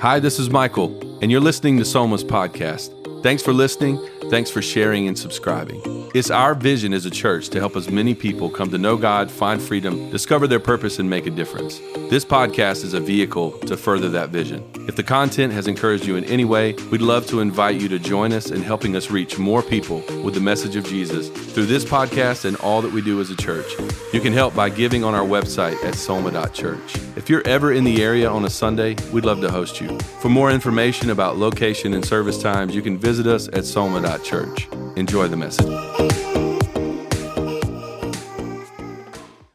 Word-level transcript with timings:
Hi, 0.00 0.20
this 0.20 0.38
is 0.38 0.50
Michael, 0.50 0.94
and 1.22 1.30
you're 1.30 1.40
listening 1.40 1.78
to 1.78 1.84
Soma's 1.86 2.22
podcast. 2.22 2.92
Thanks 3.26 3.42
for 3.42 3.52
listening. 3.52 3.98
Thanks 4.30 4.50
for 4.50 4.62
sharing 4.62 5.08
and 5.08 5.18
subscribing. 5.18 5.82
It's 6.14 6.30
our 6.30 6.54
vision 6.54 6.92
as 6.92 7.06
a 7.06 7.10
church 7.10 7.48
to 7.48 7.58
help 7.58 7.74
as 7.74 7.90
many 7.90 8.14
people 8.14 8.48
come 8.48 8.70
to 8.70 8.78
know 8.78 8.96
God, 8.96 9.32
find 9.32 9.60
freedom, 9.60 10.10
discover 10.10 10.46
their 10.46 10.60
purpose, 10.60 11.00
and 11.00 11.10
make 11.10 11.26
a 11.26 11.30
difference. 11.30 11.80
This 12.08 12.24
podcast 12.24 12.84
is 12.84 12.94
a 12.94 13.00
vehicle 13.00 13.58
to 13.66 13.76
further 13.76 14.08
that 14.10 14.30
vision. 14.30 14.64
If 14.86 14.94
the 14.94 15.02
content 15.02 15.52
has 15.52 15.66
encouraged 15.66 16.06
you 16.06 16.14
in 16.14 16.24
any 16.24 16.44
way, 16.44 16.74
we'd 16.92 17.02
love 17.02 17.26
to 17.26 17.40
invite 17.40 17.80
you 17.80 17.88
to 17.88 17.98
join 17.98 18.32
us 18.32 18.52
in 18.52 18.62
helping 18.62 18.94
us 18.94 19.10
reach 19.10 19.38
more 19.38 19.62
people 19.62 20.04
with 20.22 20.34
the 20.34 20.40
message 20.40 20.76
of 20.76 20.84
Jesus 20.84 21.28
through 21.28 21.66
this 21.66 21.84
podcast 21.84 22.44
and 22.44 22.56
all 22.58 22.80
that 22.80 22.92
we 22.92 23.02
do 23.02 23.20
as 23.20 23.30
a 23.30 23.36
church. 23.36 23.66
You 24.12 24.20
can 24.20 24.32
help 24.32 24.54
by 24.54 24.70
giving 24.70 25.02
on 25.02 25.14
our 25.14 25.26
website 25.26 25.82
at 25.84 25.96
soma.church. 25.96 26.96
If 27.16 27.28
you're 27.28 27.46
ever 27.46 27.72
in 27.72 27.82
the 27.82 28.02
area 28.02 28.30
on 28.30 28.44
a 28.44 28.50
Sunday, 28.50 28.94
we'd 29.12 29.24
love 29.24 29.40
to 29.40 29.50
host 29.50 29.80
you. 29.80 29.98
For 30.20 30.28
more 30.28 30.50
information 30.50 31.10
about 31.10 31.36
location 31.36 31.92
and 31.92 32.04
service 32.04 32.40
times, 32.40 32.74
you 32.74 32.82
can 32.82 32.98
visit 32.98 33.15
us 33.24 33.48
at 33.52 33.64
soma.church. 33.64 34.68
Enjoy 34.96 35.28
the 35.28 35.36
message. 35.36 35.66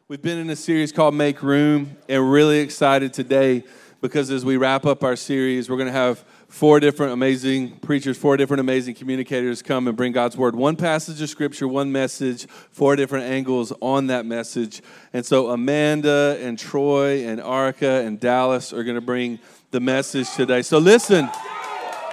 We've 0.08 0.22
been 0.22 0.38
in 0.38 0.50
a 0.50 0.56
series 0.56 0.90
called 0.90 1.14
Make 1.14 1.42
Room, 1.42 1.96
and 2.08 2.32
really 2.32 2.60
excited 2.60 3.12
today 3.12 3.64
because 4.02 4.30
as 4.30 4.44
we 4.44 4.56
wrap 4.56 4.84
up 4.84 5.04
our 5.04 5.16
series, 5.16 5.70
we're 5.70 5.76
going 5.76 5.86
to 5.86 5.92
have 5.92 6.24
four 6.48 6.80
different 6.80 7.12
amazing 7.12 7.78
preachers, 7.78 8.18
four 8.18 8.36
different 8.36 8.60
amazing 8.60 8.94
communicators 8.94 9.62
come 9.62 9.88
and 9.88 9.96
bring 9.96 10.12
God's 10.12 10.36
word. 10.36 10.54
One 10.54 10.76
passage 10.76 11.22
of 11.22 11.30
scripture, 11.30 11.66
one 11.66 11.90
message, 11.92 12.46
four 12.46 12.94
different 12.96 13.24
angles 13.26 13.72
on 13.80 14.08
that 14.08 14.26
message. 14.26 14.82
And 15.14 15.24
so 15.24 15.50
Amanda 15.50 16.36
and 16.42 16.58
Troy 16.58 17.26
and 17.26 17.40
Arca 17.40 18.02
and 18.04 18.20
Dallas 18.20 18.72
are 18.72 18.84
going 18.84 18.96
to 18.96 19.00
bring 19.00 19.38
the 19.70 19.80
message 19.80 20.30
today. 20.34 20.60
So 20.62 20.78
listen, 20.78 21.30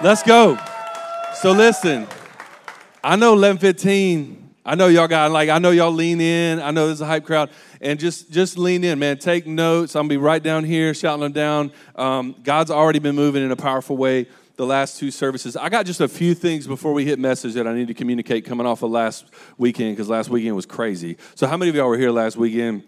let's 0.00 0.22
go. 0.22 0.58
So 1.40 1.52
listen, 1.52 2.06
I 3.02 3.16
know 3.16 3.30
1115. 3.30 4.56
I 4.62 4.74
know 4.74 4.88
y'all 4.88 5.08
got 5.08 5.30
like 5.30 5.48
I 5.48 5.58
know 5.58 5.70
y'all 5.70 5.90
lean 5.90 6.20
in. 6.20 6.60
I 6.60 6.70
know 6.70 6.88
there's 6.88 7.00
a 7.00 7.06
hype 7.06 7.24
crowd, 7.24 7.48
and 7.80 7.98
just 7.98 8.30
just 8.30 8.58
lean 8.58 8.84
in, 8.84 8.98
man. 8.98 9.16
Take 9.16 9.46
notes. 9.46 9.96
I'm 9.96 10.00
gonna 10.00 10.10
be 10.10 10.16
right 10.18 10.42
down 10.42 10.64
here 10.64 10.92
shouting 10.92 11.22
them 11.22 11.32
down. 11.32 11.72
Um, 11.96 12.36
God's 12.42 12.70
already 12.70 12.98
been 12.98 13.14
moving 13.14 13.42
in 13.42 13.50
a 13.52 13.56
powerful 13.56 13.96
way 13.96 14.26
the 14.56 14.66
last 14.66 14.98
two 14.98 15.10
services. 15.10 15.56
I 15.56 15.70
got 15.70 15.86
just 15.86 16.02
a 16.02 16.08
few 16.08 16.34
things 16.34 16.66
before 16.66 16.92
we 16.92 17.06
hit 17.06 17.18
message 17.18 17.54
that 17.54 17.66
I 17.66 17.72
need 17.72 17.88
to 17.88 17.94
communicate 17.94 18.44
coming 18.44 18.66
off 18.66 18.82
of 18.82 18.90
last 18.90 19.24
weekend 19.56 19.96
because 19.96 20.10
last 20.10 20.28
weekend 20.28 20.56
was 20.56 20.66
crazy. 20.66 21.16
So 21.36 21.46
how 21.46 21.56
many 21.56 21.70
of 21.70 21.74
y'all 21.74 21.88
were 21.88 21.96
here 21.96 22.10
last 22.10 22.36
weekend? 22.36 22.82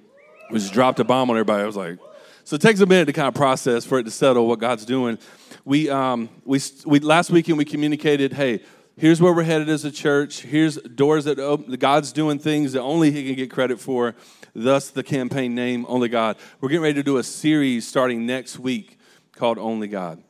We 0.51 0.59
just 0.59 0.75
dropped 0.75 1.01
a 1.01 1.05
bomb 1.05 1.31
on 1.31 1.37
everybody. 1.37 1.63
I 1.63 1.67
was 1.67 1.77
like, 1.77 1.99
so 2.45 2.57
it 2.57 2.61
takes 2.61 2.81
a 2.81 2.87
minute 2.87 3.07
to 3.07 3.13
kind 3.13 3.29
of 3.29 3.35
process 3.35 3.87
for 3.87 3.99
it 3.99 4.05
to 4.05 4.11
settle 4.11 4.47
what 4.47 4.59
God's 4.59 4.85
doing. 4.85 5.19
We 5.65 5.89
um 5.91 6.29
we 6.45 6.61
we 6.85 7.01
last 7.01 7.31
weekend 7.31 7.59
we 7.59 7.65
communicated, 7.65 8.33
hey 8.33 8.61
here's 8.97 9.21
where 9.21 9.33
we're 9.33 9.43
headed 9.43 9.69
as 9.69 9.85
a 9.85 9.91
church. 9.91 10.43
Here's 10.43 10.77
doors 10.77 11.25
that 11.25 11.39
open. 11.39 11.73
God's 11.75 12.13
doing 12.13 12.39
things 12.39 12.73
that 12.73 12.83
only 12.83 13.11
He 13.11 13.27
can 13.27 13.35
get 13.35 13.51
credit 13.51 13.81
for. 13.81 14.15
Thus, 14.55 14.91
the 14.91 15.03
campaign 15.03 15.55
name, 15.55 15.87
Only 15.89 16.09
God. 16.09 16.37
We're 16.61 16.69
getting 16.69 16.83
ready 16.83 16.95
to 16.95 17.03
do 17.03 17.17
a 17.17 17.23
series 17.23 17.87
starting 17.87 18.27
next 18.27 18.59
week 18.59 18.99
called 19.35 19.59
Only 19.59 19.89
God. 19.89 20.23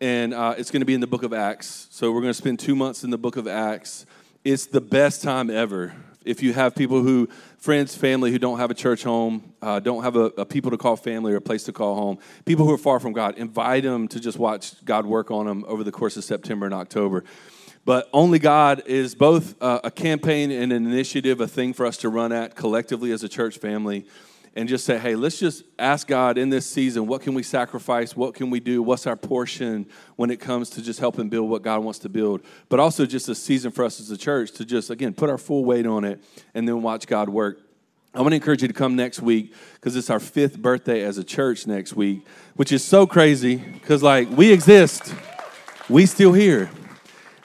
And 0.00 0.34
uh, 0.34 0.54
it's 0.58 0.70
going 0.70 0.80
to 0.80 0.86
be 0.86 0.94
in 0.94 1.00
the 1.00 1.06
book 1.06 1.22
of 1.22 1.32
Acts. 1.32 1.88
So, 1.90 2.12
we're 2.12 2.20
going 2.20 2.30
to 2.30 2.34
spend 2.34 2.58
two 2.58 2.74
months 2.74 3.04
in 3.04 3.10
the 3.10 3.18
book 3.18 3.36
of 3.36 3.46
Acts. 3.46 4.06
It's 4.44 4.66
the 4.66 4.80
best 4.80 5.22
time 5.22 5.50
ever. 5.50 5.94
If 6.26 6.42
you 6.42 6.52
have 6.52 6.74
people 6.74 7.02
who, 7.02 7.28
friends, 7.58 7.94
family 7.94 8.30
who 8.32 8.38
don't 8.38 8.58
have 8.58 8.70
a 8.70 8.74
church 8.74 9.04
home, 9.04 9.54
uh, 9.62 9.80
don't 9.80 10.02
have 10.02 10.16
a, 10.16 10.24
a 10.36 10.44
people 10.44 10.70
to 10.72 10.76
call 10.76 10.96
family 10.96 11.32
or 11.32 11.36
a 11.36 11.40
place 11.40 11.64
to 11.64 11.72
call 11.72 11.94
home, 11.94 12.18
people 12.44 12.66
who 12.66 12.72
are 12.72 12.78
far 12.78 13.00
from 13.00 13.12
God, 13.12 13.38
invite 13.38 13.84
them 13.84 14.08
to 14.08 14.20
just 14.20 14.38
watch 14.38 14.84
God 14.84 15.06
work 15.06 15.30
on 15.30 15.46
them 15.46 15.64
over 15.68 15.84
the 15.84 15.92
course 15.92 16.16
of 16.16 16.24
September 16.24 16.66
and 16.66 16.74
October. 16.74 17.24
But 17.84 18.10
Only 18.12 18.40
God 18.40 18.82
is 18.86 19.14
both 19.14 19.54
a 19.60 19.92
campaign 19.92 20.50
and 20.50 20.72
an 20.72 20.86
initiative, 20.86 21.40
a 21.40 21.46
thing 21.46 21.72
for 21.72 21.86
us 21.86 21.96
to 21.98 22.08
run 22.08 22.32
at 22.32 22.56
collectively 22.56 23.12
as 23.12 23.22
a 23.22 23.28
church 23.28 23.58
family 23.58 24.04
and 24.56 24.70
just 24.70 24.86
say, 24.86 24.96
hey, 24.96 25.14
let's 25.14 25.38
just 25.38 25.64
ask 25.78 26.06
God 26.06 26.38
in 26.38 26.48
this 26.48 26.64
season, 26.64 27.06
what 27.06 27.20
can 27.20 27.34
we 27.34 27.42
sacrifice? 27.42 28.16
What 28.16 28.34
can 28.34 28.48
we 28.48 28.58
do? 28.58 28.82
What's 28.82 29.06
our 29.06 29.14
portion 29.14 29.86
when 30.16 30.30
it 30.30 30.40
comes 30.40 30.70
to 30.70 30.82
just 30.82 30.98
helping 30.98 31.28
build 31.28 31.50
what 31.50 31.60
God 31.62 31.84
wants 31.84 31.98
to 32.00 32.08
build? 32.08 32.40
But 32.70 32.80
also 32.80 33.04
just 33.04 33.28
a 33.28 33.34
season 33.34 33.70
for 33.70 33.84
us 33.84 34.00
as 34.00 34.10
a 34.10 34.16
church 34.16 34.52
to 34.52 34.64
just, 34.64 34.88
again, 34.88 35.12
put 35.12 35.28
our 35.28 35.36
full 35.36 35.66
weight 35.66 35.86
on 35.86 36.04
it 36.04 36.24
and 36.54 36.66
then 36.66 36.80
watch 36.80 37.06
God 37.06 37.28
work. 37.28 37.60
I 38.14 38.22
want 38.22 38.30
to 38.30 38.36
encourage 38.36 38.62
you 38.62 38.68
to 38.68 38.74
come 38.74 38.96
next 38.96 39.20
week 39.20 39.52
because 39.74 39.94
it's 39.94 40.08
our 40.08 40.18
fifth 40.18 40.58
birthday 40.58 41.02
as 41.02 41.18
a 41.18 41.24
church 41.24 41.66
next 41.66 41.92
week, 41.92 42.26
which 42.54 42.72
is 42.72 42.82
so 42.82 43.06
crazy 43.06 43.56
because, 43.56 44.02
like, 44.02 44.30
we 44.30 44.50
exist, 44.50 45.14
we 45.90 46.06
still 46.06 46.32
here 46.32 46.70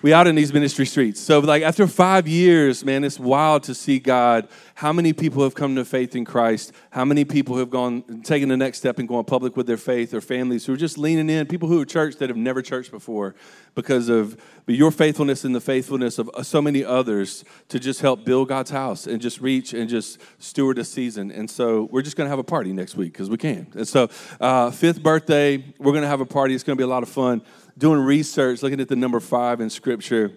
we 0.02 0.14
out 0.14 0.26
in 0.26 0.36
these 0.36 0.52
ministry 0.52 0.86
streets. 0.86 1.20
So, 1.20 1.40
like, 1.40 1.62
after 1.62 1.86
five 1.86 2.28
years, 2.28 2.84
man, 2.84 3.04
it's 3.04 3.20
wild 3.20 3.64
to 3.64 3.76
see 3.76 4.00
God. 4.00 4.48
How 4.74 4.92
many 4.92 5.14
people 5.14 5.44
have 5.44 5.54
come 5.54 5.76
to 5.76 5.86
faith 5.86 6.16
in 6.16 6.26
Christ? 6.26 6.72
How 6.90 7.06
many 7.06 7.24
people 7.24 7.58
have 7.58 7.70
gone, 7.70 8.22
taken 8.24 8.50
the 8.50 8.58
next 8.58 8.80
step 8.80 8.98
and 8.98 9.08
gone 9.08 9.26
public 9.26 9.56
with 9.56 9.68
their 9.68 9.78
faith, 9.78 10.14
or 10.14 10.22
families 10.22 10.66
who 10.66 10.74
are 10.74 10.78
just 10.78 10.98
leaning 10.98 11.30
in, 11.30 11.46
people 11.46 11.70
who 11.70 11.80
are 11.80 11.86
church 11.86 12.16
that 12.16 12.30
have 12.30 12.38
never 12.38 12.62
churched 12.62 12.90
before 12.90 13.36
because 13.76 14.10
of 14.10 14.42
your 14.68 14.92
faithfulness 14.92 15.46
and 15.46 15.54
the 15.54 15.62
faithfulness 15.62 16.18
of 16.18 16.30
so 16.44 16.62
many 16.62 16.84
others 16.84 17.46
to 17.70 17.80
just 17.80 18.02
help 18.02 18.26
build 18.26 18.48
God's 18.48 18.72
house 18.72 19.06
and 19.06 19.22
just 19.22 19.40
reach 19.40 19.74
and 19.74 19.90
just 19.90 20.20
steward 20.40 20.80
a 20.80 20.84
season. 20.84 21.32
And 21.32 21.50
so, 21.50 21.84
we're 21.92 22.02
just 22.02 22.18
going 22.18 22.26
to 22.26 22.32
have 22.32 22.40
a 22.40 22.44
party 22.44 22.74
next 22.74 22.96
week 22.96 23.14
because 23.14 23.30
we 23.30 23.38
can. 23.38 23.68
And 23.76 23.88
so, 23.88 24.10
uh, 24.40 24.72
fifth 24.72 25.04
birthday, 25.04 25.64
we're 25.78 25.92
going 25.92 26.04
to 26.04 26.08
have 26.08 26.22
a 26.22 26.26
party. 26.26 26.56
It's 26.56 26.64
going 26.64 26.76
to 26.76 26.82
be 26.82 26.86
a 26.86 26.88
lot 26.88 27.04
of 27.04 27.10
fun 27.10 27.44
doing 27.82 28.00
research, 28.00 28.62
looking 28.62 28.80
at 28.80 28.88
the 28.88 28.96
number 28.96 29.20
five 29.20 29.60
in 29.60 29.68
Scripture, 29.68 30.32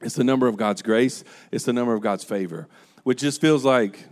it's 0.00 0.14
the 0.14 0.24
number 0.24 0.48
of 0.48 0.56
God's 0.56 0.80
grace, 0.80 1.22
it's 1.52 1.66
the 1.66 1.72
number 1.72 1.92
of 1.92 2.00
God's 2.00 2.24
favor, 2.24 2.66
which 3.04 3.20
just 3.20 3.42
feels 3.42 3.62
like 3.62 4.06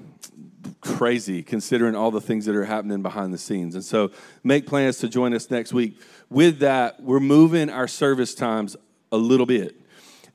crazy 0.83 1.43
considering 1.43 1.95
all 1.95 2.11
the 2.11 2.21
things 2.21 2.45
that 2.45 2.55
are 2.55 2.67
happening 2.67 3.01
behind 3.01 3.33
the 3.33 3.39
scenes. 3.39 3.75
And 3.75 3.83
so 3.83 4.11
make 4.45 4.67
plans 4.67 4.99
to 4.99 5.09
join 5.09 5.33
us 5.33 5.51
next 5.51 5.73
week. 5.73 5.99
With 6.29 6.59
that, 6.59 7.03
we're 7.03 7.19
moving 7.19 7.71
our 7.71 7.89
service 7.89 8.35
times 8.35 8.77
a 9.11 9.17
little 9.17 9.47
bit. 9.47 9.81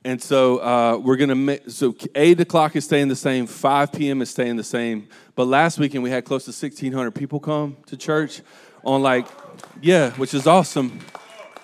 And 0.03 0.19
so 0.19 0.58
uh, 0.58 0.97
we're 0.97 1.18
going 1.18 1.29
to 1.29 1.35
make, 1.35 1.69
so 1.69 1.96
8 2.16 2.40
o'clock 2.40 2.75
is 2.75 2.85
staying 2.85 3.09
the 3.09 3.16
same, 3.16 3.46
5 3.46 3.91
p.m. 3.91 4.19
is 4.23 4.31
staying 4.31 4.56
the 4.56 4.63
same. 4.63 5.09
But 5.35 5.46
last 5.46 5.78
weekend 5.78 6.03
we 6.03 6.09
had 6.09 6.25
close 6.25 6.46
to 6.46 6.50
1,600 6.50 7.12
people 7.12 7.40
come 7.40 7.78
to 7.85 7.96
church 7.96 8.41
on 8.84 9.03
like, 9.03 9.28
yeah, 9.79 10.09
which 10.13 10.34
is 10.34 10.47
awesome 10.47 11.02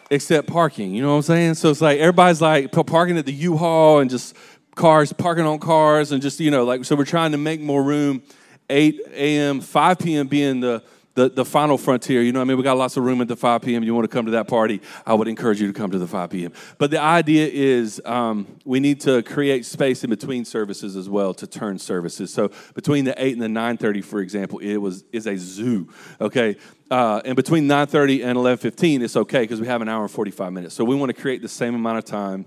except 0.09 0.47
parking. 0.47 0.93
You 0.93 1.01
know 1.01 1.09
what 1.09 1.17
I'm 1.17 1.21
saying? 1.23 1.53
So 1.55 1.69
it's 1.69 1.81
like 1.81 1.99
everybody's 1.99 2.41
like 2.41 2.71
parking 2.71 3.17
at 3.17 3.25
the 3.25 3.33
U-Haul 3.33 3.99
and 3.99 4.09
just 4.09 4.35
cars 4.75 5.11
parking 5.11 5.45
on 5.45 5.59
cars 5.59 6.11
and 6.11 6.21
just 6.21 6.39
you 6.39 6.51
know 6.51 6.63
like 6.63 6.85
so 6.85 6.95
we're 6.95 7.05
trying 7.05 7.31
to 7.31 7.37
make 7.37 7.61
more 7.61 7.83
room. 7.83 8.21
8 8.69 8.99
a.m., 9.13 9.61
5 9.61 9.99
p.m. 9.99 10.27
being 10.27 10.59
the 10.59 10.83
the, 11.17 11.29
the 11.29 11.43
final 11.43 11.79
frontier. 11.79 12.21
You 12.21 12.31
know, 12.31 12.41
I 12.41 12.43
mean, 12.43 12.57
we 12.57 12.63
got 12.63 12.77
lots 12.77 12.95
of 12.95 13.03
room 13.03 13.21
at 13.21 13.27
the 13.27 13.35
5 13.35 13.63
p.m. 13.63 13.83
You 13.83 13.95
want 13.95 14.03
to 14.03 14.15
come 14.15 14.25
to 14.25 14.31
that 14.33 14.47
party, 14.47 14.81
I 15.03 15.15
would 15.15 15.27
encourage 15.27 15.59
you 15.59 15.65
to 15.65 15.73
come 15.73 15.89
to 15.89 15.97
the 15.97 16.05
5 16.05 16.29
p.m. 16.29 16.53
But 16.77 16.91
the 16.91 17.01
idea 17.01 17.47
is 17.51 17.99
um, 18.05 18.59
we 18.65 18.79
need 18.79 19.01
to 19.01 19.23
create 19.23 19.65
space 19.65 20.03
in 20.03 20.11
between 20.11 20.45
services 20.45 20.95
as 20.95 21.09
well 21.09 21.33
to 21.33 21.47
turn 21.47 21.79
services. 21.79 22.31
So 22.31 22.51
between 22.75 23.05
the 23.05 23.15
8 23.17 23.33
and 23.33 23.41
the 23.41 23.47
9:30, 23.47 24.05
for 24.05 24.19
example, 24.19 24.59
it 24.59 24.77
was 24.77 25.05
is 25.11 25.25
a 25.25 25.37
zoo. 25.37 25.89
Okay, 26.21 26.55
uh, 26.91 27.21
and 27.25 27.35
between 27.35 27.67
9.30 27.67 28.23
and 28.23 28.37
11.15 28.37 29.01
it's 29.01 29.17
okay 29.17 29.41
because 29.41 29.59
we 29.59 29.67
have 29.67 29.81
an 29.81 29.89
hour 29.89 30.03
and 30.03 30.11
45 30.11 30.53
minutes 30.53 30.73
so 30.73 30.85
we 30.85 30.95
want 30.95 31.13
to 31.13 31.21
create 31.21 31.41
the 31.41 31.49
same 31.49 31.75
amount 31.75 31.97
of 31.97 32.05
time 32.05 32.45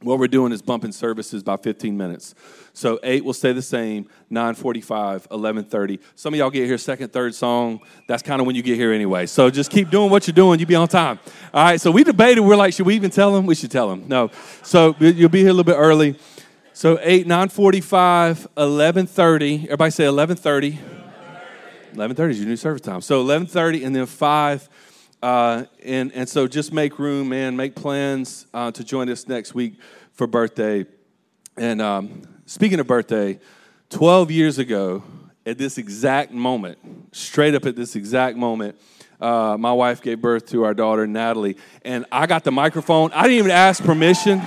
what 0.00 0.18
we're 0.18 0.28
doing 0.28 0.52
is 0.52 0.60
bumping 0.60 0.92
services 0.92 1.42
by 1.42 1.56
15 1.56 1.96
minutes. 1.96 2.34
So 2.74 3.00
8 3.02 3.24
will 3.24 3.32
stay 3.32 3.52
the 3.52 3.62
same 3.62 4.08
9.45 4.30 5.28
11.30 5.28 5.98
some 6.14 6.34
of 6.34 6.38
y'all 6.38 6.50
get 6.50 6.66
here 6.66 6.76
second 6.76 7.12
third 7.12 7.34
song 7.34 7.80
that's 8.06 8.22
kind 8.22 8.40
of 8.40 8.46
when 8.46 8.54
you 8.54 8.62
get 8.62 8.76
here 8.76 8.92
anyway. 8.92 9.24
So 9.26 9.48
just 9.48 9.70
keep 9.70 9.88
doing 9.88 10.10
what 10.10 10.26
you're 10.26 10.34
doing 10.34 10.60
you'll 10.60 10.68
be 10.68 10.74
on 10.74 10.88
time. 10.88 11.18
All 11.54 11.64
right 11.64 11.80
so 11.80 11.90
we 11.90 12.04
debated 12.04 12.40
we're 12.40 12.56
like 12.56 12.74
should 12.74 12.86
we 12.86 12.94
even 12.94 13.10
tell 13.10 13.32
them 13.32 13.46
we 13.46 13.54
should 13.54 13.70
tell 13.70 13.88
them 13.88 14.04
no. 14.06 14.30
So 14.62 14.94
you'll 14.98 15.30
be 15.30 15.40
here 15.40 15.50
a 15.50 15.54
little 15.54 15.64
bit 15.64 15.78
early. 15.78 16.18
So 16.74 16.98
8 17.00 17.26
9.45 17.26 18.46
11.30 18.56 19.64
everybody 19.64 19.90
say 19.90 20.04
11.30 20.04 20.96
11:30 21.96 22.30
is 22.30 22.38
your 22.38 22.48
new 22.48 22.56
service 22.56 22.82
time. 22.82 23.00
So 23.00 23.24
11:30 23.24 23.84
and 23.84 23.96
then 23.96 24.06
five, 24.06 24.68
uh, 25.22 25.64
and 25.82 26.12
and 26.12 26.28
so 26.28 26.46
just 26.46 26.72
make 26.72 26.98
room, 26.98 27.28
man. 27.30 27.56
Make 27.56 27.74
plans 27.74 28.46
uh, 28.52 28.70
to 28.72 28.84
join 28.84 29.08
us 29.08 29.26
next 29.26 29.54
week 29.54 29.74
for 30.12 30.26
birthday. 30.26 30.86
And 31.56 31.80
um, 31.80 32.22
speaking 32.44 32.80
of 32.80 32.86
birthday, 32.86 33.40
12 33.90 34.30
years 34.30 34.58
ago, 34.58 35.02
at 35.46 35.58
this 35.58 35.78
exact 35.78 36.32
moment, 36.32 36.78
straight 37.12 37.54
up 37.54 37.66
at 37.66 37.76
this 37.76 37.96
exact 37.96 38.36
moment. 38.36 38.76
Uh, 39.20 39.56
my 39.58 39.72
wife 39.72 40.02
gave 40.02 40.20
birth 40.20 40.44
to 40.46 40.64
our 40.64 40.74
daughter 40.74 41.06
Natalie, 41.06 41.56
and 41.82 42.04
I 42.12 42.26
got 42.26 42.44
the 42.44 42.52
microphone. 42.52 43.12
I 43.12 43.22
didn't 43.22 43.38
even 43.38 43.50
ask 43.50 43.82
permission. 43.82 44.42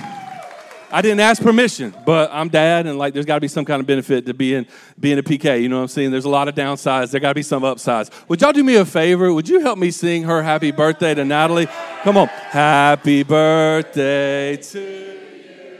I 0.92 1.02
didn't 1.02 1.20
ask 1.20 1.40
permission, 1.40 1.94
but 2.04 2.30
I'm 2.32 2.48
dad, 2.48 2.86
and 2.86 2.98
like, 2.98 3.14
there's 3.14 3.26
got 3.26 3.36
to 3.36 3.40
be 3.40 3.48
some 3.48 3.64
kind 3.64 3.80
of 3.80 3.86
benefit 3.86 4.26
to 4.26 4.34
being 4.34 4.66
being 4.98 5.18
a 5.18 5.22
PK. 5.22 5.62
You 5.62 5.68
know 5.68 5.76
what 5.76 5.82
I'm 5.82 5.88
saying? 5.88 6.10
There's 6.10 6.24
a 6.24 6.30
lot 6.30 6.48
of 6.48 6.54
downsides. 6.56 7.12
There 7.12 7.20
got 7.20 7.28
to 7.28 7.34
be 7.34 7.42
some 7.42 7.62
upsides. 7.62 8.10
Would 8.28 8.40
y'all 8.40 8.52
do 8.52 8.64
me 8.64 8.74
a 8.76 8.84
favor? 8.84 9.32
Would 9.32 9.48
you 9.48 9.60
help 9.60 9.78
me 9.78 9.92
sing 9.92 10.24
her 10.24 10.42
happy 10.42 10.72
birthday 10.72 11.14
to 11.14 11.24
Natalie? 11.24 11.68
Come 12.02 12.16
on, 12.16 12.26
happy 12.26 13.22
birthday 13.22 14.56
to 14.56 14.80
you. 14.80 15.78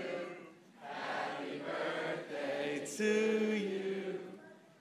Happy 0.81 1.61
birthday 1.67 2.87
to 2.97 3.57
you. 3.57 4.21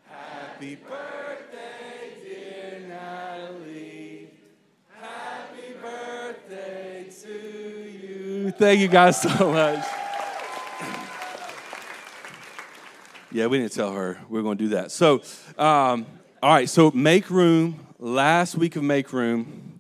Happy 0.07 0.75
birthday, 0.75 2.11
dear 2.23 2.87
Natalie. 2.87 4.29
Happy 5.01 5.73
birthday 5.81 7.07
to 7.23 7.29
you. 7.29 8.51
Thank 8.51 8.79
you 8.81 8.87
guys 8.87 9.21
so 9.21 9.51
much. 9.51 9.85
Yeah, 13.31 13.45
we 13.45 13.59
didn't 13.59 13.73
tell 13.73 13.91
her 13.91 14.19
we 14.27 14.39
are 14.39 14.41
going 14.41 14.57
to 14.57 14.63
do 14.63 14.69
that. 14.69 14.91
So, 14.91 15.21
um, 15.55 16.07
all 16.41 16.51
right, 16.51 16.67
so 16.67 16.89
make 16.91 17.29
room, 17.29 17.85
last 17.99 18.55
week 18.55 18.75
of 18.75 18.81
make 18.81 19.13
room, 19.13 19.77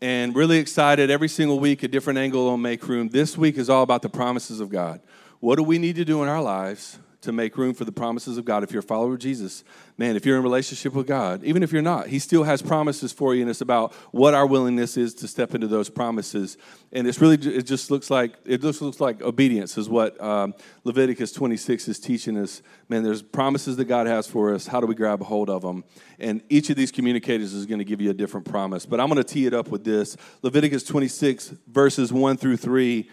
and 0.00 0.34
really 0.34 0.56
excited 0.56 1.10
every 1.10 1.28
single 1.28 1.60
week, 1.60 1.82
a 1.82 1.88
different 1.88 2.18
angle 2.18 2.48
on 2.48 2.62
make 2.62 2.88
room. 2.88 3.08
This 3.08 3.36
week 3.36 3.58
is 3.58 3.68
all 3.68 3.82
about 3.82 4.00
the 4.00 4.08
promises 4.08 4.60
of 4.60 4.70
God. 4.70 5.00
What 5.40 5.56
do 5.56 5.62
we 5.62 5.78
need 5.78 5.96
to 5.96 6.06
do 6.06 6.22
in 6.22 6.28
our 6.30 6.40
lives 6.40 6.98
to 7.22 7.32
make 7.32 7.56
room 7.56 7.74
for 7.74 7.84
the 7.84 7.92
promises 7.92 8.38
of 8.38 8.44
God. 8.44 8.62
If 8.62 8.70
you're 8.70 8.80
a 8.80 8.82
follower 8.82 9.14
of 9.14 9.18
Jesus, 9.18 9.64
man, 9.98 10.16
if 10.16 10.24
you're 10.24 10.36
in 10.36 10.42
relationship 10.42 10.92
with 10.92 11.06
God, 11.06 11.42
even 11.44 11.62
if 11.62 11.72
you're 11.72 11.82
not, 11.82 12.08
He 12.08 12.18
still 12.18 12.44
has 12.44 12.62
promises 12.62 13.12
for 13.12 13.34
you, 13.34 13.42
and 13.42 13.50
it's 13.50 13.60
about 13.60 13.92
what 14.12 14.34
our 14.34 14.46
willingness 14.46 14.96
is 14.96 15.14
to 15.16 15.28
step 15.28 15.54
into 15.54 15.66
those 15.66 15.88
promises. 15.88 16.56
And 16.92 17.06
it's 17.06 17.20
really, 17.20 17.36
it 17.36 17.62
just 17.62 17.90
looks 17.90 18.10
like 18.10 18.34
it 18.44 18.60
just 18.62 18.80
looks 18.80 19.00
like 19.00 19.22
obedience 19.22 19.76
is 19.76 19.88
what 19.88 20.20
um, 20.22 20.54
Leviticus 20.84 21.32
26 21.32 21.88
is 21.88 21.98
teaching 21.98 22.38
us. 22.38 22.62
Man, 22.88 23.02
there's 23.02 23.22
promises 23.22 23.76
that 23.76 23.86
God 23.86 24.06
has 24.06 24.26
for 24.26 24.54
us. 24.54 24.66
How 24.66 24.80
do 24.80 24.86
we 24.86 24.94
grab 24.94 25.20
a 25.20 25.24
hold 25.24 25.50
of 25.50 25.62
them? 25.62 25.84
And 26.18 26.42
each 26.48 26.70
of 26.70 26.76
these 26.76 26.92
communicators 26.92 27.52
is 27.52 27.66
going 27.66 27.78
to 27.78 27.84
give 27.84 28.00
you 28.00 28.10
a 28.10 28.14
different 28.14 28.46
promise. 28.48 28.86
But 28.86 29.00
I'm 29.00 29.08
going 29.08 29.22
to 29.22 29.24
tee 29.24 29.46
it 29.46 29.54
up 29.54 29.68
with 29.68 29.84
this 29.84 30.16
Leviticus 30.42 30.84
26 30.84 31.54
verses 31.66 32.12
one 32.12 32.36
through 32.36 32.56
three. 32.56 33.10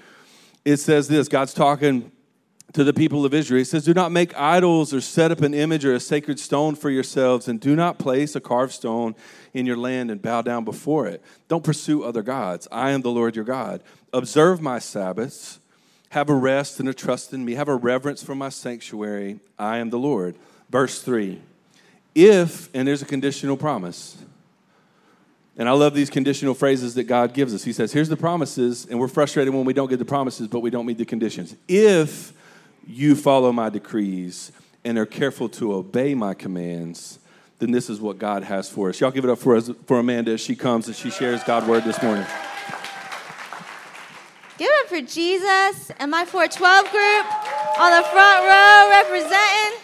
It 0.65 0.77
says 0.77 1.07
this 1.07 1.27
God's 1.27 1.53
talking 1.53 2.11
to 2.73 2.83
the 2.83 2.93
people 2.93 3.25
of 3.25 3.33
Israel. 3.33 3.59
He 3.59 3.63
says, 3.63 3.85
Do 3.85 3.93
not 3.93 4.11
make 4.11 4.37
idols 4.37 4.93
or 4.93 5.01
set 5.01 5.31
up 5.31 5.41
an 5.41 5.53
image 5.53 5.85
or 5.85 5.93
a 5.93 5.99
sacred 5.99 6.39
stone 6.39 6.75
for 6.75 6.89
yourselves, 6.89 7.47
and 7.47 7.59
do 7.59 7.75
not 7.75 7.99
place 7.99 8.35
a 8.35 8.41
carved 8.41 8.73
stone 8.73 9.15
in 9.53 9.65
your 9.65 9.77
land 9.77 10.11
and 10.11 10.21
bow 10.21 10.41
down 10.41 10.65
before 10.65 11.07
it. 11.07 11.21
Don't 11.47 11.63
pursue 11.63 12.03
other 12.03 12.23
gods. 12.23 12.67
I 12.71 12.91
am 12.91 13.01
the 13.01 13.11
Lord 13.11 13.35
your 13.35 13.45
God. 13.45 13.81
Observe 14.11 14.61
my 14.61 14.79
Sabbaths. 14.79 15.59
Have 16.09 16.29
a 16.29 16.35
rest 16.35 16.79
and 16.79 16.89
a 16.89 16.93
trust 16.93 17.33
in 17.33 17.43
me. 17.45 17.53
Have 17.53 17.69
a 17.69 17.75
reverence 17.75 18.21
for 18.21 18.35
my 18.35 18.49
sanctuary. 18.49 19.39
I 19.57 19.77
am 19.77 19.89
the 19.89 19.97
Lord. 19.97 20.35
Verse 20.69 21.01
3. 21.01 21.39
If, 22.15 22.69
and 22.75 22.87
there's 22.87 23.01
a 23.01 23.05
conditional 23.05 23.57
promise. 23.57 24.17
And 25.57 25.69
I 25.69 25.71
love 25.73 25.93
these 25.93 26.09
conditional 26.09 26.55
phrases 26.55 26.95
that 26.95 27.03
God 27.03 27.33
gives 27.33 27.53
us. 27.53 27.63
He 27.63 27.73
says, 27.73 27.93
Here's 27.93 28.09
the 28.09 28.17
promises, 28.17 28.87
and 28.87 28.99
we're 28.99 29.07
frustrated 29.07 29.53
when 29.53 29.65
we 29.65 29.73
don't 29.73 29.89
get 29.89 29.99
the 29.99 30.05
promises, 30.05 30.47
but 30.47 30.61
we 30.61 30.71
don't 30.71 30.87
meet 30.87 30.97
the 30.97 31.05
conditions. 31.05 31.55
If 31.67 32.33
you 32.87 33.15
follow 33.15 33.51
my 33.51 33.69
decrees 33.69 34.51
and 34.83 34.97
are 34.97 35.05
careful 35.05 35.49
to 35.49 35.73
obey 35.73 36.13
my 36.13 36.33
commands, 36.33 37.19
then 37.59 37.71
this 37.71 37.89
is 37.89 38.01
what 38.01 38.19
God 38.19 38.43
has 38.43 38.69
for 38.69 38.89
us. 38.89 38.99
Y'all 38.99 39.11
give 39.11 39.23
it 39.23 39.29
up 39.29 39.39
for 39.39 39.55
us 39.55 39.69
for 39.85 39.99
Amanda 39.99 40.31
as 40.31 40.41
she 40.41 40.55
comes 40.55 40.87
and 40.87 40.95
she 40.95 41.09
shares 41.09 41.43
God's 41.43 41.67
word 41.67 41.83
this 41.83 42.01
morning. 42.01 42.25
Give 44.57 44.69
it 44.69 44.83
up 44.83 44.89
for 44.89 45.01
Jesus 45.01 45.91
and 45.97 46.11
my 46.11 46.25
412 46.25 46.91
group 46.91 47.79
on 47.79 47.91
the 47.91 48.07
front 48.09 48.45
row 48.45 48.89
representing. 48.91 49.79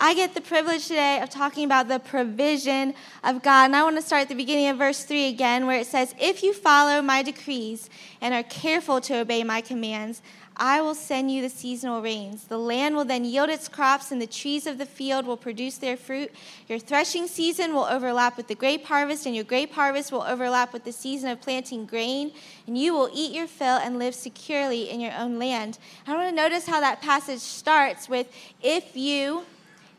I 0.00 0.14
get 0.14 0.34
the 0.34 0.40
privilege 0.40 0.86
today 0.86 1.20
of 1.20 1.28
talking 1.28 1.64
about 1.64 1.88
the 1.88 1.98
provision 1.98 2.94
of 3.24 3.42
God. 3.42 3.64
And 3.64 3.76
I 3.76 3.82
want 3.82 3.96
to 3.96 4.02
start 4.02 4.22
at 4.22 4.28
the 4.28 4.36
beginning 4.36 4.68
of 4.68 4.78
verse 4.78 5.02
3 5.02 5.26
again, 5.26 5.66
where 5.66 5.80
it 5.80 5.88
says, 5.88 6.14
If 6.20 6.44
you 6.44 6.52
follow 6.54 7.02
my 7.02 7.22
decrees 7.22 7.90
and 8.20 8.32
are 8.32 8.44
careful 8.44 9.00
to 9.02 9.18
obey 9.18 9.42
my 9.42 9.60
commands, 9.60 10.22
I 10.58 10.80
will 10.80 10.94
send 10.94 11.30
you 11.30 11.40
the 11.40 11.48
seasonal 11.48 12.02
rains. 12.02 12.44
The 12.44 12.58
land 12.58 12.96
will 12.96 13.04
then 13.04 13.24
yield 13.24 13.48
its 13.48 13.68
crops, 13.68 14.10
and 14.10 14.20
the 14.20 14.26
trees 14.26 14.66
of 14.66 14.78
the 14.78 14.86
field 14.86 15.26
will 15.26 15.36
produce 15.36 15.78
their 15.78 15.96
fruit. 15.96 16.32
Your 16.68 16.78
threshing 16.78 17.28
season 17.28 17.74
will 17.74 17.84
overlap 17.84 18.36
with 18.36 18.48
the 18.48 18.54
grape 18.54 18.84
harvest, 18.86 19.26
and 19.26 19.34
your 19.34 19.44
grape 19.44 19.72
harvest 19.72 20.10
will 20.10 20.22
overlap 20.22 20.72
with 20.72 20.84
the 20.84 20.92
season 20.92 21.30
of 21.30 21.40
planting 21.40 21.86
grain. 21.86 22.32
And 22.66 22.76
you 22.76 22.92
will 22.92 23.10
eat 23.12 23.32
your 23.32 23.46
fill 23.46 23.76
and 23.76 23.98
live 23.98 24.14
securely 24.14 24.90
in 24.90 25.00
your 25.00 25.12
own 25.12 25.38
land. 25.38 25.78
I 26.06 26.14
want 26.14 26.28
to 26.28 26.34
notice 26.34 26.66
how 26.66 26.80
that 26.80 27.00
passage 27.00 27.40
starts 27.40 28.08
with 28.08 28.26
if 28.62 28.96
you 28.96 29.44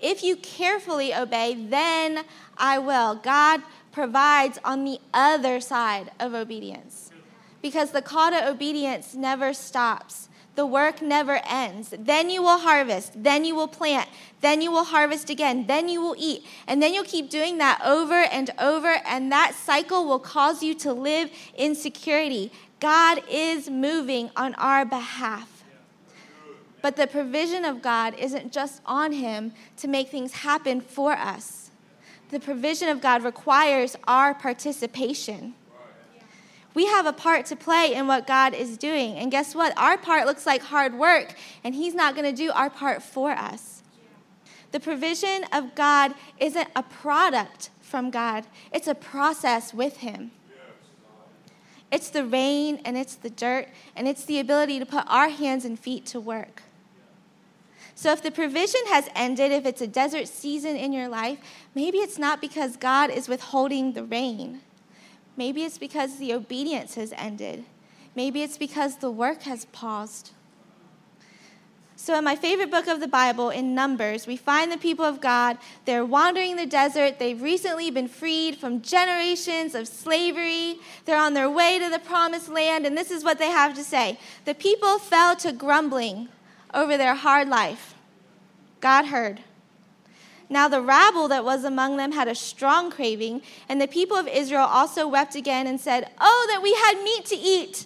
if 0.02 0.24
you 0.24 0.38
carefully 0.38 1.14
obey, 1.14 1.56
then 1.56 2.24
I 2.58 2.80
will. 2.80 3.16
God 3.16 3.62
provides 3.92 4.58
on 4.64 4.86
the 4.86 5.00
other 5.14 5.60
side 5.60 6.12
of 6.20 6.34
obedience 6.34 7.12
because 7.62 7.92
the 7.92 8.02
call 8.02 8.32
to 8.32 8.48
obedience 8.48 9.14
never 9.14 9.54
stops. 9.54 10.29
The 10.60 10.66
work 10.66 11.02
never 11.02 11.40
ends. 11.48 11.94
Then 11.98 12.30
you 12.30 12.42
will 12.42 12.58
harvest. 12.58 13.24
Then 13.24 13.46
you 13.46 13.56
will 13.56 13.70
plant. 13.70 14.10
Then 14.42 14.62
you 14.62 14.74
will 14.74 14.84
harvest 14.84 15.30
again. 15.30 15.68
Then 15.68 15.88
you 15.88 16.02
will 16.02 16.18
eat. 16.18 16.46
And 16.68 16.84
then 16.84 16.94
you'll 16.94 17.06
keep 17.06 17.30
doing 17.30 17.60
that 17.60 17.80
over 17.82 18.24
and 18.24 18.50
over. 18.60 18.98
And 19.06 19.32
that 19.32 19.56
cycle 19.56 20.06
will 20.06 20.20
cause 20.20 20.62
you 20.62 20.74
to 20.80 20.92
live 20.92 21.32
in 21.56 21.76
security. 21.76 22.52
God 22.82 23.24
is 23.30 23.70
moving 23.70 24.32
on 24.36 24.54
our 24.56 24.84
behalf. 24.84 25.64
But 26.82 26.98
the 26.98 27.08
provision 27.08 27.64
of 27.64 27.82
God 27.82 28.14
isn't 28.20 28.52
just 28.52 28.82
on 28.86 29.14
Him 29.14 29.54
to 29.78 29.88
make 29.88 30.10
things 30.10 30.34
happen 30.34 30.82
for 30.82 31.14
us. 31.14 31.72
The 32.32 32.40
provision 32.42 32.90
of 32.90 33.00
God 33.00 33.24
requires 33.24 33.96
our 34.10 34.34
participation. 34.34 35.54
We 36.74 36.86
have 36.86 37.06
a 37.06 37.14
part 37.14 37.46
to 37.48 37.56
play 37.56 37.94
in 37.94 38.08
what 38.08 38.28
God 38.28 38.54
is 38.54 38.78
doing. 38.78 39.16
And 39.16 39.32
guess 39.32 39.56
what? 39.56 39.76
Our 39.78 39.98
part 39.98 40.26
looks 40.26 40.46
like 40.46 40.62
hard 40.62 40.94
work, 40.94 41.34
and 41.64 41.74
He's 41.74 41.96
not 41.96 42.16
going 42.16 42.26
to 42.26 42.36
do 42.36 42.52
our 42.52 42.70
part 42.70 43.02
for 43.02 43.32
us. 43.32 43.84
The 44.72 44.80
provision 44.80 45.46
of 45.52 45.74
God 45.74 46.14
isn't 46.38 46.68
a 46.76 46.84
product 46.84 47.72
from 47.82 48.12
God, 48.12 48.46
it's 48.72 48.88
a 48.88 48.96
process 48.96 49.74
with 49.74 49.98
Him. 49.98 50.32
It's 51.92 52.10
the 52.10 52.24
rain 52.24 52.80
and 52.86 52.96
it's 52.96 53.16
the 53.16 53.32
dirt 53.32 53.68
and 53.96 54.08
it's 54.08 54.24
the 54.26 54.40
ability 54.40 54.78
to 54.78 54.86
put 54.86 55.06
our 55.08 55.30
hands 55.30 55.66
and 55.66 55.80
feet 55.80 56.06
to 56.08 56.20
work. 56.20 56.62
So, 57.96 58.12
if 58.12 58.22
the 58.22 58.32
provision 58.32 58.82
has 58.88 59.10
ended, 59.16 59.52
if 59.52 59.66
it's 59.66 59.82
a 59.82 59.88
desert 59.88 60.28
season 60.28 60.76
in 60.78 60.94
your 60.94 61.10
life, 61.10 61.40
maybe 61.76 61.98
it's 61.98 62.18
not 62.18 62.40
because 62.40 62.78
God 62.78 63.10
is 63.10 63.28
withholding 63.28 63.94
the 63.94 64.04
rain. 64.04 64.62
Maybe 65.40 65.64
it's 65.64 65.78
because 65.78 66.18
the 66.18 66.34
obedience 66.34 66.96
has 66.96 67.14
ended. 67.16 67.64
Maybe 68.14 68.44
it's 68.44 68.58
because 68.58 68.98
the 68.98 69.10
work 69.10 69.44
has 69.44 69.64
paused. 69.72 70.32
So, 71.96 72.18
in 72.18 72.26
my 72.26 72.36
favorite 72.36 72.70
book 72.70 72.88
of 72.88 73.00
the 73.00 73.08
Bible, 73.08 73.50
in 73.50 73.74
Numbers, 73.74 74.28
we 74.28 74.36
find 74.36 74.70
the 74.70 74.78
people 74.78 75.06
of 75.06 75.22
God. 75.22 75.58
They're 75.86 76.04
wandering 76.04 76.58
the 76.58 76.66
desert. 76.66 77.20
They've 77.20 77.42
recently 77.42 77.90
been 77.90 78.10
freed 78.10 78.58
from 78.58 78.82
generations 78.82 79.76
of 79.76 79.88
slavery. 79.88 80.76
They're 81.06 81.18
on 81.18 81.36
their 81.36 81.50
way 81.50 81.80
to 81.80 81.90
the 81.90 82.00
promised 82.00 82.50
land, 82.50 82.86
and 82.86 82.98
this 82.98 83.10
is 83.10 83.24
what 83.24 83.40
they 83.40 83.50
have 83.50 83.74
to 83.76 83.84
say 83.84 84.20
The 84.44 84.54
people 84.54 85.00
fell 85.00 85.38
to 85.38 85.54
grumbling 85.54 86.28
over 86.74 86.98
their 86.98 87.16
hard 87.16 87.48
life. 87.48 87.96
God 88.82 89.06
heard. 89.06 89.40
Now 90.50 90.68
the 90.68 90.82
rabble 90.82 91.28
that 91.28 91.46
was 91.46 91.64
among 91.64 91.98
them 91.98 92.12
had 92.12 92.28
a 92.28 92.34
strong 92.34 92.90
craving, 92.90 93.44
and 93.70 93.80
the 93.80 93.88
people 93.88 94.18
of 94.18 94.28
Israel 94.28 94.66
also 94.66 95.08
wept 95.08 95.36
again 95.36 95.68
and 95.68 95.80
said, 95.80 96.10
Oh, 96.20 96.48
that 96.52 96.64
we 96.64 96.74
had 96.74 97.04
meat 97.04 97.26
to 97.28 97.36
eat! 97.36 97.86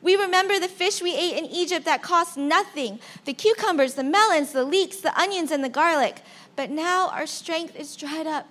We 0.00 0.14
remember 0.14 0.60
the 0.60 0.68
fish 0.68 1.02
we 1.02 1.14
ate 1.14 1.36
in 1.36 1.46
Egypt 1.46 1.84
that 1.86 2.02
cost 2.02 2.36
nothing 2.36 3.00
the 3.24 3.34
cucumbers, 3.34 3.94
the 3.94 4.04
melons, 4.04 4.52
the 4.52 4.64
leeks, 4.64 4.98
the 4.98 5.18
onions, 5.20 5.50
and 5.50 5.64
the 5.64 5.68
garlic. 5.68 6.22
But 6.54 6.70
now 6.70 7.08
our 7.08 7.26
strength 7.26 7.74
is 7.74 7.96
dried 7.96 8.26
up, 8.26 8.46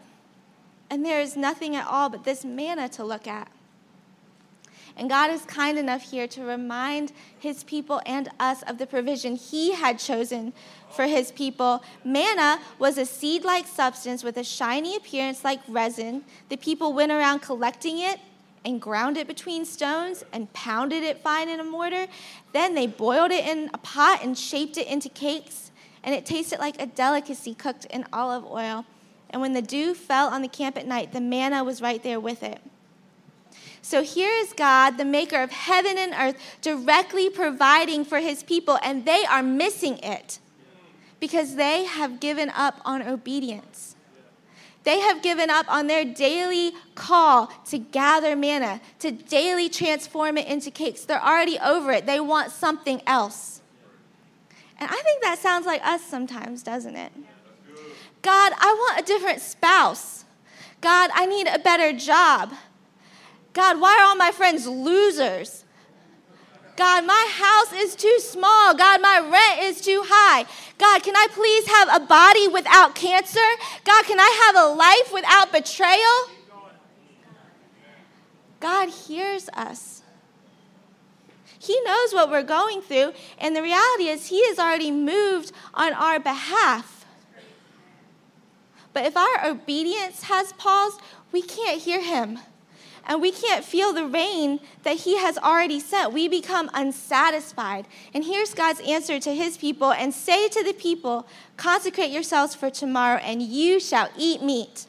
and 0.89 1.05
there 1.05 1.21
is 1.21 1.37
nothing 1.37 1.75
at 1.75 1.87
all 1.87 2.09
but 2.09 2.25
this 2.25 2.43
manna 2.43 2.89
to 2.89 3.03
look 3.05 3.27
at. 3.27 3.49
And 4.97 5.09
God 5.09 5.29
is 5.29 5.41
kind 5.43 5.77
enough 5.77 6.01
here 6.01 6.27
to 6.27 6.43
remind 6.43 7.13
his 7.37 7.63
people 7.63 8.01
and 8.05 8.29
us 8.39 8.63
of 8.63 8.79
the 8.79 8.87
provision 8.87 9.35
he 9.35 9.73
had 9.73 9.99
chosen 9.99 10.53
for 10.89 11.05
his 11.05 11.31
people. 11.31 11.83
Manna 12.03 12.59
was 12.79 12.97
a 12.97 13.05
seed 13.05 13.43
like 13.43 13.67
substance 13.67 14.23
with 14.23 14.37
a 14.37 14.43
shiny 14.43 14.95
appearance 14.95 15.43
like 15.43 15.59
resin. 15.67 16.23
The 16.49 16.57
people 16.57 16.93
went 16.93 17.11
around 17.11 17.39
collecting 17.41 17.99
it 17.99 18.19
and 18.65 18.81
ground 18.81 19.17
it 19.17 19.27
between 19.27 19.65
stones 19.65 20.23
and 20.33 20.51
pounded 20.53 21.03
it 21.03 21.21
fine 21.21 21.47
in 21.47 21.59
a 21.59 21.63
mortar. 21.63 22.07
Then 22.51 22.73
they 22.73 22.87
boiled 22.87 23.31
it 23.31 23.45
in 23.45 23.69
a 23.75 23.77
pot 23.77 24.23
and 24.23 24.35
shaped 24.35 24.77
it 24.77 24.87
into 24.87 25.09
cakes. 25.09 25.71
And 26.03 26.15
it 26.15 26.25
tasted 26.25 26.57
like 26.57 26.81
a 26.81 26.87
delicacy 26.87 27.53
cooked 27.53 27.85
in 27.85 28.03
olive 28.11 28.45
oil. 28.45 28.83
And 29.29 29.41
when 29.41 29.53
the 29.53 29.61
dew 29.61 29.93
fell 29.93 30.29
on 30.29 30.41
the 30.41 30.47
camp 30.47 30.75
at 30.75 30.87
night, 30.87 31.11
the 31.11 31.21
manna 31.21 31.63
was 31.63 31.81
right 31.81 32.01
there 32.01 32.19
with 32.19 32.41
it. 32.41 32.59
So 33.87 34.03
here 34.03 34.33
is 34.41 34.51
God, 34.51 34.97
the 34.97 35.05
maker 35.05 35.41
of 35.41 35.49
heaven 35.49 35.97
and 35.97 36.13
earth, 36.13 36.35
directly 36.61 37.29
providing 37.29 38.03
for 38.03 38.19
his 38.19 38.43
people, 38.43 38.77
and 38.83 39.05
they 39.05 39.23
are 39.23 39.41
missing 39.41 39.97
it 39.99 40.39
because 41.21 41.55
they 41.55 41.85
have 41.85 42.19
given 42.19 42.49
up 42.49 42.81
on 42.83 43.01
obedience. 43.01 43.95
They 44.83 44.99
have 44.99 45.21
given 45.21 45.49
up 45.49 45.71
on 45.71 45.87
their 45.87 46.03
daily 46.03 46.73
call 46.95 47.47
to 47.67 47.77
gather 47.77 48.35
manna, 48.35 48.81
to 48.99 49.11
daily 49.11 49.69
transform 49.69 50.37
it 50.37 50.47
into 50.47 50.69
cakes. 50.69 51.05
They're 51.05 51.23
already 51.23 51.57
over 51.57 51.93
it. 51.93 52.05
They 52.05 52.19
want 52.19 52.51
something 52.51 53.01
else. 53.07 53.61
And 54.81 54.91
I 54.91 55.01
think 55.01 55.23
that 55.23 55.39
sounds 55.39 55.65
like 55.65 55.81
us 55.87 56.03
sometimes, 56.03 56.61
doesn't 56.61 56.97
it? 56.97 57.13
God, 58.21 58.51
I 58.59 58.73
want 58.73 58.99
a 58.99 59.05
different 59.05 59.39
spouse. 59.39 60.25
God, 60.81 61.09
I 61.13 61.25
need 61.25 61.47
a 61.47 61.57
better 61.57 61.93
job. 61.93 62.51
God, 63.57 63.81
why 63.81 63.97
are 63.99 64.09
all 64.09 64.15
my 64.15 64.29
friends 64.29 64.67
losers? 64.67 65.63
God, 66.75 67.07
my 67.07 67.27
house 67.31 67.73
is 67.73 67.95
too 67.95 68.19
small. 68.19 68.75
God, 68.75 69.01
my 69.01 69.17
rent 69.17 69.67
is 69.67 69.81
too 69.81 70.03
high. 70.05 70.45
God, 70.77 71.01
can 71.01 71.15
I 71.15 71.25
please 71.31 71.65
have 71.65 71.89
a 71.91 72.05
body 72.05 72.47
without 72.47 72.93
cancer? 72.93 73.39
God, 73.83 74.05
can 74.05 74.19
I 74.19 74.43
have 74.45 74.63
a 74.63 74.75
life 74.75 75.11
without 75.11 75.51
betrayal? 75.51 76.29
God 78.59 78.89
hears 78.89 79.49
us. 79.53 80.03
He 81.57 81.81
knows 81.81 82.13
what 82.13 82.29
we're 82.29 82.43
going 82.43 82.83
through, 82.83 83.13
and 83.39 83.55
the 83.55 83.63
reality 83.63 84.03
is, 84.03 84.27
He 84.27 84.45
has 84.49 84.59
already 84.59 84.91
moved 84.91 85.51
on 85.73 85.93
our 85.93 86.19
behalf. 86.19 87.07
But 88.93 89.07
if 89.07 89.17
our 89.17 89.47
obedience 89.47 90.23
has 90.25 90.53
paused, 90.53 91.01
we 91.31 91.41
can't 91.41 91.81
hear 91.81 92.03
Him 92.03 92.37
and 93.07 93.21
we 93.21 93.31
can't 93.31 93.63
feel 93.63 93.93
the 93.93 94.05
rain 94.05 94.59
that 94.83 94.97
He 94.97 95.17
has 95.17 95.37
already 95.37 95.79
sent. 95.79 96.11
We 96.11 96.27
become 96.27 96.69
unsatisfied. 96.73 97.87
And 98.13 98.25
here's 98.25 98.53
God's 98.53 98.81
answer 98.81 99.17
to 99.19 99.33
His 99.33 99.57
people 99.57 99.93
and 99.93 100.13
say 100.13 100.49
to 100.49 100.63
the 100.63 100.73
people, 100.73 101.25
Consecrate 101.55 102.11
yourselves 102.11 102.53
for 102.53 102.69
tomorrow, 102.69 103.19
and 103.19 103.41
you 103.41 103.79
shall 103.79 104.09
eat 104.17 104.43
meat. 104.43 104.85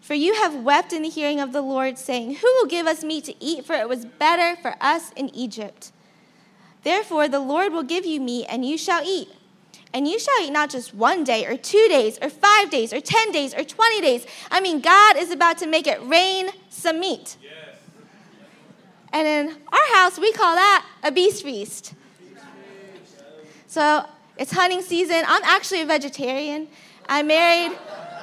For 0.00 0.14
you 0.14 0.34
have 0.34 0.64
wept 0.64 0.92
in 0.92 1.02
the 1.02 1.10
hearing 1.10 1.38
of 1.38 1.52
the 1.52 1.62
Lord, 1.62 1.98
saying, 1.98 2.36
Who 2.36 2.46
will 2.58 2.66
give 2.66 2.86
us 2.86 3.04
meat 3.04 3.24
to 3.24 3.44
eat? 3.44 3.66
For 3.66 3.74
it 3.74 3.88
was 3.88 4.06
better 4.06 4.60
for 4.60 4.74
us 4.80 5.12
in 5.12 5.32
Egypt. 5.34 5.92
Therefore, 6.82 7.28
the 7.28 7.40
Lord 7.40 7.72
will 7.72 7.84
give 7.84 8.06
you 8.06 8.20
meat, 8.20 8.46
and 8.48 8.64
you 8.64 8.78
shall 8.78 9.04
eat. 9.04 9.28
And 9.94 10.08
you 10.08 10.18
shall 10.18 10.42
eat 10.42 10.50
not 10.50 10.70
just 10.70 10.94
one 10.94 11.22
day, 11.22 11.44
or 11.44 11.56
two 11.56 11.86
days, 11.88 12.18
or 12.22 12.30
five 12.30 12.70
days, 12.70 12.92
or 12.92 13.00
ten 13.00 13.30
days, 13.30 13.52
or 13.52 13.62
twenty 13.62 14.00
days. 14.00 14.26
I 14.50 14.60
mean, 14.60 14.80
God 14.80 15.16
is 15.16 15.30
about 15.30 15.58
to 15.58 15.66
make 15.66 15.86
it 15.86 16.00
rain 16.02 16.48
some 16.70 16.98
meat. 16.98 17.36
Yes. 17.42 17.76
And 19.12 19.28
in 19.28 19.56
our 19.70 19.96
house, 19.96 20.18
we 20.18 20.32
call 20.32 20.54
that 20.54 20.86
a 21.02 21.12
beast 21.12 21.42
feast. 21.42 21.92
So 23.66 24.06
it's 24.38 24.52
hunting 24.52 24.80
season. 24.80 25.24
I'm 25.26 25.44
actually 25.44 25.82
a 25.82 25.86
vegetarian. 25.86 26.68
I 27.06 27.22
married 27.22 27.76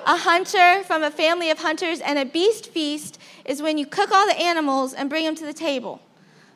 a 0.06 0.18
hunter 0.18 0.84
from 0.86 1.04
a 1.04 1.12
family 1.12 1.52
of 1.52 1.60
hunters, 1.60 2.00
and 2.00 2.18
a 2.18 2.26
beast 2.26 2.72
feast 2.72 3.20
is 3.46 3.62
when 3.62 3.78
you 3.78 3.86
cook 3.86 4.12
all 4.12 4.26
the 4.26 4.40
animals 4.40 4.96
and 4.96 5.08
bring 5.08 5.26
them 5.26 5.36
to 5.36 5.46
the 5.46 5.54
table. 5.54 6.02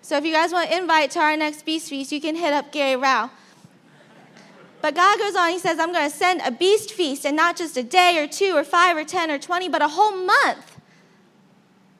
So 0.01 0.17
if 0.17 0.25
you 0.25 0.33
guys 0.33 0.51
want 0.51 0.71
to 0.71 0.77
invite 0.77 1.11
to 1.11 1.19
our 1.19 1.37
next 1.37 1.65
beast 1.65 1.89
feast, 1.89 2.11
you 2.11 2.19
can 2.19 2.35
hit 2.35 2.51
up 2.51 2.71
Gary 2.71 2.95
Rao. 2.95 3.29
But 4.83 4.95
God 4.95 5.17
goes 5.17 5.33
on, 5.33 5.51
He 5.51 5.59
says, 5.59 5.79
I'm 5.79 5.93
going 5.93 6.11
to 6.11 6.15
send 6.15 6.41
a 6.41 6.51
beast 6.51 6.91
feast, 6.91 7.25
and 7.25 7.37
not 7.37 7.55
just 7.55 7.77
a 7.77 7.83
day 7.83 8.21
or 8.21 8.27
two 8.27 8.53
or 8.53 8.65
five 8.65 8.97
or 8.97 9.05
10 9.05 9.31
or 9.31 9.39
20, 9.39 9.69
but 9.69 9.81
a 9.81 9.87
whole 9.87 10.13
month 10.13 10.77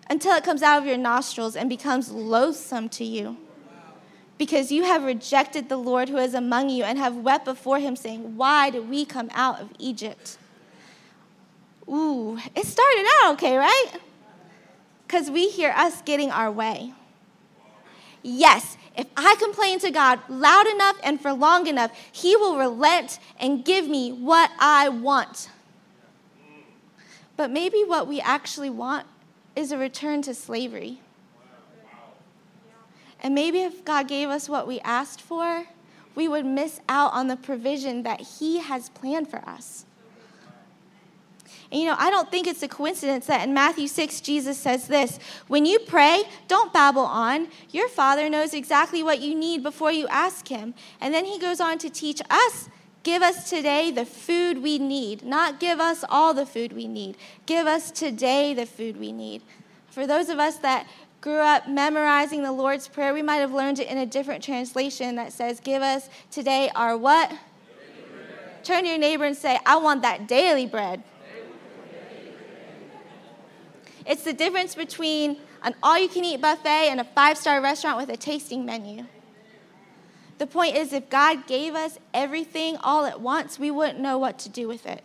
until 0.10 0.36
it 0.36 0.44
comes 0.44 0.62
out 0.62 0.80
of 0.80 0.86
your 0.86 0.98
nostrils 0.98 1.56
and 1.56 1.70
becomes 1.70 2.12
loathsome 2.12 2.90
to 2.90 3.06
you. 3.06 3.38
Because 4.38 4.70
you 4.70 4.84
have 4.84 5.06
rejected 5.06 5.70
the 5.70 5.78
Lord 5.78 6.10
who 6.10 6.18
is 6.18 6.34
among 6.34 6.72
you 6.72 6.84
and 6.84 7.00
have 7.00 7.16
wept 7.16 7.46
before 7.46 7.80
him, 7.80 7.96
saying, 7.96 8.36
Why 8.36 8.70
did 8.70 8.90
we 8.90 9.06
come 9.06 9.30
out 9.34 9.62
of 9.62 9.70
Egypt? 9.80 10.38
Ooh, 11.88 12.38
it 12.54 12.66
started 12.66 13.06
out 13.22 13.36
okay, 13.36 13.56
right? 13.56 13.92
Because 15.08 15.32
we 15.32 15.48
hear 15.48 15.72
us 15.78 16.02
getting 16.02 16.32
our 16.32 16.52
way. 16.52 16.94
Yes, 18.22 18.76
if 18.96 19.08
I 19.18 19.36
complain 19.40 19.80
to 19.80 19.92
God 19.92 20.20
loud 20.30 20.68
enough 20.68 20.98
and 21.04 21.20
for 21.20 21.34
long 21.34 21.68
enough, 21.68 21.92
He 22.12 22.36
will 22.36 22.58
relent 22.58 23.20
and 23.40 23.66
give 23.66 23.88
me 23.88 24.12
what 24.12 24.52
I 24.60 24.90
want. 24.90 25.50
But 27.36 27.50
maybe 27.50 27.84
what 27.84 28.08
we 28.08 28.22
actually 28.22 28.70
want 28.70 29.08
is 29.56 29.72
a 29.72 29.78
return 29.78 30.22
to 30.24 30.34
slavery. 30.34 31.00
And 33.22 33.34
maybe 33.34 33.62
if 33.62 33.86
God 33.86 34.08
gave 34.08 34.30
us 34.30 34.50
what 34.50 34.68
we 34.68 34.80
asked 34.82 35.22
for, 35.22 35.66
we 36.14 36.28
would 36.28 36.46
miss 36.46 36.82
out 36.88 37.14
on 37.14 37.28
the 37.28 37.38
provision 37.38 38.04
that 38.04 38.22
He 38.40 38.60
has 38.60 38.90
planned 38.90 39.30
for 39.30 39.40
us. 39.48 39.86
And 41.74 41.82
you 41.82 41.88
know, 41.88 41.96
I 41.98 42.12
don't 42.12 42.30
think 42.30 42.46
it's 42.46 42.62
a 42.62 42.68
coincidence 42.68 43.26
that 43.26 43.48
in 43.48 43.52
Matthew 43.52 43.88
6, 43.88 44.22
Jesus 44.22 44.60
says 44.60 44.88
this 44.88 45.18
When 45.48 45.66
you 45.66 45.80
pray, 45.80 46.22
don't 46.48 46.72
babble 46.72 47.02
on. 47.02 47.48
Your 47.72 47.90
Father 47.90 48.30
knows 48.30 48.54
exactly 48.54 49.02
what 49.02 49.22
you 49.22 49.34
need 49.34 49.64
before 49.64 49.92
you 49.92 50.08
ask 50.10 50.48
Him. 50.48 50.76
And 51.02 51.12
then 51.12 51.26
He 51.26 51.40
goes 51.40 51.60
on 51.60 51.80
to 51.80 51.90
teach 51.90 52.22
us 52.30 52.70
Give 53.02 53.24
us 53.24 53.50
today 53.50 53.90
the 53.90 54.06
food 54.06 54.62
we 54.62 54.78
need, 54.78 55.24
not 55.24 55.60
give 55.60 55.80
us 55.80 56.06
all 56.08 56.36
the 56.36 56.46
food 56.46 56.74
we 56.74 56.88
need. 56.88 57.18
Give 57.48 57.66
us 57.66 57.90
today 57.90 58.54
the 58.54 58.68
food 58.68 58.98
we 58.98 59.12
need. 59.12 59.42
For 59.90 60.06
those 60.06 60.30
of 60.30 60.38
us 60.38 60.58
that 60.58 60.88
grew 61.22 61.40
up 61.40 61.68
memorizing 61.68 62.44
the 62.44 62.52
Lord's 62.52 62.88
Prayer, 62.88 63.16
we 63.16 63.24
might 63.24 63.38
have 63.38 63.52
learned 63.52 63.80
it 63.80 63.88
in 63.88 63.98
a 63.98 64.06
different 64.06 64.44
translation 64.44 65.16
that 65.16 65.34
says, 65.34 65.60
Give 65.60 65.82
us 65.82 66.08
today 66.30 66.70
our 66.76 66.96
what? 66.96 67.34
Turn 68.64 68.84
to 68.84 68.90
your 68.90 69.00
neighbor 69.00 69.26
and 69.26 69.36
say, 69.36 69.60
I 69.66 69.78
want 69.78 70.04
that 70.04 70.28
daily 70.28 70.68
bread. 70.68 71.04
It's 74.06 74.24
the 74.24 74.34
difference 74.34 74.76
between 74.76 75.38
an 75.62 75.76
all 75.82 75.98
you 75.98 76.10
can 76.10 76.26
eat 76.26 76.42
buffet 76.42 76.90
and 76.90 77.00
a 77.00 77.04
five 77.04 77.38
star 77.38 77.62
restaurant 77.62 77.98
with 77.98 78.10
a 78.10 78.18
tasting 78.18 78.66
menu. 78.66 79.06
The 80.40 80.48
point 80.48 80.76
is, 80.76 80.92
if 80.92 81.10
God 81.10 81.48
gave 81.48 81.76
us 81.76 82.00
everything 82.14 82.78
all 82.78 83.06
at 83.06 83.22
once, 83.22 83.60
we 83.60 83.72
wouldn't 83.72 84.00
know 84.00 84.18
what 84.18 84.40
to 84.40 84.50
do 84.50 84.68
with 84.68 84.86
it. 84.86 85.04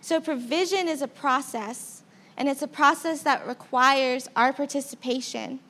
So, 0.00 0.20
provision 0.20 0.88
is 0.88 1.02
a 1.02 1.08
process, 1.08 2.02
and 2.36 2.48
it's 2.48 2.62
a 2.62 2.68
process 2.68 3.22
that 3.22 3.46
requires 3.46 4.28
our 4.36 4.52
participation. 4.52 5.60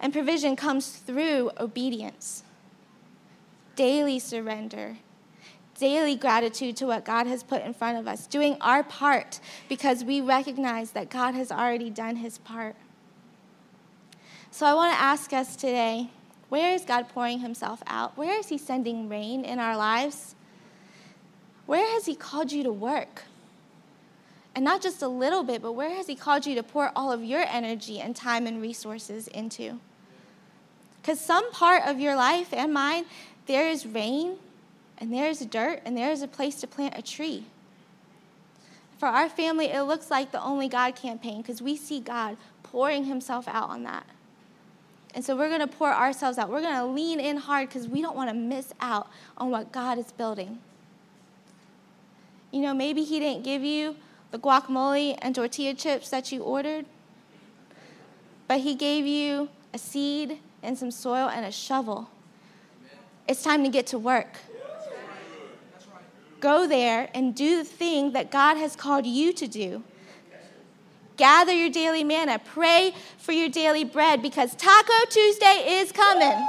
And 0.00 0.12
provision 0.12 0.56
comes 0.56 0.96
through 0.96 1.50
obedience, 1.60 2.44
daily 3.76 4.18
surrender, 4.18 4.96
daily 5.78 6.16
gratitude 6.16 6.76
to 6.76 6.86
what 6.86 7.04
God 7.04 7.26
has 7.26 7.42
put 7.42 7.62
in 7.62 7.72
front 7.72 7.98
of 7.98 8.06
us, 8.06 8.26
doing 8.26 8.56
our 8.60 8.82
part 8.82 9.40
because 9.68 10.04
we 10.04 10.20
recognize 10.20 10.90
that 10.92 11.08
God 11.08 11.34
has 11.34 11.50
already 11.50 11.90
done 11.90 12.16
his 12.16 12.38
part. 12.38 12.76
So, 14.50 14.66
I 14.66 14.74
want 14.74 14.94
to 14.94 15.00
ask 15.00 15.32
us 15.32 15.56
today 15.56 16.10
where 16.48 16.74
is 16.74 16.84
God 16.84 17.08
pouring 17.08 17.40
himself 17.40 17.82
out? 17.86 18.16
Where 18.16 18.38
is 18.38 18.48
he 18.48 18.58
sending 18.58 19.08
rain 19.08 19.44
in 19.44 19.58
our 19.58 19.76
lives? 19.76 20.34
Where 21.66 21.86
has 21.92 22.06
he 22.06 22.14
called 22.14 22.50
you 22.50 22.62
to 22.62 22.72
work? 22.72 23.24
And 24.54 24.64
not 24.64 24.80
just 24.80 25.02
a 25.02 25.08
little 25.08 25.42
bit, 25.42 25.60
but 25.60 25.72
where 25.72 25.94
has 25.94 26.06
he 26.06 26.14
called 26.14 26.46
you 26.46 26.54
to 26.54 26.62
pour 26.62 26.90
all 26.96 27.12
of 27.12 27.22
your 27.22 27.44
energy 27.46 28.00
and 28.00 28.16
time 28.16 28.46
and 28.46 28.62
resources 28.62 29.28
into? 29.28 29.78
Because 31.00 31.20
some 31.20 31.52
part 31.52 31.84
of 31.86 32.00
your 32.00 32.16
life 32.16 32.52
and 32.52 32.72
mine, 32.72 33.04
there 33.46 33.68
is 33.68 33.86
rain, 33.86 34.36
and 34.98 35.12
there 35.12 35.28
is 35.28 35.40
dirt, 35.46 35.80
and 35.84 35.96
there 35.96 36.10
is 36.10 36.22
a 36.22 36.28
place 36.28 36.56
to 36.56 36.66
plant 36.66 36.98
a 36.98 37.02
tree. 37.02 37.44
For 38.98 39.06
our 39.06 39.28
family, 39.28 39.66
it 39.66 39.82
looks 39.82 40.10
like 40.10 40.32
the 40.32 40.42
Only 40.42 40.68
God 40.68 40.96
campaign 40.96 41.40
because 41.40 41.62
we 41.62 41.76
see 41.76 42.00
God 42.00 42.36
pouring 42.64 43.04
himself 43.04 43.46
out 43.46 43.70
on 43.70 43.84
that. 43.84 44.04
And 45.14 45.24
so 45.24 45.36
we're 45.36 45.48
going 45.48 45.60
to 45.60 45.66
pour 45.66 45.92
ourselves 45.92 46.36
out. 46.36 46.50
We're 46.50 46.60
going 46.60 46.76
to 46.76 46.84
lean 46.84 47.20
in 47.20 47.38
hard 47.38 47.68
because 47.68 47.88
we 47.88 48.02
don't 48.02 48.16
want 48.16 48.28
to 48.28 48.34
miss 48.34 48.72
out 48.80 49.08
on 49.36 49.50
what 49.50 49.72
God 49.72 49.98
is 49.98 50.12
building. 50.12 50.58
You 52.50 52.60
know, 52.60 52.74
maybe 52.74 53.04
He 53.04 53.18
didn't 53.18 53.44
give 53.44 53.62
you 53.62 53.96
the 54.30 54.38
guacamole 54.38 55.16
and 55.22 55.34
tortilla 55.34 55.74
chips 55.74 56.10
that 56.10 56.32
you 56.32 56.42
ordered, 56.42 56.84
but 58.46 58.60
He 58.60 58.74
gave 58.74 59.06
you 59.06 59.48
a 59.72 59.78
seed 59.78 60.38
and 60.62 60.76
some 60.76 60.90
soil 60.90 61.28
and 61.28 61.46
a 61.46 61.52
shovel. 61.52 62.10
It's 63.26 63.42
time 63.42 63.62
to 63.64 63.70
get 63.70 63.86
to 63.88 63.98
work. 63.98 64.38
Go 66.40 66.66
there 66.66 67.08
and 67.14 67.34
do 67.34 67.58
the 67.58 67.64
thing 67.64 68.12
that 68.12 68.30
God 68.30 68.56
has 68.56 68.76
called 68.76 69.06
you 69.06 69.32
to 69.32 69.46
do. 69.46 69.82
Gather 71.16 71.52
your 71.52 71.70
daily 71.70 72.04
manna. 72.04 72.38
Pray 72.38 72.94
for 73.16 73.32
your 73.32 73.48
daily 73.48 73.82
bread 73.84 74.22
because 74.22 74.54
Taco 74.54 74.92
Tuesday 75.10 75.80
is 75.80 75.90
coming. 75.90 76.46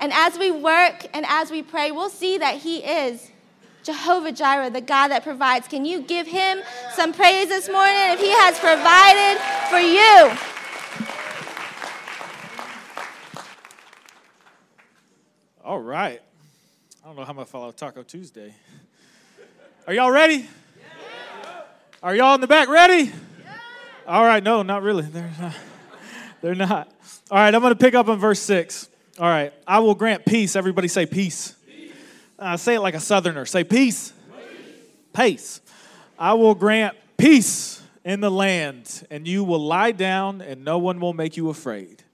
And 0.00 0.12
as 0.12 0.38
we 0.38 0.50
work 0.50 1.06
and 1.12 1.26
as 1.28 1.50
we 1.50 1.62
pray, 1.62 1.90
we'll 1.90 2.08
see 2.08 2.38
that 2.38 2.56
He 2.56 2.78
is 2.78 3.30
Jehovah 3.88 4.32
Jireh, 4.32 4.68
the 4.68 4.82
God 4.82 5.08
that 5.08 5.22
provides. 5.22 5.66
Can 5.66 5.86
you 5.86 6.02
give 6.02 6.26
him 6.26 6.60
some 6.94 7.12
praise 7.12 7.48
this 7.48 7.70
morning 7.70 8.12
if 8.12 8.20
he 8.20 8.28
has 8.28 8.58
provided 8.58 9.40
for 9.70 9.78
you? 9.78 10.47
Right. 15.88 16.20
I 17.02 17.06
don't 17.06 17.16
know 17.16 17.24
how 17.24 17.30
I'm 17.30 17.36
going 17.36 17.46
to 17.46 17.50
follow 17.50 17.72
Taco 17.72 18.02
Tuesday. 18.02 18.54
Are 19.86 19.94
y'all 19.94 20.10
ready? 20.10 20.46
Are 22.02 22.14
y'all 22.14 22.34
in 22.34 22.42
the 22.42 22.46
back 22.46 22.68
ready? 22.68 23.10
All 24.06 24.22
right, 24.22 24.42
no, 24.42 24.62
not 24.62 24.82
really. 24.82 25.04
They're 25.04 25.32
not. 25.40 25.54
They're 26.42 26.54
not. 26.54 26.92
All 27.30 27.38
right, 27.38 27.54
I'm 27.54 27.62
going 27.62 27.72
to 27.72 27.78
pick 27.78 27.94
up 27.94 28.08
on 28.08 28.18
verse 28.18 28.40
6. 28.40 28.88
All 29.18 29.26
right, 29.26 29.52
I 29.66 29.78
will 29.78 29.94
grant 29.94 30.26
peace. 30.26 30.56
Everybody 30.56 30.88
say 30.88 31.06
peace. 31.06 31.56
peace. 31.66 31.92
Uh, 32.38 32.58
say 32.58 32.74
it 32.74 32.80
like 32.80 32.94
a 32.94 33.00
southerner. 33.00 33.46
Say 33.46 33.64
peace. 33.64 34.12
Peace. 34.30 34.76
peace. 35.14 35.60
I 36.18 36.34
will 36.34 36.54
grant 36.54 36.96
peace 37.16 37.82
in 38.04 38.20
the 38.20 38.30
land, 38.30 39.06
and 39.10 39.26
you 39.26 39.42
will 39.42 39.58
lie 39.58 39.92
down, 39.92 40.42
and 40.42 40.66
no 40.66 40.76
one 40.76 41.00
will 41.00 41.14
make 41.14 41.38
you 41.38 41.48
afraid. 41.48 42.04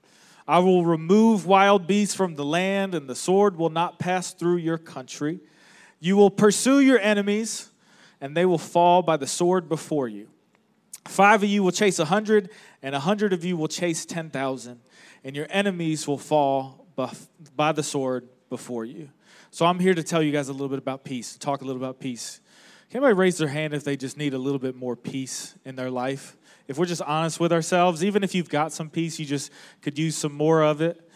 I 0.47 0.59
will 0.59 0.85
remove 0.85 1.47
wild 1.47 1.87
beasts 1.87 2.13
from 2.13 2.35
the 2.35 2.45
land, 2.45 2.93
and 2.93 3.09
the 3.09 3.15
sword 3.15 3.57
will 3.57 3.69
not 3.69 3.97
pass 3.97 4.33
through 4.33 4.57
your 4.57 4.77
country. 4.77 5.39
You 5.99 6.17
will 6.17 6.29
pursue 6.29 6.79
your 6.81 6.99
enemies, 6.99 7.71
and 8.21 8.37
they 8.37 8.45
will 8.45 8.59
fall 8.59 9.01
by 9.01 9.17
the 9.17 9.27
sword 9.27 9.67
before 9.67 10.07
you. 10.07 10.27
Five 11.05 11.43
of 11.43 11.49
you 11.49 11.63
will 11.63 11.71
chase 11.71 11.97
a 11.99 12.05
hundred, 12.05 12.49
and 12.81 12.93
a 12.93 12.99
hundred 12.99 13.33
of 13.33 13.43
you 13.43 13.57
will 13.57 13.67
chase 13.67 14.05
ten 14.05 14.29
thousand, 14.29 14.81
and 15.23 15.35
your 15.35 15.47
enemies 15.49 16.07
will 16.07 16.17
fall 16.17 16.87
by 17.55 17.71
the 17.71 17.83
sword 17.83 18.27
before 18.49 18.85
you. 18.85 19.09
So 19.51 19.65
I'm 19.65 19.79
here 19.79 19.93
to 19.93 20.03
tell 20.03 20.21
you 20.21 20.31
guys 20.31 20.49
a 20.49 20.51
little 20.51 20.69
bit 20.69 20.79
about 20.79 21.03
peace, 21.03 21.37
talk 21.37 21.61
a 21.61 21.65
little 21.65 21.81
about 21.81 21.99
peace. 21.99 22.39
Can 22.89 22.97
anybody 22.97 23.17
raise 23.17 23.37
their 23.37 23.47
hand 23.47 23.73
if 23.73 23.83
they 23.83 23.97
just 23.97 24.17
need 24.17 24.33
a 24.33 24.37
little 24.37 24.59
bit 24.59 24.75
more 24.75 24.95
peace 24.95 25.55
in 25.65 25.75
their 25.75 25.89
life? 25.89 26.37
If 26.67 26.77
we're 26.77 26.85
just 26.85 27.01
honest 27.01 27.39
with 27.39 27.53
ourselves, 27.53 28.03
even 28.03 28.23
if 28.23 28.33
you've 28.33 28.49
got 28.49 28.71
some 28.71 28.89
peace, 28.89 29.19
you 29.19 29.25
just 29.25 29.51
could 29.81 29.99
use 29.99 30.15
some 30.15 30.33
more 30.33 30.63
of 30.63 30.81
it. 30.81 31.09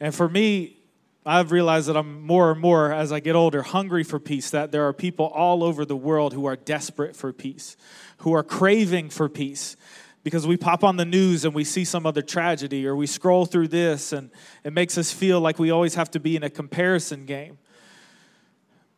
And 0.00 0.14
for 0.14 0.28
me, 0.28 0.76
I've 1.24 1.52
realized 1.52 1.88
that 1.88 1.96
I'm 1.96 2.22
more 2.22 2.50
and 2.50 2.60
more, 2.60 2.92
as 2.92 3.12
I 3.12 3.20
get 3.20 3.36
older, 3.36 3.62
hungry 3.62 4.02
for 4.02 4.18
peace, 4.18 4.50
that 4.50 4.72
there 4.72 4.86
are 4.88 4.92
people 4.92 5.26
all 5.26 5.62
over 5.62 5.84
the 5.84 5.96
world 5.96 6.32
who 6.32 6.46
are 6.46 6.56
desperate 6.56 7.14
for 7.14 7.32
peace, 7.32 7.76
who 8.18 8.32
are 8.32 8.42
craving 8.42 9.10
for 9.10 9.28
peace 9.28 9.76
because 10.24 10.46
we 10.46 10.56
pop 10.56 10.84
on 10.84 10.96
the 10.96 11.04
news 11.04 11.44
and 11.44 11.54
we 11.54 11.64
see 11.64 11.84
some 11.84 12.06
other 12.06 12.22
tragedy 12.22 12.86
or 12.86 12.94
we 12.94 13.06
scroll 13.06 13.44
through 13.44 13.68
this 13.68 14.12
and 14.12 14.30
it 14.64 14.72
makes 14.72 14.96
us 14.96 15.12
feel 15.12 15.40
like 15.40 15.58
we 15.58 15.70
always 15.70 15.94
have 15.94 16.10
to 16.10 16.20
be 16.20 16.36
in 16.36 16.42
a 16.42 16.50
comparison 16.50 17.26
game. 17.26 17.58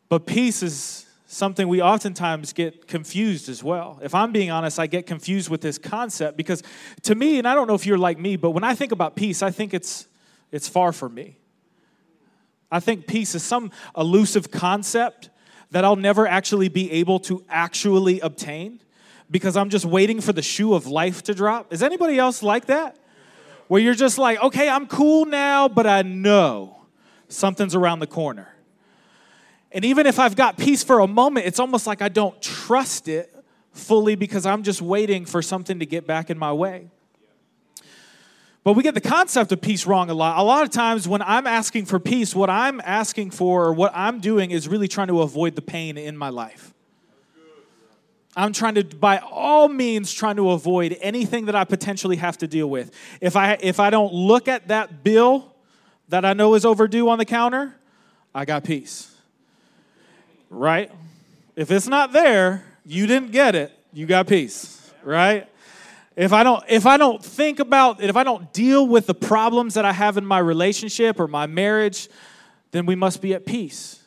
But 0.07 0.27
peace 0.27 0.61
is 0.61 1.04
something 1.35 1.67
we 1.67 1.81
oftentimes 1.81 2.53
get 2.53 2.87
confused 2.87 3.49
as 3.49 3.61
well. 3.61 3.99
If 4.01 4.15
I'm 4.15 4.31
being 4.31 4.51
honest, 4.51 4.79
I 4.79 4.87
get 4.87 5.05
confused 5.05 5.49
with 5.49 5.59
this 5.59 5.77
concept 5.77 6.37
because 6.37 6.63
to 7.03 7.13
me, 7.13 7.37
and 7.37 7.47
I 7.47 7.53
don't 7.53 7.67
know 7.67 7.75
if 7.75 7.85
you're 7.85 7.97
like 7.97 8.17
me, 8.17 8.37
but 8.37 8.51
when 8.51 8.63
I 8.63 8.73
think 8.73 8.93
about 8.93 9.15
peace, 9.17 9.43
I 9.43 9.51
think 9.51 9.73
it's 9.73 10.07
it's 10.51 10.69
far 10.69 10.93
from 10.93 11.13
me. 11.13 11.37
I 12.71 12.79
think 12.79 13.05
peace 13.05 13.35
is 13.35 13.43
some 13.43 13.71
elusive 13.97 14.49
concept 14.49 15.29
that 15.71 15.83
I'll 15.83 15.97
never 15.97 16.25
actually 16.25 16.69
be 16.69 16.89
able 16.93 17.19
to 17.21 17.43
actually 17.49 18.21
obtain 18.21 18.79
because 19.29 19.57
I'm 19.57 19.69
just 19.69 19.83
waiting 19.83 20.21
for 20.21 20.31
the 20.31 20.41
shoe 20.41 20.73
of 20.73 20.87
life 20.87 21.23
to 21.23 21.33
drop. 21.33 21.73
Is 21.73 21.83
anybody 21.83 22.17
else 22.17 22.43
like 22.43 22.67
that? 22.67 22.97
Where 23.67 23.81
you're 23.81 23.93
just 23.93 24.17
like, 24.17 24.41
okay, 24.41 24.69
I'm 24.69 24.87
cool 24.87 25.25
now, 25.25 25.67
but 25.67 25.85
I 25.85 26.03
know 26.03 26.85
something's 27.27 27.75
around 27.75 27.99
the 27.99 28.07
corner. 28.07 28.54
And 29.75 29.83
even 29.83 30.07
if 30.07 30.19
I've 30.19 30.37
got 30.37 30.57
peace 30.57 30.85
for 30.85 31.01
a 31.01 31.07
moment, 31.07 31.45
it's 31.45 31.59
almost 31.59 31.85
like 31.85 32.01
I 32.01 32.07
don't 32.07 32.41
trust 32.41 33.09
it 33.09 33.35
fully 33.73 34.15
because 34.15 34.45
I'm 34.45 34.63
just 34.63 34.81
waiting 34.81 35.25
for 35.25 35.41
something 35.41 35.79
to 35.79 35.85
get 35.85 36.07
back 36.07 36.29
in 36.29 36.39
my 36.39 36.53
way. 36.53 36.87
But 38.63 38.73
we 38.73 38.83
get 38.83 38.93
the 38.93 39.01
concept 39.01 39.51
of 39.51 39.59
peace 39.59 39.85
wrong 39.85 40.09
a 40.09 40.13
lot. 40.13 40.39
A 40.39 40.43
lot 40.43 40.63
of 40.63 40.69
times 40.69 41.09
when 41.09 41.21
I'm 41.21 41.45
asking 41.45 41.87
for 41.87 41.99
peace, 41.99 42.33
what 42.33 42.49
I'm 42.49 42.79
asking 42.85 43.31
for 43.31 43.65
or 43.65 43.73
what 43.73 43.91
I'm 43.93 44.21
doing 44.21 44.51
is 44.51 44.69
really 44.69 44.87
trying 44.87 45.09
to 45.09 45.21
avoid 45.21 45.57
the 45.57 45.61
pain 45.61 45.97
in 45.97 46.15
my 46.15 46.29
life. 46.29 46.73
I'm 48.33 48.53
trying 48.53 48.75
to, 48.75 48.83
by 48.85 49.17
all 49.17 49.67
means, 49.67 50.13
trying 50.13 50.37
to 50.37 50.51
avoid 50.51 50.97
anything 51.01 51.47
that 51.47 51.55
I 51.55 51.65
potentially 51.65 52.15
have 52.15 52.37
to 52.37 52.47
deal 52.47 52.69
with. 52.69 52.91
If 53.19 53.35
I, 53.35 53.57
if 53.59 53.81
I 53.81 53.89
don't 53.89 54.13
look 54.13 54.47
at 54.47 54.69
that 54.69 55.03
bill 55.03 55.53
that 56.07 56.23
I 56.23 56.31
know 56.31 56.55
is 56.55 56.63
overdue 56.63 57.09
on 57.09 57.17
the 57.17 57.25
counter, 57.25 57.75
I 58.33 58.45
got 58.45 58.63
peace. 58.63 59.11
Right? 60.49 60.91
If 61.55 61.71
it's 61.71 61.87
not 61.87 62.11
there, 62.11 62.63
you 62.85 63.07
didn't 63.07 63.31
get 63.31 63.55
it, 63.55 63.71
you 63.93 64.05
got 64.05 64.27
peace. 64.27 64.91
Right? 65.03 65.47
If 66.15 66.33
I 66.33 66.43
don't 66.43 66.63
if 66.69 66.85
I 66.85 66.97
don't 66.97 67.23
think 67.23 67.59
about 67.59 68.01
if 68.01 68.15
I 68.15 68.23
don't 68.23 68.51
deal 68.53 68.87
with 68.87 69.05
the 69.05 69.13
problems 69.13 69.73
that 69.73 69.85
I 69.85 69.91
have 69.91 70.17
in 70.17 70.25
my 70.25 70.39
relationship 70.39 71.19
or 71.19 71.27
my 71.27 71.45
marriage, 71.45 72.09
then 72.71 72.85
we 72.85 72.95
must 72.95 73.21
be 73.21 73.33
at 73.33 73.45
peace 73.45 74.01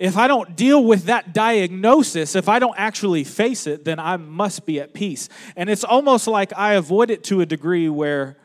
if 0.00 0.16
I 0.16 0.28
don't 0.28 0.56
deal 0.56 0.82
with 0.82 1.04
that 1.04 1.34
diagnosis, 1.34 2.34
if 2.34 2.48
I 2.48 2.58
don't 2.58 2.74
actually 2.78 3.22
face 3.22 3.66
it, 3.66 3.84
then 3.84 3.98
I 3.98 4.16
must 4.16 4.64
be 4.64 4.80
at 4.80 4.94
peace. 4.94 5.28
And 5.56 5.68
it's 5.68 5.84
almost 5.84 6.26
like 6.26 6.56
I 6.56 6.72
avoid 6.72 7.10
it 7.10 7.22
to 7.24 7.42
a 7.42 7.46
degree 7.46 7.90
where 7.90 8.38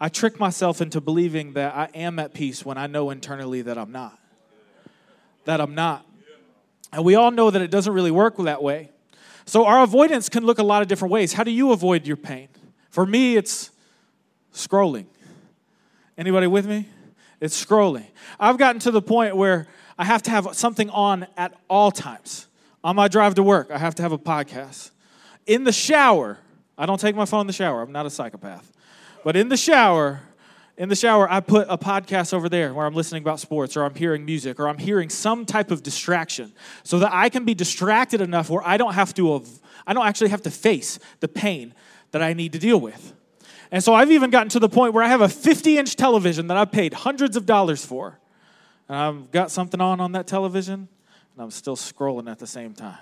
I 0.00 0.08
trick 0.08 0.38
myself 0.38 0.80
into 0.80 1.00
believing 1.00 1.54
that 1.54 1.74
I 1.74 1.88
am 1.96 2.20
at 2.20 2.32
peace 2.32 2.64
when 2.64 2.78
I 2.78 2.86
know 2.86 3.10
internally 3.10 3.62
that 3.62 3.76
I'm 3.76 3.90
not. 3.90 4.16
That 5.46 5.60
I'm 5.60 5.74
not. 5.74 6.06
And 6.94 7.04
we 7.04 7.16
all 7.16 7.32
know 7.32 7.50
that 7.50 7.60
it 7.60 7.72
doesn't 7.72 7.92
really 7.92 8.12
work 8.12 8.36
that 8.36 8.62
way. 8.62 8.90
So 9.46 9.66
our 9.66 9.82
avoidance 9.82 10.28
can 10.28 10.46
look 10.46 10.58
a 10.58 10.62
lot 10.62 10.80
of 10.80 10.86
different 10.86 11.10
ways. 11.10 11.32
How 11.32 11.42
do 11.42 11.50
you 11.50 11.72
avoid 11.72 12.06
your 12.06 12.16
pain? 12.16 12.48
For 12.88 13.04
me, 13.04 13.36
it's 13.36 13.70
scrolling. 14.52 15.06
Anybody 16.16 16.46
with 16.46 16.66
me? 16.66 16.88
It's 17.40 17.62
scrolling. 17.62 18.06
I've 18.38 18.58
gotten 18.58 18.80
to 18.82 18.92
the 18.92 19.02
point 19.02 19.36
where 19.36 19.66
I 19.98 20.04
have 20.04 20.22
to 20.22 20.30
have 20.30 20.54
something 20.54 20.88
on 20.90 21.26
at 21.36 21.52
all 21.68 21.90
times. 21.90 22.46
On 22.84 22.94
my 22.94 23.08
drive 23.08 23.34
to 23.34 23.42
work, 23.42 23.72
I 23.72 23.78
have 23.78 23.96
to 23.96 24.02
have 24.02 24.12
a 24.12 24.18
podcast. 24.18 24.92
In 25.46 25.64
the 25.64 25.72
shower, 25.72 26.38
I 26.78 26.86
don't 26.86 27.00
take 27.00 27.16
my 27.16 27.24
phone 27.24 27.42
in 27.42 27.46
the 27.48 27.52
shower. 27.52 27.82
I'm 27.82 27.92
not 27.92 28.06
a 28.06 28.10
psychopath. 28.10 28.72
But 29.24 29.34
in 29.34 29.48
the 29.48 29.56
shower, 29.56 30.20
in 30.76 30.88
the 30.88 30.96
shower, 30.96 31.30
I 31.30 31.40
put 31.40 31.66
a 31.70 31.78
podcast 31.78 32.34
over 32.34 32.48
there 32.48 32.74
where 32.74 32.86
I'm 32.86 32.94
listening 32.94 33.22
about 33.22 33.40
sports 33.40 33.76
or 33.76 33.84
I'm 33.84 33.94
hearing 33.94 34.24
music 34.24 34.58
or 34.58 34.68
I'm 34.68 34.78
hearing 34.78 35.08
some 35.08 35.46
type 35.46 35.70
of 35.70 35.82
distraction 35.82 36.52
so 36.82 36.98
that 36.98 37.12
I 37.12 37.28
can 37.28 37.44
be 37.44 37.54
distracted 37.54 38.20
enough 38.20 38.50
where 38.50 38.66
I 38.66 38.76
don't 38.76 38.94
have 38.94 39.14
to 39.14 39.44
I 39.86 39.92
don't 39.92 40.06
actually 40.06 40.30
have 40.30 40.42
to 40.42 40.50
face 40.50 40.98
the 41.20 41.28
pain 41.28 41.74
that 42.10 42.22
I 42.22 42.32
need 42.32 42.52
to 42.52 42.58
deal 42.58 42.80
with. 42.80 43.12
And 43.70 43.82
so 43.82 43.94
I've 43.94 44.10
even 44.10 44.30
gotten 44.30 44.48
to 44.50 44.58
the 44.58 44.68
point 44.68 44.94
where 44.94 45.04
I 45.04 45.08
have 45.08 45.20
a 45.20 45.28
50 45.28 45.78
inch 45.78 45.96
television 45.96 46.48
that 46.48 46.56
I've 46.56 46.72
paid 46.72 46.92
hundreds 46.92 47.36
of 47.36 47.46
dollars 47.46 47.84
for 47.84 48.18
and 48.88 48.96
I've 48.96 49.30
got 49.30 49.50
something 49.50 49.80
on 49.80 50.00
on 50.00 50.12
that 50.12 50.26
television, 50.26 50.88
and 51.34 51.42
I'm 51.42 51.50
still 51.50 51.76
scrolling 51.76 52.30
at 52.30 52.38
the 52.38 52.46
same 52.46 52.74
time. 52.74 52.98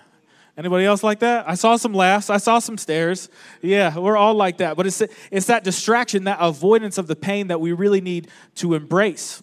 Anybody 0.56 0.84
else 0.84 1.02
like 1.02 1.20
that? 1.20 1.48
I 1.48 1.54
saw 1.54 1.76
some 1.76 1.94
laughs. 1.94 2.28
I 2.28 2.36
saw 2.36 2.58
some 2.58 2.76
stares. 2.76 3.30
Yeah, 3.62 3.98
we're 3.98 4.18
all 4.18 4.34
like 4.34 4.58
that. 4.58 4.76
But 4.76 4.86
it's, 4.86 5.02
it's 5.30 5.46
that 5.46 5.64
distraction, 5.64 6.24
that 6.24 6.38
avoidance 6.40 6.98
of 6.98 7.06
the 7.06 7.16
pain 7.16 7.46
that 7.48 7.60
we 7.60 7.72
really 7.72 8.02
need 8.02 8.28
to 8.56 8.74
embrace. 8.74 9.42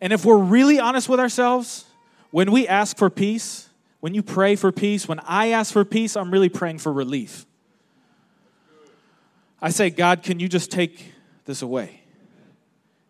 And 0.00 0.12
if 0.12 0.24
we're 0.24 0.38
really 0.38 0.78
honest 0.78 1.08
with 1.08 1.20
ourselves, 1.20 1.84
when 2.30 2.50
we 2.52 2.66
ask 2.66 2.96
for 2.96 3.10
peace, 3.10 3.68
when 4.00 4.14
you 4.14 4.22
pray 4.22 4.56
for 4.56 4.72
peace, 4.72 5.08
when 5.08 5.20
I 5.20 5.48
ask 5.48 5.72
for 5.72 5.84
peace, 5.84 6.16
I'm 6.16 6.30
really 6.30 6.48
praying 6.48 6.78
for 6.78 6.92
relief. 6.92 7.44
I 9.60 9.70
say, 9.70 9.90
God, 9.90 10.22
can 10.22 10.38
you 10.38 10.48
just 10.48 10.70
take 10.70 11.12
this 11.44 11.60
away? 11.60 12.02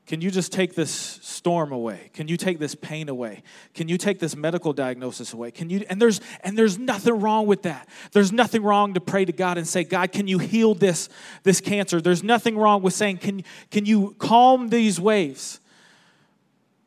Can 0.07 0.21
you 0.21 0.31
just 0.31 0.53
take 0.53 0.75
this 0.77 0.91
storm 0.91 1.73
away? 1.73 2.11
Can 2.15 2.29
you 2.29 2.37
take 2.37 2.61
this 2.61 2.77
pain 2.77 3.09
away? 3.09 3.43
Can 3.75 3.89
you 3.89 3.99
take 3.99 4.21
this 4.21 4.37
medical 4.37 4.73
diagnosis 4.73 5.33
away? 5.33 5.51
Can 5.51 5.69
you 5.69 5.85
and 5.91 6.01
there's 6.01 6.21
and 6.45 6.57
there's 6.57 6.79
nothing 6.79 7.19
wrong 7.19 7.47
with 7.49 7.63
that. 7.63 7.89
There's 8.13 8.31
nothing 8.31 8.63
wrong 8.63 8.95
to 8.95 9.01
pray 9.01 9.25
to 9.25 9.33
God 9.33 9.59
and 9.59 9.67
say, 9.67 9.83
"God, 9.83 10.13
can 10.13 10.29
you 10.29 10.39
heal 10.39 10.75
this 10.75 11.09
this 11.43 11.61
cancer?" 11.61 12.01
There's 12.01 12.23
nothing 12.23 12.57
wrong 12.57 12.83
with 12.83 12.95
saying, 12.95 13.19
"Can 13.19 13.43
can 13.73 13.85
you 13.85 14.15
calm 14.19 14.69
these 14.69 15.01
waves?" 15.01 15.59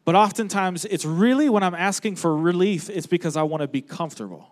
But 0.06 0.16
oftentimes 0.16 0.86
it's 0.86 1.04
really 1.04 1.50
when 1.50 1.62
I'm 1.62 1.76
asking 1.76 2.16
for 2.16 2.36
relief, 2.36 2.90
it's 2.90 3.06
because 3.06 3.36
I 3.36 3.44
want 3.44 3.62
to 3.62 3.68
be 3.68 3.82
comfortable. 3.82 4.48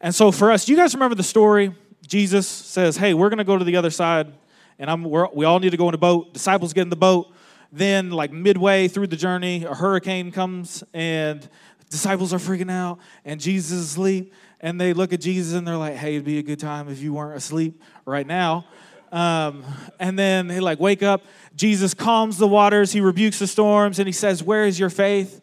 And 0.00 0.12
so 0.12 0.32
for 0.32 0.50
us, 0.50 0.68
you 0.68 0.76
guys 0.76 0.94
remember 0.94 1.14
the 1.14 1.22
story? 1.22 1.74
Jesus 2.04 2.48
says, 2.48 2.96
"Hey, 2.96 3.14
we're 3.14 3.28
going 3.28 3.38
to 3.38 3.44
go 3.44 3.56
to 3.56 3.64
the 3.64 3.76
other 3.76 3.90
side." 3.90 4.32
And 4.78 4.90
I'm, 4.90 5.04
we 5.04 5.44
all 5.44 5.58
need 5.58 5.70
to 5.70 5.76
go 5.76 5.88
in 5.88 5.94
a 5.94 5.98
boat. 5.98 6.32
Disciples 6.32 6.72
get 6.72 6.82
in 6.82 6.90
the 6.90 6.96
boat. 6.96 7.32
Then, 7.70 8.10
like 8.10 8.32
midway 8.32 8.88
through 8.88 9.08
the 9.08 9.16
journey, 9.16 9.64
a 9.64 9.74
hurricane 9.74 10.32
comes, 10.32 10.82
and 10.94 11.46
disciples 11.90 12.32
are 12.32 12.38
freaking 12.38 12.70
out, 12.70 12.98
and 13.24 13.40
Jesus 13.40 13.72
is 13.72 13.90
asleep. 13.90 14.32
And 14.60 14.80
they 14.80 14.92
look 14.92 15.12
at 15.12 15.20
Jesus 15.20 15.54
and 15.54 15.66
they're 15.66 15.76
like, 15.76 15.94
hey, 15.94 16.14
it'd 16.14 16.24
be 16.24 16.38
a 16.38 16.42
good 16.42 16.58
time 16.58 16.88
if 16.88 17.00
you 17.00 17.12
weren't 17.12 17.36
asleep 17.36 17.80
right 18.04 18.26
now. 18.26 18.66
Um, 19.12 19.64
and 20.00 20.18
then 20.18 20.48
they 20.48 20.60
like 20.60 20.80
wake 20.80 21.02
up. 21.02 21.22
Jesus 21.54 21.94
calms 21.94 22.38
the 22.38 22.48
waters, 22.48 22.92
he 22.92 23.00
rebukes 23.00 23.38
the 23.38 23.46
storms, 23.46 23.98
and 23.98 24.06
he 24.08 24.12
says, 24.12 24.42
Where 24.42 24.64
is 24.64 24.78
your 24.78 24.90
faith? 24.90 25.40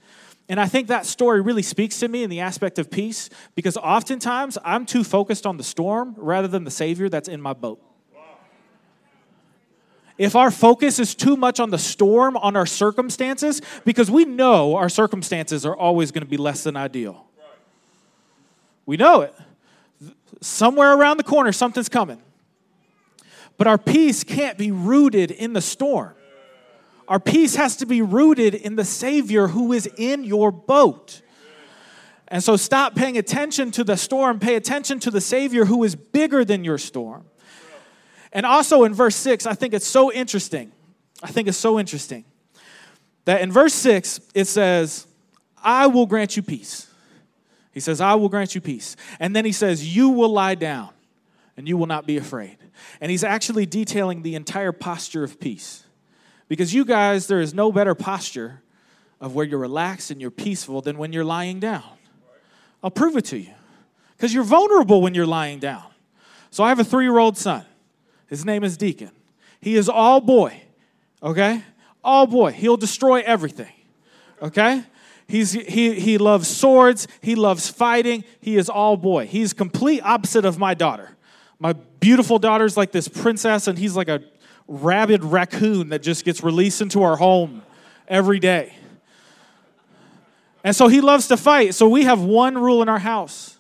And 0.48 0.60
I 0.60 0.68
think 0.68 0.90
that 0.90 1.08
story 1.08 1.42
really 1.42 1.64
speaks 1.64 2.00
to 2.02 2.08
me 2.08 2.22
in 2.22 2.30
the 2.30 2.42
aspect 2.42 2.78
of 2.78 2.92
peace 2.92 3.32
because 3.56 3.78
oftentimes 3.78 4.60
I'm 4.64 4.86
too 4.86 5.04
focused 5.04 5.48
on 5.48 5.58
the 5.58 5.64
storm 5.64 6.14
rather 6.18 6.48
than 6.48 6.64
the 6.64 6.72
Savior 6.72 7.10
that's 7.10 7.28
in 7.28 7.42
my 7.42 7.54
boat. 7.54 7.82
If 10.18 10.36
our 10.36 10.50
focus 10.50 11.00
is 11.00 11.14
too 11.14 11.36
much 11.36 11.60
on 11.60 11.72
the 11.72 11.78
storm, 11.78 12.38
on 12.38 12.56
our 12.56 12.66
circumstances, 12.66 13.62
because 13.84 14.10
we 14.10 14.24
know 14.24 14.76
our 14.76 14.88
circumstances 14.88 15.66
are 15.66 15.76
always 15.76 16.12
going 16.12 16.24
to 16.24 16.30
be 16.30 16.38
less 16.38 16.64
than 16.64 16.78
ideal. 16.78 17.26
We 18.86 18.98
know 18.98 19.22
it. 19.22 19.34
Somewhere 20.42 20.94
around 20.96 21.18
the 21.18 21.24
corner, 21.24 21.52
something's 21.52 21.90
coming. 21.90 22.22
But 23.58 23.68
our 23.68 23.78
peace 23.78 24.24
can't 24.24 24.58
be 24.58 24.72
rooted 24.72 25.32
in 25.32 25.54
the 25.54 25.62
storm. 25.62 26.14
Our 27.08 27.20
peace 27.20 27.56
has 27.56 27.78
to 27.78 27.86
be 27.86 28.02
rooted 28.02 28.56
in 28.56 28.76
the 28.76 28.86
Savior 28.86 29.48
who 29.48 29.74
is 29.74 29.88
in 29.98 30.24
your 30.24 30.52
boat. 30.52 31.22
And 32.28 32.44
so 32.44 32.58
stop 32.58 32.96
paying 32.96 33.18
attention 33.18 33.72
to 33.72 33.84
the 33.84 33.96
storm, 33.96 34.40
pay 34.40 34.56
attention 34.56 35.00
to 35.02 35.12
the 35.12 35.22
Savior 35.22 35.66
who 35.66 35.84
is 35.84 35.96
bigger 35.96 36.44
than 36.44 36.64
your 36.64 36.78
storm. 36.78 37.26
And 38.36 38.46
also 38.46 38.84
in 38.84 38.94
verse 38.94 39.16
6, 39.16 39.46
I 39.46 39.54
think 39.54 39.74
it's 39.74 39.88
so 39.88 40.12
interesting. 40.12 40.74
I 41.24 41.32
think 41.32 41.48
it's 41.48 41.58
so 41.58 41.80
interesting 41.80 42.26
that 43.24 43.42
in 43.42 43.50
verse 43.50 43.74
6, 43.74 44.20
it 44.36 44.46
says, 44.46 45.08
I 45.64 45.88
will 45.88 46.06
grant 46.06 46.36
you 46.36 46.44
peace. 46.44 46.88
He 47.72 47.80
says, 47.80 48.02
I 48.02 48.16
will 48.16 48.28
grant 48.28 48.54
you 48.54 48.60
peace. 48.60 48.98
And 49.22 49.34
then 49.34 49.46
he 49.46 49.54
says, 49.54 49.96
You 49.96 50.10
will 50.10 50.30
lie 50.30 50.56
down 50.56 50.90
and 51.56 51.66
you 51.66 51.78
will 51.78 51.88
not 51.88 52.06
be 52.06 52.18
afraid. 52.18 52.58
And 53.00 53.10
he's 53.10 53.24
actually 53.24 53.66
detailing 53.66 54.22
the 54.22 54.36
entire 54.36 54.74
posture 54.74 55.24
of 55.24 55.40
peace. 55.40 55.86
Because 56.50 56.74
you 56.74 56.84
guys, 56.84 57.28
there 57.28 57.40
is 57.40 57.54
no 57.54 57.72
better 57.72 57.96
posture 57.96 58.62
of 59.22 59.34
where 59.34 59.46
you're 59.46 59.60
relaxed 59.60 60.12
and 60.12 60.20
you're 60.20 60.30
peaceful 60.30 60.82
than 60.82 60.98
when 60.98 61.14
you're 61.14 61.24
lying 61.24 61.62
down. 61.62 61.84
I'll 62.84 62.92
prove 62.92 63.16
it 63.16 63.26
to 63.26 63.38
you. 63.38 63.54
Because 64.18 64.34
you're 64.34 64.44
vulnerable 64.44 65.02
when 65.02 65.16
you're 65.16 65.26
lying 65.26 65.60
down. 65.60 65.86
So 66.52 66.66
I 66.66 66.70
have 66.70 66.80
a 66.80 66.84
three 66.84 67.06
year 67.06 67.18
old 67.18 67.38
son. 67.38 67.66
His 68.28 68.46
name 68.46 68.64
is 68.64 68.78
Deacon. 68.78 69.12
He 69.62 69.76
is 69.76 69.90
all 69.90 70.22
boy, 70.22 70.62
okay? 71.22 71.64
All 72.04 72.28
boy. 72.28 72.52
He'll 72.52 72.78
destroy 72.78 73.22
everything, 73.22 73.72
okay? 74.42 74.84
He's, 75.28 75.54
he, 75.54 76.00
he 76.00 76.18
loves 76.18 76.48
swords. 76.48 77.08
He 77.22 77.36
loves 77.36 77.70
fighting. 77.70 78.24
He 78.40 78.58
is 78.58 78.70
all 78.70 78.96
boy. 78.96 79.26
He's 79.26 79.54
complete 79.54 80.02
opposite 80.02 80.46
of 80.46 80.60
my 80.60 80.74
daughter. 80.74 81.16
My 81.58 81.74
beautiful 81.74 82.38
daughter's 82.38 82.78
like 82.78 82.92
this 82.92 83.08
princess, 83.08 83.68
and 83.68 83.78
he's 83.78 83.96
like 83.96 84.10
a 84.10 84.22
rabid 84.68 85.24
raccoon 85.24 85.90
that 85.90 86.02
just 86.02 86.26
gets 86.26 86.44
released 86.44 86.82
into 86.82 87.04
our 87.04 87.16
home 87.16 87.64
every 88.08 88.40
day. 88.40 88.74
And 90.64 90.76
so 90.76 90.88
he 90.88 91.02
loves 91.02 91.28
to 91.28 91.38
fight. 91.38 91.76
So 91.76 91.88
we 91.88 92.04
have 92.04 92.22
one 92.22 92.58
rule 92.58 92.82
in 92.82 92.90
our 92.90 93.00
house 93.00 93.58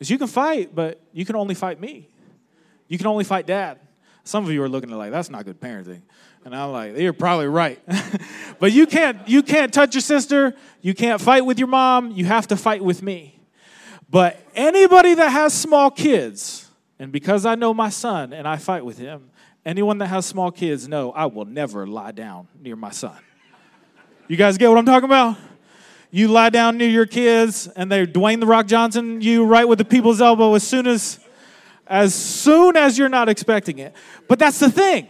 is 0.00 0.10
you 0.10 0.18
can 0.18 0.26
fight, 0.26 0.74
but 0.74 1.00
you 1.12 1.24
can 1.24 1.36
only 1.36 1.54
fight 1.54 1.80
me. 1.80 2.08
You 2.88 2.98
can 2.98 3.06
only 3.06 3.24
fight 3.24 3.46
dad. 3.46 3.78
Some 4.24 4.44
of 4.44 4.52
you 4.52 4.62
are 4.62 4.68
looking 4.68 4.90
at 4.90 4.96
like, 4.96 5.10
that's 5.10 5.30
not 5.30 5.44
good 5.44 5.60
parenting. 5.60 6.02
And 6.44 6.54
I'm 6.54 6.72
like, 6.72 6.96
you're 6.96 7.12
probably 7.12 7.46
right. 7.46 7.80
but 8.58 8.72
you 8.72 8.86
can't 8.86 9.28
you 9.28 9.42
can't 9.42 9.72
touch 9.72 9.94
your 9.94 10.02
sister, 10.02 10.54
you 10.80 10.94
can't 10.94 11.20
fight 11.20 11.46
with 11.46 11.58
your 11.58 11.68
mom, 11.68 12.10
you 12.10 12.24
have 12.24 12.48
to 12.48 12.56
fight 12.56 12.82
with 12.82 13.02
me. 13.02 13.38
But 14.10 14.40
anybody 14.54 15.14
that 15.14 15.30
has 15.30 15.54
small 15.54 15.90
kids, 15.90 16.68
and 16.98 17.12
because 17.12 17.46
I 17.46 17.54
know 17.54 17.72
my 17.72 17.88
son 17.88 18.32
and 18.32 18.46
I 18.46 18.56
fight 18.56 18.84
with 18.84 18.98
him, 18.98 19.30
Anyone 19.64 19.98
that 19.98 20.08
has 20.08 20.26
small 20.26 20.50
kids 20.50 20.88
know 20.88 21.12
I 21.12 21.26
will 21.26 21.44
never 21.44 21.86
lie 21.86 22.10
down 22.10 22.48
near 22.60 22.74
my 22.74 22.90
son. 22.90 23.16
You 24.26 24.36
guys 24.36 24.58
get 24.58 24.68
what 24.68 24.78
I'm 24.78 24.86
talking 24.86 25.04
about? 25.04 25.36
You 26.10 26.28
lie 26.28 26.50
down 26.50 26.78
near 26.78 26.88
your 26.88 27.06
kids 27.06 27.68
and 27.68 27.90
they 27.90 28.04
Dwayne 28.06 28.40
the 28.40 28.46
Rock 28.46 28.66
Johnson 28.66 29.20
you 29.20 29.44
right 29.44 29.66
with 29.66 29.78
the 29.78 29.84
people's 29.84 30.20
elbow 30.20 30.54
as 30.54 30.66
soon 30.66 30.86
as 30.86 31.20
as 31.86 32.14
soon 32.14 32.76
as 32.76 32.98
you're 32.98 33.08
not 33.08 33.28
expecting 33.28 33.78
it. 33.78 33.94
But 34.28 34.38
that's 34.38 34.58
the 34.58 34.70
thing. 34.70 35.08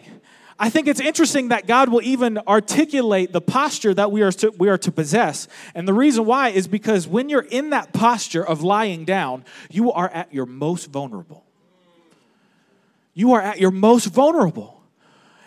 I 0.59 0.71
think 0.71 0.87
it's 0.87 1.01
interesting 1.01 1.49
that 1.49 1.67
God 1.67 1.89
will 1.89 2.03
even 2.03 2.39
articulate 2.47 3.33
the 3.33 3.41
posture 3.41 3.95
that 3.95 4.13
we 4.13 4.23
are 4.23 4.33
to, 4.33 4.51
we 4.51 4.69
are 4.69 4.79
to 4.79 4.93
possess. 4.93 5.49
And 5.75 5.89
the 5.89 5.93
reason 5.93 6.25
why 6.25 6.51
is 6.51 6.69
because 6.69 7.09
when 7.09 7.29
you're 7.29 7.41
in 7.41 7.71
that 7.71 7.93
posture 7.93 8.47
of 8.47 8.63
lying 8.63 9.05
down, 9.05 9.45
you 9.71 9.91
are 9.93 10.09
at 10.09 10.33
your 10.33 10.47
most 10.47 10.87
vulnerable 10.87 11.45
you 13.15 13.33
are 13.33 13.43
at 13.43 13.61
your 13.61 13.71
most 13.71 14.07
vulnerable. 14.07 14.83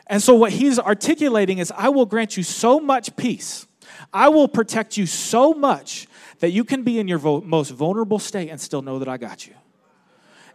And 0.07 0.21
so, 0.21 0.35
what 0.35 0.51
he's 0.51 0.77
articulating 0.77 1.57
is, 1.57 1.71
I 1.75 1.89
will 1.89 2.05
grant 2.05 2.37
you 2.37 2.43
so 2.43 2.79
much 2.79 3.15
peace. 3.15 3.65
I 4.13 4.29
will 4.29 4.47
protect 4.47 4.97
you 4.97 5.05
so 5.05 5.53
much 5.53 6.07
that 6.39 6.51
you 6.51 6.63
can 6.63 6.83
be 6.83 6.99
in 6.99 7.07
your 7.07 7.17
vo- 7.17 7.41
most 7.41 7.71
vulnerable 7.71 8.19
state 8.19 8.49
and 8.49 8.61
still 8.61 8.81
know 8.81 8.99
that 8.99 9.07
I 9.07 9.17
got 9.17 9.47
you. 9.47 9.53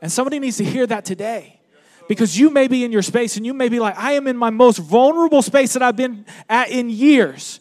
And 0.02 0.10
somebody 0.10 0.38
needs 0.38 0.56
to 0.58 0.64
hear 0.64 0.86
that 0.86 1.04
today 1.04 1.60
because 2.08 2.36
you 2.36 2.50
may 2.50 2.66
be 2.66 2.84
in 2.84 2.90
your 2.90 3.02
space 3.02 3.36
and 3.36 3.46
you 3.46 3.54
may 3.54 3.68
be 3.68 3.78
like, 3.78 3.96
I 3.96 4.12
am 4.12 4.26
in 4.26 4.36
my 4.36 4.50
most 4.50 4.78
vulnerable 4.78 5.42
space 5.42 5.74
that 5.74 5.82
I've 5.82 5.96
been 5.96 6.24
at 6.48 6.70
in 6.70 6.90
years. 6.90 7.60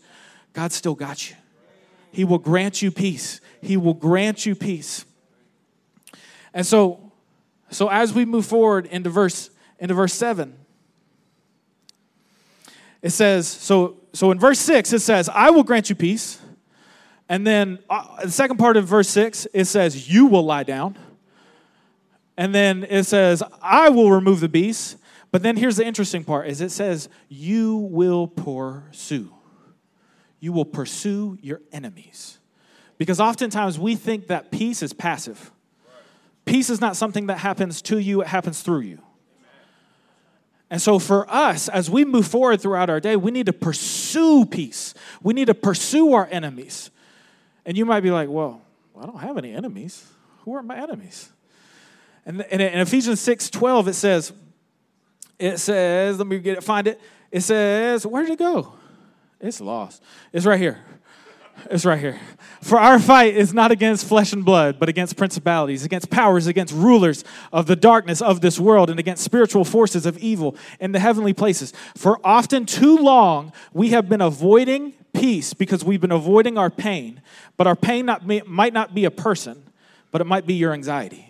God 0.54 0.72
still 0.72 0.96
got 0.96 1.30
you. 1.30 1.36
He 2.12 2.24
will 2.24 2.40
grant 2.40 2.82
you 2.82 2.92
peace. 2.92 3.42
He 3.62 3.78
will 3.78 3.94
grant 3.94 4.46
you 4.46 4.56
peace. 4.56 5.06
And 6.54 6.66
so, 6.66 7.12
so 7.70 7.90
as 7.90 8.14
we 8.14 8.26
move 8.26 8.46
forward 8.46 8.88
into 8.88 9.10
verse 9.10 9.52
into 9.78 9.94
verse 9.94 10.14
7, 10.14 10.58
it 13.02 13.12
says, 13.12 13.48
so 13.48 13.98
so 14.14 14.32
in 14.32 14.40
verse 14.40 14.60
6 14.60 14.94
it 14.94 15.00
says, 15.00 15.30
I 15.30 15.52
will 15.52 15.64
grant 15.64 15.90
you 15.90 15.96
peace. 15.96 16.42
And 17.30 17.46
then 17.46 17.78
uh, 17.88 18.26
the 18.26 18.32
second 18.32 18.58
part 18.58 18.78
of 18.78 18.88
verse 18.88 19.10
6 19.10 19.48
it 19.54 19.66
says, 19.66 20.10
you 20.10 20.26
will 20.26 20.44
lie 20.44 20.64
down. 20.64 20.98
And 22.40 22.56
then 22.56 22.88
it 22.90 23.04
says, 23.04 23.44
I 23.62 23.90
will 23.90 24.12
remove 24.12 24.40
the 24.40 24.48
beast. 24.48 24.96
But 25.30 25.44
then 25.44 25.58
here's 25.58 25.76
the 25.76 25.86
interesting 25.86 26.24
part 26.24 26.48
is 26.48 26.62
it 26.62 26.72
says, 26.72 27.10
you 27.28 27.76
will 27.76 28.28
pursue. 28.28 29.34
You 30.40 30.54
will 30.54 30.64
pursue 30.64 31.38
your 31.42 31.60
enemies. 31.74 32.40
Because 32.98 33.20
oftentimes 33.20 33.78
we 33.78 33.98
think 33.98 34.28
that 34.28 34.52
peace 34.52 34.82
is 34.82 34.94
passive. 34.94 35.52
Peace 36.46 36.70
is 36.70 36.80
not 36.80 36.96
something 36.96 37.28
that 37.28 37.40
happens 37.40 37.82
to 37.84 37.98
you, 37.98 38.22
it 38.22 38.28
happens 38.28 38.62
through 38.62 38.82
you. 38.82 39.00
And 40.70 40.82
so, 40.82 40.98
for 40.98 41.30
us, 41.30 41.68
as 41.68 41.90
we 41.90 42.06
move 42.06 42.26
forward 42.26 42.62
throughout 42.62 42.90
our 42.90 43.02
day, 43.02 43.18
we 43.18 43.32
need 43.32 43.48
to 43.48 43.54
pursue 43.54 44.46
peace. 44.46 44.94
We 45.22 45.34
need 45.34 45.48
to 45.48 45.54
pursue 45.54 46.14
our 46.14 46.28
enemies. 46.32 46.90
And 47.66 47.76
you 47.76 47.86
might 47.86 48.02
be 48.02 48.12
like, 48.12 48.30
well, 48.30 48.62
I 48.98 49.06
don't 49.06 49.20
have 49.20 49.38
any 49.38 49.52
enemies. 49.52 50.08
Who 50.46 50.56
are 50.56 50.64
my 50.64 50.78
enemies? 50.78 51.30
And 52.30 52.42
in 52.42 52.62
Ephesians 52.62 53.20
6 53.22 53.50
12, 53.50 53.88
it 53.88 53.94
says, 53.94 54.34
it 55.40 55.58
says, 55.58 56.20
let 56.20 56.28
me 56.28 56.38
get 56.38 56.60
it, 56.60 56.64
find 56.64 56.86
it. 56.86 57.02
It 57.32 57.42
says, 57.42 58.06
where 58.06 58.22
did 58.22 58.34
it 58.34 58.40
go? 58.40 58.74
It's 59.42 59.60
lost. 59.60 60.04
It's 60.32 60.46
right 60.46 60.60
here. 60.60 60.78
It's 61.72 61.86
right 61.86 62.00
here. 62.00 62.20
For 62.62 62.80
our 62.80 63.00
fight 63.00 63.36
is 63.36 63.52
not 63.52 63.72
against 63.72 64.06
flesh 64.06 64.32
and 64.32 64.46
blood, 64.46 64.78
but 64.80 64.90
against 64.90 65.18
principalities, 65.18 65.84
against 65.84 66.12
powers, 66.12 66.46
against 66.46 66.72
rulers 66.72 67.24
of 67.52 67.66
the 67.66 67.76
darkness 67.76 68.22
of 68.22 68.42
this 68.42 68.60
world, 68.60 68.92
and 68.92 69.00
against 69.00 69.24
spiritual 69.24 69.66
forces 69.66 70.06
of 70.06 70.16
evil 70.20 70.56
in 70.80 70.92
the 70.92 71.00
heavenly 71.00 71.34
places. 71.34 71.74
For 71.98 72.20
often 72.24 72.68
too 72.68 72.98
long 72.98 73.54
we 73.74 73.90
have 73.90 74.08
been 74.08 74.22
avoiding 74.22 74.94
peace 75.14 75.56
because 75.56 75.84
we've 75.84 76.02
been 76.02 76.12
avoiding 76.12 76.60
our 76.60 76.70
pain, 76.70 77.24
but 77.58 77.66
our 77.66 77.76
pain 77.76 78.06
not, 78.06 78.28
might 78.48 78.74
not 78.74 78.94
be 78.94 79.06
a 79.06 79.12
person, 79.12 79.64
but 80.12 80.22
it 80.22 80.26
might 80.26 80.46
be 80.46 80.54
your 80.54 80.74
anxiety. 80.74 81.29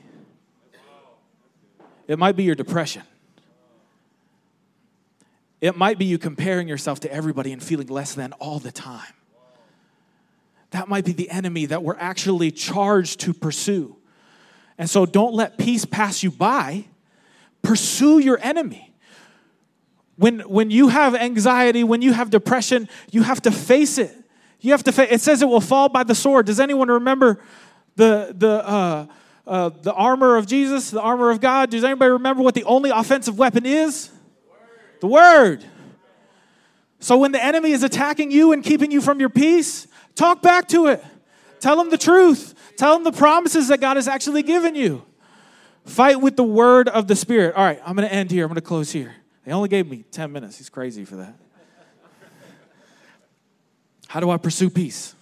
It 2.09 2.17
might 2.17 2.35
be 2.35 2.43
your 2.43 2.55
depression. 2.55 3.03
It 5.61 5.77
might 5.77 5.99
be 5.99 6.05
you 6.05 6.17
comparing 6.17 6.67
yourself 6.67 7.01
to 7.01 7.13
everybody 7.13 7.53
and 7.53 7.61
feeling 7.61 7.85
less 7.85 8.15
than 8.15 8.33
all 8.33 8.57
the 8.57 8.71
time. 8.71 9.13
That 10.71 10.87
might 10.87 11.05
be 11.05 11.11
the 11.11 11.29
enemy 11.29 11.67
that 11.67 11.83
we're 11.83 11.97
actually 11.99 12.49
charged 12.49 13.19
to 13.21 13.33
pursue. 13.33 13.95
And 14.79 14.89
so 14.89 15.05
don't 15.05 15.35
let 15.35 15.59
peace 15.59 15.85
pass 15.85 16.23
you 16.23 16.31
by. 16.31 16.85
Pursue 17.61 18.17
your 18.17 18.39
enemy. 18.41 18.91
When, 20.15 20.39
when 20.39 20.71
you 20.71 20.87
have 20.87 21.13
anxiety, 21.13 21.83
when 21.83 22.01
you 22.01 22.13
have 22.13 22.31
depression, 22.31 22.89
you 23.11 23.21
have 23.21 23.39
to 23.43 23.51
face 23.51 23.99
it. 23.99 24.15
You 24.61 24.71
have 24.71 24.83
to 24.85 24.91
face 24.91 25.09
it 25.11 25.21
says 25.21 25.43
it 25.43 25.47
will 25.47 25.61
fall 25.61 25.89
by 25.89 26.01
the 26.01 26.15
sword. 26.15 26.47
Does 26.47 26.59
anyone 26.59 26.87
remember 26.87 27.39
the, 27.97 28.33
the, 28.35 28.67
uh, 28.67 29.05
uh, 29.49 29.69
the 29.69 29.93
armor 29.93 30.37
of 30.37 30.45
Jesus, 30.45 30.91
the 30.91 31.01
armor 31.01 31.29
of 31.29 31.41
God? 31.41 31.71
Does 31.71 31.83
anybody 31.83 32.11
remember 32.11 32.41
what 32.43 32.53
the 32.55 32.63
only 32.63 32.89
offensive 32.89 33.37
weapon 33.37 33.65
is? 33.65 34.09
The 35.01 35.07
word. 35.07 35.65
So 36.99 37.17
when 37.17 37.31
the 37.31 37.43
enemy 37.43 37.71
is 37.71 37.83
attacking 37.83 38.31
you 38.31 38.51
and 38.51 38.63
keeping 38.63 38.91
you 38.91 39.01
from 39.01 39.19
your 39.19 39.29
peace, 39.29 39.87
Talk 40.19 40.41
back 40.41 40.67
to 40.67 40.87
it. 40.87 41.01
Tell 41.61 41.77
them 41.77 41.89
the 41.89 41.97
truth. 41.97 42.53
Tell 42.75 42.93
them 42.93 43.05
the 43.05 43.17
promises 43.17 43.69
that 43.69 43.79
God 43.79 43.95
has 43.95 44.05
actually 44.05 44.43
given 44.43 44.75
you. 44.75 45.05
Fight 45.85 46.19
with 46.19 46.35
the 46.35 46.43
word 46.43 46.89
of 46.89 47.07
the 47.07 47.15
Spirit. 47.15 47.55
All 47.55 47.63
right, 47.63 47.79
I'm 47.85 47.95
going 47.95 48.05
to 48.05 48.13
end 48.13 48.29
here. 48.29 48.43
I'm 48.43 48.49
going 48.49 48.55
to 48.55 48.61
close 48.61 48.91
here. 48.91 49.15
They 49.45 49.53
only 49.53 49.69
gave 49.69 49.89
me 49.89 50.03
10 50.11 50.33
minutes. 50.33 50.57
He's 50.57 50.69
crazy 50.69 51.05
for 51.05 51.15
that. 51.15 51.35
How 54.09 54.19
do 54.19 54.29
I 54.29 54.35
pursue 54.35 54.69
peace? 54.69 55.15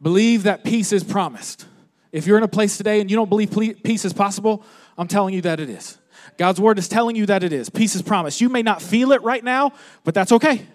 Believe 0.00 0.44
that 0.44 0.62
peace 0.62 0.92
is 0.92 1.02
promised. 1.02 1.66
If 2.12 2.26
you're 2.26 2.38
in 2.38 2.44
a 2.44 2.48
place 2.48 2.76
today 2.76 3.00
and 3.00 3.10
you 3.10 3.16
don't 3.16 3.28
believe 3.28 3.50
peace 3.82 4.04
is 4.04 4.12
possible, 4.12 4.64
I'm 4.96 5.08
telling 5.08 5.34
you 5.34 5.42
that 5.42 5.60
it 5.60 5.68
is. 5.68 5.98
God's 6.36 6.60
word 6.60 6.78
is 6.78 6.88
telling 6.88 7.16
you 7.16 7.26
that 7.26 7.42
it 7.42 7.52
is. 7.52 7.68
Peace 7.68 7.94
is 7.94 8.02
promised. 8.02 8.40
You 8.40 8.48
may 8.48 8.62
not 8.62 8.80
feel 8.80 9.12
it 9.12 9.22
right 9.22 9.42
now, 9.42 9.72
but 10.04 10.14
that's 10.14 10.32
okay. 10.32 10.66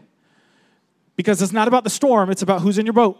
Because 1.15 1.41
it's 1.41 1.51
not 1.51 1.67
about 1.67 1.83
the 1.83 1.89
storm, 1.89 2.29
it's 2.29 2.41
about 2.41 2.61
who's 2.61 2.77
in 2.77 2.85
your 2.85 2.93
boat. 2.93 3.17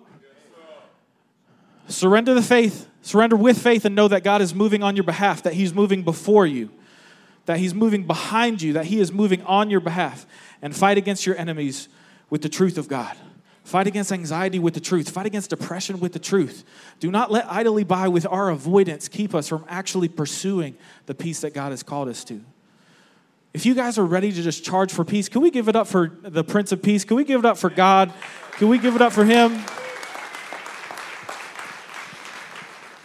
Surrender 1.88 2.34
the 2.34 2.41
faith, 2.41 2.88
surrender 3.02 3.36
with 3.36 3.62
faith, 3.62 3.86
and 3.86 3.95
know 3.95 4.08
that 4.08 4.23
God 4.23 4.41
is 4.41 4.56
moving 4.56 4.84
on 4.84 4.95
your 4.95 5.04
behalf, 5.04 5.43
that 5.43 5.54
He's 5.54 5.73
moving 5.73 6.04
before 6.04 6.45
you, 6.45 6.69
that 7.45 7.58
He's 7.58 7.73
moving 7.73 8.08
behind 8.08 8.62
you, 8.62 8.73
that 8.73 8.86
He 8.86 8.99
is 8.99 9.12
moving 9.12 9.41
on 9.43 9.69
your 9.69 9.82
behalf. 9.82 10.26
And 10.62 10.73
fight 10.73 10.97
against 10.97 11.26
your 11.26 11.36
enemies 11.36 11.89
with 12.30 12.41
the 12.41 12.47
truth 12.47 12.78
of 12.78 12.88
God. 12.88 13.17
Fight 13.63 13.88
against 13.88 14.12
anxiety 14.12 14.60
with 14.60 14.73
the 14.73 14.80
truth. 14.82 15.10
Fight 15.10 15.26
against 15.26 15.49
depression 15.49 15.99
with 15.99 16.12
the 16.13 16.19
truth. 16.19 16.65
Do 16.99 17.10
not 17.10 17.32
let 17.32 17.49
idly 17.49 17.84
by 17.84 18.10
with 18.10 18.28
our 18.28 18.49
avoidance 18.49 19.08
keep 19.08 19.34
us 19.34 19.47
from 19.47 19.65
actually 19.69 20.10
pursuing 20.10 20.76
the 21.06 21.15
peace 21.15 21.41
that 21.41 21.54
God 21.54 21.71
has 21.71 21.82
called 21.82 22.10
us 22.10 22.23
to. 22.26 22.41
If 23.54 23.65
you 23.65 23.73
guys 23.76 23.97
are 23.97 24.06
ready 24.06 24.32
to 24.32 24.41
just 24.41 24.65
charge 24.65 24.91
for 24.91 25.06
peace, 25.06 25.30
can 25.30 25.41
we 25.41 25.52
give 25.52 25.69
it 25.69 25.76
up 25.76 25.88
for 25.88 26.12
the 26.23 26.43
Prince 26.43 26.71
of 26.71 26.82
Peace? 26.82 27.06
Can 27.06 27.15
we 27.15 27.23
give 27.23 27.39
it 27.39 27.45
up 27.45 27.58
for 27.58 27.69
God? 27.69 28.12
Can 28.54 28.67
we 28.67 28.80
give 28.80 28.95
it 28.95 29.02
up 29.02 29.13
for 29.13 29.23
Him? 29.23 29.63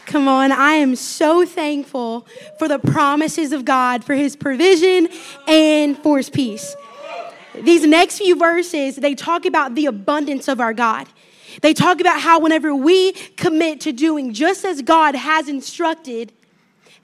Come 0.06 0.26
on, 0.26 0.50
I 0.50 0.72
am 0.72 0.96
so 0.96 1.44
thankful 1.44 2.26
for 2.58 2.66
the 2.66 2.78
promises 2.78 3.52
of 3.52 3.66
God, 3.66 4.04
for 4.04 4.14
His 4.14 4.36
provision, 4.36 5.08
and 5.46 5.98
for 5.98 6.16
His 6.16 6.30
peace. 6.30 6.74
These 7.62 7.86
next 7.86 8.18
few 8.18 8.36
verses, 8.36 8.96
they 8.96 9.14
talk 9.14 9.46
about 9.46 9.74
the 9.74 9.86
abundance 9.86 10.48
of 10.48 10.60
our 10.60 10.72
God. 10.72 11.08
They 11.62 11.74
talk 11.74 12.00
about 12.00 12.20
how 12.20 12.40
whenever 12.40 12.74
we 12.74 13.12
commit 13.12 13.80
to 13.82 13.92
doing 13.92 14.32
just 14.32 14.64
as 14.64 14.82
God 14.82 15.14
has 15.14 15.48
instructed, 15.48 16.32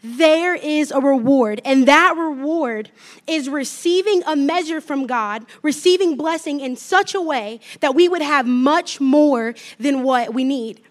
there 0.03 0.55
is 0.55 0.91
a 0.91 1.01
reward. 1.01 1.63
And 1.65 1.89
that 1.89 2.15
reward 2.17 2.91
is 3.27 3.49
receiving 3.49 4.23
a 4.27 4.37
measure 4.37 4.83
from 4.83 5.07
God, 5.07 5.47
receiving 5.63 6.17
blessing 6.17 6.61
in 6.61 6.77
such 6.77 7.15
a 7.15 7.21
way 7.21 7.61
that 7.81 7.95
we 7.95 8.09
would 8.09 8.21
have 8.21 8.47
much 8.47 9.01
more 9.01 9.55
than 9.79 10.03
what 10.03 10.35
we 10.35 10.45
need. 10.45 10.83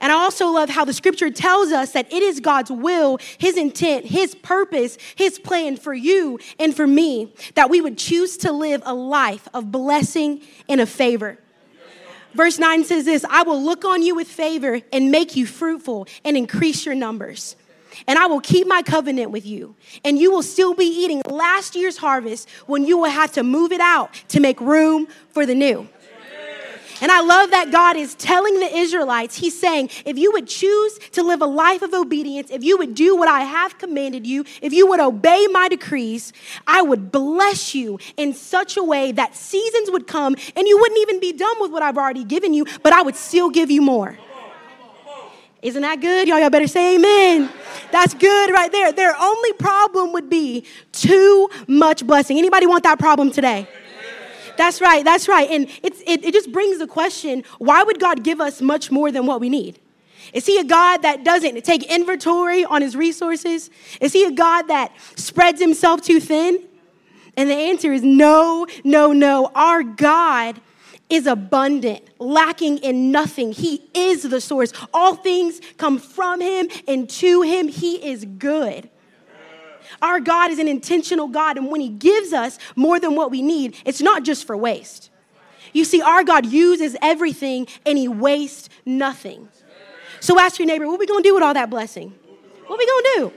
And 0.00 0.10
I 0.10 0.16
also 0.16 0.48
love 0.48 0.70
how 0.70 0.84
the 0.84 0.94
scripture 0.94 1.30
tells 1.30 1.72
us 1.72 1.92
that 1.92 2.10
it 2.12 2.22
is 2.22 2.40
God's 2.40 2.70
will, 2.70 3.18
His 3.38 3.56
intent, 3.56 4.06
His 4.06 4.34
purpose, 4.34 4.96
His 5.14 5.38
plan 5.38 5.76
for 5.76 5.92
you 5.92 6.38
and 6.58 6.74
for 6.74 6.86
me 6.86 7.32
that 7.54 7.68
we 7.68 7.80
would 7.80 7.98
choose 7.98 8.36
to 8.38 8.52
live 8.52 8.82
a 8.84 8.94
life 8.94 9.46
of 9.52 9.70
blessing 9.70 10.40
and 10.68 10.80
of 10.80 10.88
favor. 10.88 11.38
Verse 12.34 12.58
9 12.58 12.84
says 12.84 13.04
this 13.04 13.24
I 13.28 13.42
will 13.42 13.62
look 13.62 13.84
on 13.84 14.02
you 14.02 14.14
with 14.14 14.28
favor 14.28 14.80
and 14.92 15.10
make 15.10 15.36
you 15.36 15.46
fruitful 15.46 16.06
and 16.24 16.36
increase 16.36 16.86
your 16.86 16.94
numbers. 16.94 17.56
And 18.06 18.18
I 18.18 18.26
will 18.26 18.40
keep 18.40 18.66
my 18.66 18.82
covenant 18.82 19.30
with 19.30 19.44
you. 19.44 19.74
And 20.04 20.18
you 20.18 20.30
will 20.30 20.42
still 20.42 20.74
be 20.74 20.84
eating 20.84 21.22
last 21.28 21.74
year's 21.74 21.98
harvest 21.98 22.48
when 22.66 22.84
you 22.84 22.96
will 22.96 23.10
have 23.10 23.32
to 23.32 23.42
move 23.42 23.72
it 23.72 23.80
out 23.80 24.14
to 24.28 24.40
make 24.40 24.60
room 24.60 25.08
for 25.30 25.44
the 25.44 25.54
new. 25.54 25.88
And 27.00 27.10
I 27.10 27.20
love 27.20 27.50
that 27.50 27.70
God 27.70 27.96
is 27.96 28.14
telling 28.14 28.60
the 28.60 28.76
Israelites, 28.76 29.36
He's 29.36 29.58
saying, 29.58 29.90
if 30.04 30.18
you 30.18 30.32
would 30.32 30.46
choose 30.46 30.98
to 31.12 31.22
live 31.22 31.40
a 31.40 31.46
life 31.46 31.82
of 31.82 31.94
obedience, 31.94 32.50
if 32.50 32.62
you 32.62 32.76
would 32.78 32.94
do 32.94 33.16
what 33.16 33.28
I 33.28 33.40
have 33.40 33.78
commanded 33.78 34.26
you, 34.26 34.44
if 34.60 34.72
you 34.72 34.86
would 34.86 35.00
obey 35.00 35.46
my 35.50 35.68
decrees, 35.68 36.32
I 36.66 36.82
would 36.82 37.10
bless 37.10 37.74
you 37.74 37.98
in 38.16 38.34
such 38.34 38.76
a 38.76 38.82
way 38.82 39.12
that 39.12 39.34
seasons 39.34 39.90
would 39.90 40.06
come 40.06 40.36
and 40.56 40.68
you 40.68 40.78
wouldn't 40.78 41.00
even 41.00 41.20
be 41.20 41.32
done 41.32 41.56
with 41.60 41.70
what 41.70 41.82
I've 41.82 41.96
already 41.96 42.24
given 42.24 42.52
you, 42.52 42.66
but 42.82 42.92
I 42.92 43.02
would 43.02 43.16
still 43.16 43.50
give 43.50 43.70
you 43.70 43.82
more. 43.82 44.18
Isn't 45.62 45.82
that 45.82 46.00
good? 46.00 46.26
Y'all, 46.26 46.38
y'all 46.38 46.48
better 46.48 46.66
say 46.66 46.96
amen. 46.96 47.50
That's 47.92 48.14
good 48.14 48.50
right 48.50 48.72
there. 48.72 48.92
Their 48.92 49.14
only 49.20 49.52
problem 49.54 50.12
would 50.14 50.30
be 50.30 50.64
too 50.92 51.50
much 51.66 52.06
blessing. 52.06 52.38
Anybody 52.38 52.66
want 52.66 52.82
that 52.84 52.98
problem 52.98 53.30
today? 53.30 53.68
That's 54.60 54.82
right, 54.82 55.02
that's 55.02 55.26
right. 55.26 55.48
And 55.50 55.70
it, 55.82 56.02
it 56.06 56.34
just 56.34 56.52
brings 56.52 56.80
the 56.80 56.86
question 56.86 57.44
why 57.56 57.82
would 57.82 57.98
God 57.98 58.22
give 58.22 58.42
us 58.42 58.60
much 58.60 58.90
more 58.90 59.10
than 59.10 59.24
what 59.24 59.40
we 59.40 59.48
need? 59.48 59.80
Is 60.34 60.44
he 60.44 60.58
a 60.58 60.64
God 60.64 61.00
that 61.00 61.24
doesn't 61.24 61.64
take 61.64 61.90
inventory 61.90 62.66
on 62.66 62.82
his 62.82 62.94
resources? 62.94 63.70
Is 64.02 64.12
he 64.12 64.24
a 64.24 64.30
God 64.30 64.68
that 64.68 64.92
spreads 65.16 65.62
himself 65.62 66.02
too 66.02 66.20
thin? 66.20 66.62
And 67.38 67.48
the 67.48 67.54
answer 67.54 67.90
is 67.90 68.02
no, 68.02 68.66
no, 68.84 69.14
no. 69.14 69.50
Our 69.54 69.82
God 69.82 70.60
is 71.08 71.26
abundant, 71.26 72.02
lacking 72.18 72.78
in 72.78 73.10
nothing. 73.10 73.52
He 73.52 73.88
is 73.94 74.24
the 74.24 74.42
source. 74.42 74.74
All 74.92 75.14
things 75.14 75.62
come 75.78 75.98
from 75.98 76.42
him 76.42 76.68
and 76.86 77.08
to 77.08 77.40
him. 77.40 77.68
He 77.68 77.94
is 78.10 78.26
good. 78.26 78.90
Our 80.02 80.20
God 80.20 80.50
is 80.50 80.58
an 80.58 80.68
intentional 80.68 81.28
God, 81.28 81.56
and 81.56 81.70
when 81.70 81.80
He 81.80 81.88
gives 81.88 82.32
us 82.32 82.58
more 82.76 83.00
than 83.00 83.14
what 83.14 83.30
we 83.30 83.42
need, 83.42 83.76
it's 83.84 84.00
not 84.00 84.24
just 84.24 84.46
for 84.46 84.56
waste. 84.56 85.10
You 85.72 85.84
see, 85.84 86.02
our 86.02 86.24
God 86.24 86.46
uses 86.46 86.96
everything 87.00 87.68
and 87.86 87.96
He 87.96 88.08
wastes 88.08 88.68
nothing. 88.84 89.48
So 90.20 90.38
ask 90.38 90.58
your 90.58 90.66
neighbor, 90.66 90.86
what 90.86 90.96
are 90.96 90.98
we 90.98 91.06
gonna 91.06 91.22
do 91.22 91.34
with 91.34 91.42
all 91.42 91.54
that 91.54 91.70
blessing? 91.70 92.12
What 92.66 92.76
are 92.76 92.78
we 92.78 92.86
gonna 92.86 93.16
do? 93.16 93.32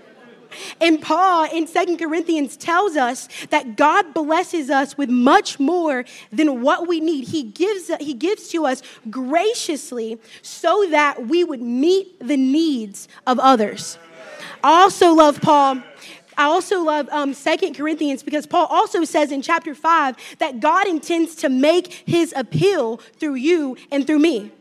And 0.79 1.01
Paul 1.01 1.45
in 1.51 1.67
Second 1.67 1.97
Corinthians 1.97 2.57
tells 2.57 2.95
us 2.95 3.27
that 3.49 3.75
God 3.75 4.13
blesses 4.13 4.69
us 4.69 4.97
with 4.97 5.09
much 5.09 5.59
more 5.59 6.05
than 6.31 6.61
what 6.61 6.87
we 6.87 6.99
need. 6.99 7.27
He 7.27 7.43
gives, 7.43 7.89
he 7.99 8.13
gives 8.13 8.49
to 8.49 8.65
us 8.65 8.83
graciously 9.09 10.19
so 10.41 10.85
that 10.89 11.27
we 11.27 11.43
would 11.43 11.61
meet 11.61 12.19
the 12.19 12.37
needs 12.37 13.07
of 13.25 13.39
others. 13.39 13.97
I 14.63 14.81
also 14.81 15.13
love 15.13 15.41
Paul 15.41 15.81
I 16.37 16.45
also 16.45 16.81
love 16.81 17.09
um, 17.09 17.33
2 17.33 17.73
Corinthians 17.73 18.23
because 18.23 18.45
Paul 18.45 18.67
also 18.67 19.03
says 19.03 19.31
in 19.31 19.41
chapter 19.41 19.75
5 19.75 20.15
that 20.39 20.59
God 20.59 20.87
intends 20.87 21.35
to 21.35 21.49
make 21.49 21.93
his 22.05 22.33
appeal 22.35 22.97
through 23.19 23.35
you 23.35 23.77
and 23.91 24.05
through 24.05 24.19
me. 24.19 24.51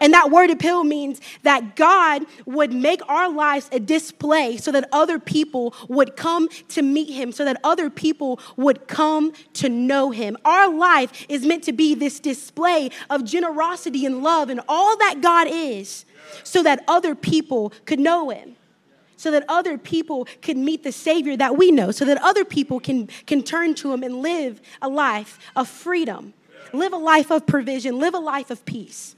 And 0.00 0.12
that 0.12 0.30
word 0.30 0.50
appeal 0.50 0.84
means 0.84 1.20
that 1.42 1.76
God 1.76 2.24
would 2.46 2.72
make 2.72 3.00
our 3.08 3.28
lives 3.28 3.68
a 3.72 3.80
display 3.80 4.56
so 4.56 4.70
that 4.72 4.88
other 4.92 5.18
people 5.18 5.74
would 5.88 6.16
come 6.16 6.48
to 6.68 6.82
meet 6.82 7.10
him, 7.10 7.32
so 7.32 7.44
that 7.44 7.60
other 7.64 7.90
people 7.90 8.40
would 8.56 8.86
come 8.86 9.32
to 9.54 9.68
know 9.68 10.10
him. 10.10 10.36
Our 10.44 10.72
life 10.72 11.26
is 11.28 11.44
meant 11.44 11.64
to 11.64 11.72
be 11.72 11.94
this 11.94 12.20
display 12.20 12.90
of 13.10 13.24
generosity 13.24 14.06
and 14.06 14.22
love 14.22 14.50
and 14.50 14.60
all 14.68 14.96
that 14.98 15.20
God 15.20 15.48
is 15.50 16.04
so 16.44 16.62
that 16.62 16.84
other 16.88 17.14
people 17.14 17.72
could 17.84 17.98
know 17.98 18.30
him 18.30 18.56
so 19.22 19.30
that 19.30 19.44
other 19.48 19.78
people 19.78 20.26
can 20.40 20.64
meet 20.64 20.82
the 20.82 20.90
Savior 20.90 21.36
that 21.36 21.56
we 21.56 21.70
know, 21.70 21.92
so 21.92 22.04
that 22.04 22.20
other 22.24 22.44
people 22.44 22.80
can, 22.80 23.06
can 23.24 23.40
turn 23.40 23.72
to 23.76 23.92
Him 23.92 24.02
and 24.02 24.16
live 24.16 24.60
a 24.82 24.88
life 24.88 25.38
of 25.54 25.68
freedom, 25.68 26.34
live 26.72 26.92
a 26.92 26.96
life 26.96 27.30
of 27.30 27.46
provision, 27.46 28.00
live 28.00 28.14
a 28.14 28.18
life 28.18 28.50
of 28.50 28.64
peace. 28.64 29.14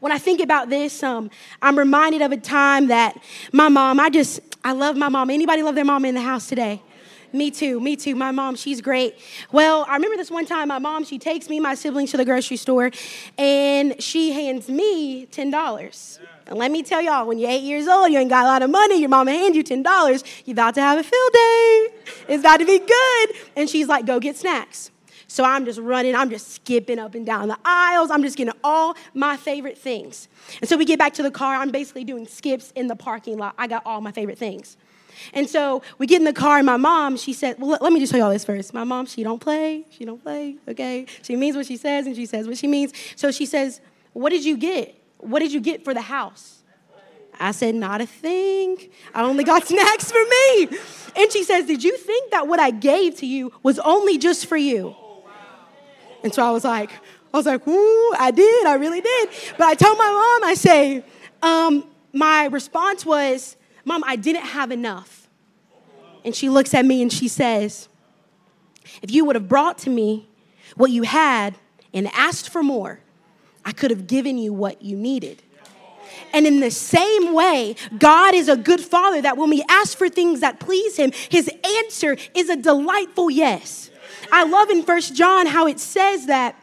When 0.00 0.12
I 0.12 0.18
think 0.18 0.40
about 0.40 0.70
this, 0.70 1.02
um, 1.02 1.30
I'm 1.60 1.78
reminded 1.78 2.22
of 2.22 2.32
a 2.32 2.38
time 2.38 2.86
that 2.86 3.22
my 3.52 3.68
mom, 3.68 4.00
I 4.00 4.08
just, 4.08 4.40
I 4.64 4.72
love 4.72 4.96
my 4.96 5.10
mom. 5.10 5.28
Anybody 5.28 5.62
love 5.62 5.74
their 5.74 5.84
mom 5.84 6.06
in 6.06 6.14
the 6.14 6.22
house 6.22 6.48
today? 6.48 6.80
Me 7.34 7.50
too, 7.50 7.78
me 7.78 7.96
too. 7.96 8.14
My 8.14 8.30
mom, 8.30 8.56
she's 8.56 8.80
great. 8.80 9.18
Well, 9.52 9.84
I 9.86 9.96
remember 9.96 10.16
this 10.16 10.30
one 10.30 10.46
time 10.46 10.68
my 10.68 10.78
mom, 10.78 11.04
she 11.04 11.18
takes 11.18 11.50
me, 11.50 11.60
my 11.60 11.74
siblings 11.74 12.12
to 12.12 12.16
the 12.16 12.24
grocery 12.24 12.56
store, 12.56 12.90
and 13.36 14.00
she 14.02 14.32
hands 14.32 14.70
me 14.70 15.26
$10. 15.26 16.18
And 16.46 16.58
let 16.58 16.70
me 16.70 16.82
tell 16.82 17.02
y'all, 17.02 17.26
when 17.26 17.38
you're 17.38 17.50
eight 17.50 17.62
years 17.62 17.88
old, 17.88 18.12
you 18.12 18.18
ain't 18.18 18.30
got 18.30 18.44
a 18.44 18.48
lot 18.48 18.62
of 18.62 18.70
money, 18.70 19.00
your 19.00 19.08
mama 19.08 19.32
hand 19.32 19.56
you 19.56 19.64
$10, 19.64 20.44
you 20.44 20.52
about 20.52 20.74
to 20.74 20.80
have 20.80 20.98
a 20.98 21.02
field 21.02 21.32
day. 21.32 21.88
It's 22.28 22.40
about 22.40 22.58
to 22.58 22.66
be 22.66 22.78
good. 22.78 23.36
And 23.56 23.68
she's 23.68 23.88
like, 23.88 24.06
go 24.06 24.20
get 24.20 24.36
snacks. 24.36 24.92
So 25.28 25.42
I'm 25.44 25.64
just 25.64 25.80
running, 25.80 26.14
I'm 26.14 26.30
just 26.30 26.52
skipping 26.52 27.00
up 27.00 27.16
and 27.16 27.26
down 27.26 27.48
the 27.48 27.58
aisles. 27.64 28.10
I'm 28.12 28.22
just 28.22 28.36
getting 28.36 28.54
all 28.62 28.96
my 29.12 29.36
favorite 29.36 29.76
things. 29.76 30.28
And 30.60 30.68
so 30.68 30.76
we 30.76 30.84
get 30.84 31.00
back 31.00 31.14
to 31.14 31.22
the 31.22 31.32
car. 31.32 31.56
I'm 31.56 31.70
basically 31.70 32.04
doing 32.04 32.28
skips 32.28 32.72
in 32.76 32.86
the 32.86 32.96
parking 32.96 33.36
lot. 33.36 33.54
I 33.58 33.66
got 33.66 33.84
all 33.84 34.00
my 34.00 34.12
favorite 34.12 34.38
things. 34.38 34.76
And 35.32 35.48
so 35.48 35.82
we 35.98 36.06
get 36.06 36.20
in 36.20 36.24
the 36.24 36.32
car, 36.32 36.58
and 36.58 36.66
my 36.66 36.76
mom, 36.76 37.16
she 37.16 37.32
said, 37.32 37.56
well, 37.58 37.78
let 37.80 37.92
me 37.92 37.98
just 37.98 38.12
tell 38.12 38.18
you 38.18 38.24
all 38.24 38.30
this 38.30 38.44
first. 38.44 38.72
My 38.72 38.84
mom, 38.84 39.06
she 39.06 39.22
don't 39.22 39.40
play. 39.40 39.86
She 39.90 40.04
don't 40.04 40.22
play, 40.22 40.56
okay? 40.68 41.06
She 41.22 41.36
means 41.36 41.56
what 41.56 41.66
she 41.66 41.76
says, 41.76 42.06
and 42.06 42.14
she 42.14 42.26
says 42.26 42.46
what 42.46 42.58
she 42.58 42.66
means. 42.66 42.92
So 43.16 43.32
she 43.32 43.46
says, 43.46 43.80
what 44.12 44.30
did 44.30 44.44
you 44.44 44.56
get? 44.56 44.94
What 45.18 45.40
did 45.40 45.52
you 45.52 45.60
get 45.60 45.84
for 45.84 45.94
the 45.94 46.02
house? 46.02 46.62
I 47.38 47.52
said, 47.52 47.74
Not 47.74 48.00
a 48.00 48.06
thing. 48.06 48.78
I 49.14 49.22
only 49.22 49.44
got 49.44 49.66
snacks 49.68 50.10
for 50.10 50.24
me. 50.24 50.78
And 51.16 51.32
she 51.32 51.44
says, 51.44 51.66
Did 51.66 51.84
you 51.84 51.96
think 51.96 52.30
that 52.30 52.46
what 52.48 52.60
I 52.60 52.70
gave 52.70 53.16
to 53.16 53.26
you 53.26 53.52
was 53.62 53.78
only 53.80 54.18
just 54.18 54.46
for 54.46 54.56
you? 54.56 54.94
And 56.22 56.34
so 56.34 56.44
I 56.44 56.50
was 56.50 56.64
like, 56.64 56.90
I 57.32 57.36
was 57.36 57.46
like, 57.46 57.66
Ooh, 57.66 58.14
I 58.18 58.30
did. 58.30 58.66
I 58.66 58.74
really 58.74 59.00
did. 59.00 59.28
But 59.58 59.66
I 59.66 59.74
told 59.74 59.98
my 59.98 60.04
mom, 60.04 60.48
I 60.48 60.54
say, 60.54 61.04
um, 61.42 61.84
My 62.12 62.46
response 62.46 63.04
was, 63.04 63.56
Mom, 63.84 64.02
I 64.06 64.16
didn't 64.16 64.46
have 64.46 64.72
enough. 64.72 65.28
And 66.24 66.34
she 66.34 66.48
looks 66.48 66.74
at 66.74 66.84
me 66.84 67.02
and 67.02 67.12
she 67.12 67.28
says, 67.28 67.88
If 69.02 69.10
you 69.10 69.24
would 69.24 69.36
have 69.36 69.48
brought 69.48 69.78
to 69.78 69.90
me 69.90 70.28
what 70.76 70.90
you 70.90 71.02
had 71.02 71.54
and 71.94 72.08
asked 72.08 72.50
for 72.50 72.62
more, 72.62 73.00
I 73.66 73.72
could 73.72 73.90
have 73.90 74.06
given 74.06 74.38
you 74.38 74.52
what 74.52 74.80
you 74.80 74.96
needed. 74.96 75.42
And 76.32 76.46
in 76.46 76.60
the 76.60 76.70
same 76.70 77.34
way, 77.34 77.74
God 77.98 78.34
is 78.34 78.48
a 78.48 78.56
good 78.56 78.80
father 78.80 79.20
that 79.20 79.36
when 79.36 79.50
we 79.50 79.64
ask 79.68 79.98
for 79.98 80.08
things 80.08 80.40
that 80.40 80.60
please 80.60 80.96
him, 80.96 81.12
his 81.28 81.50
answer 81.82 82.16
is 82.34 82.48
a 82.48 82.56
delightful 82.56 83.28
yes. 83.28 83.90
I 84.30 84.44
love 84.44 84.70
in 84.70 84.84
First 84.84 85.14
John 85.14 85.46
how 85.46 85.66
it 85.66 85.80
says 85.80 86.26
that 86.26 86.56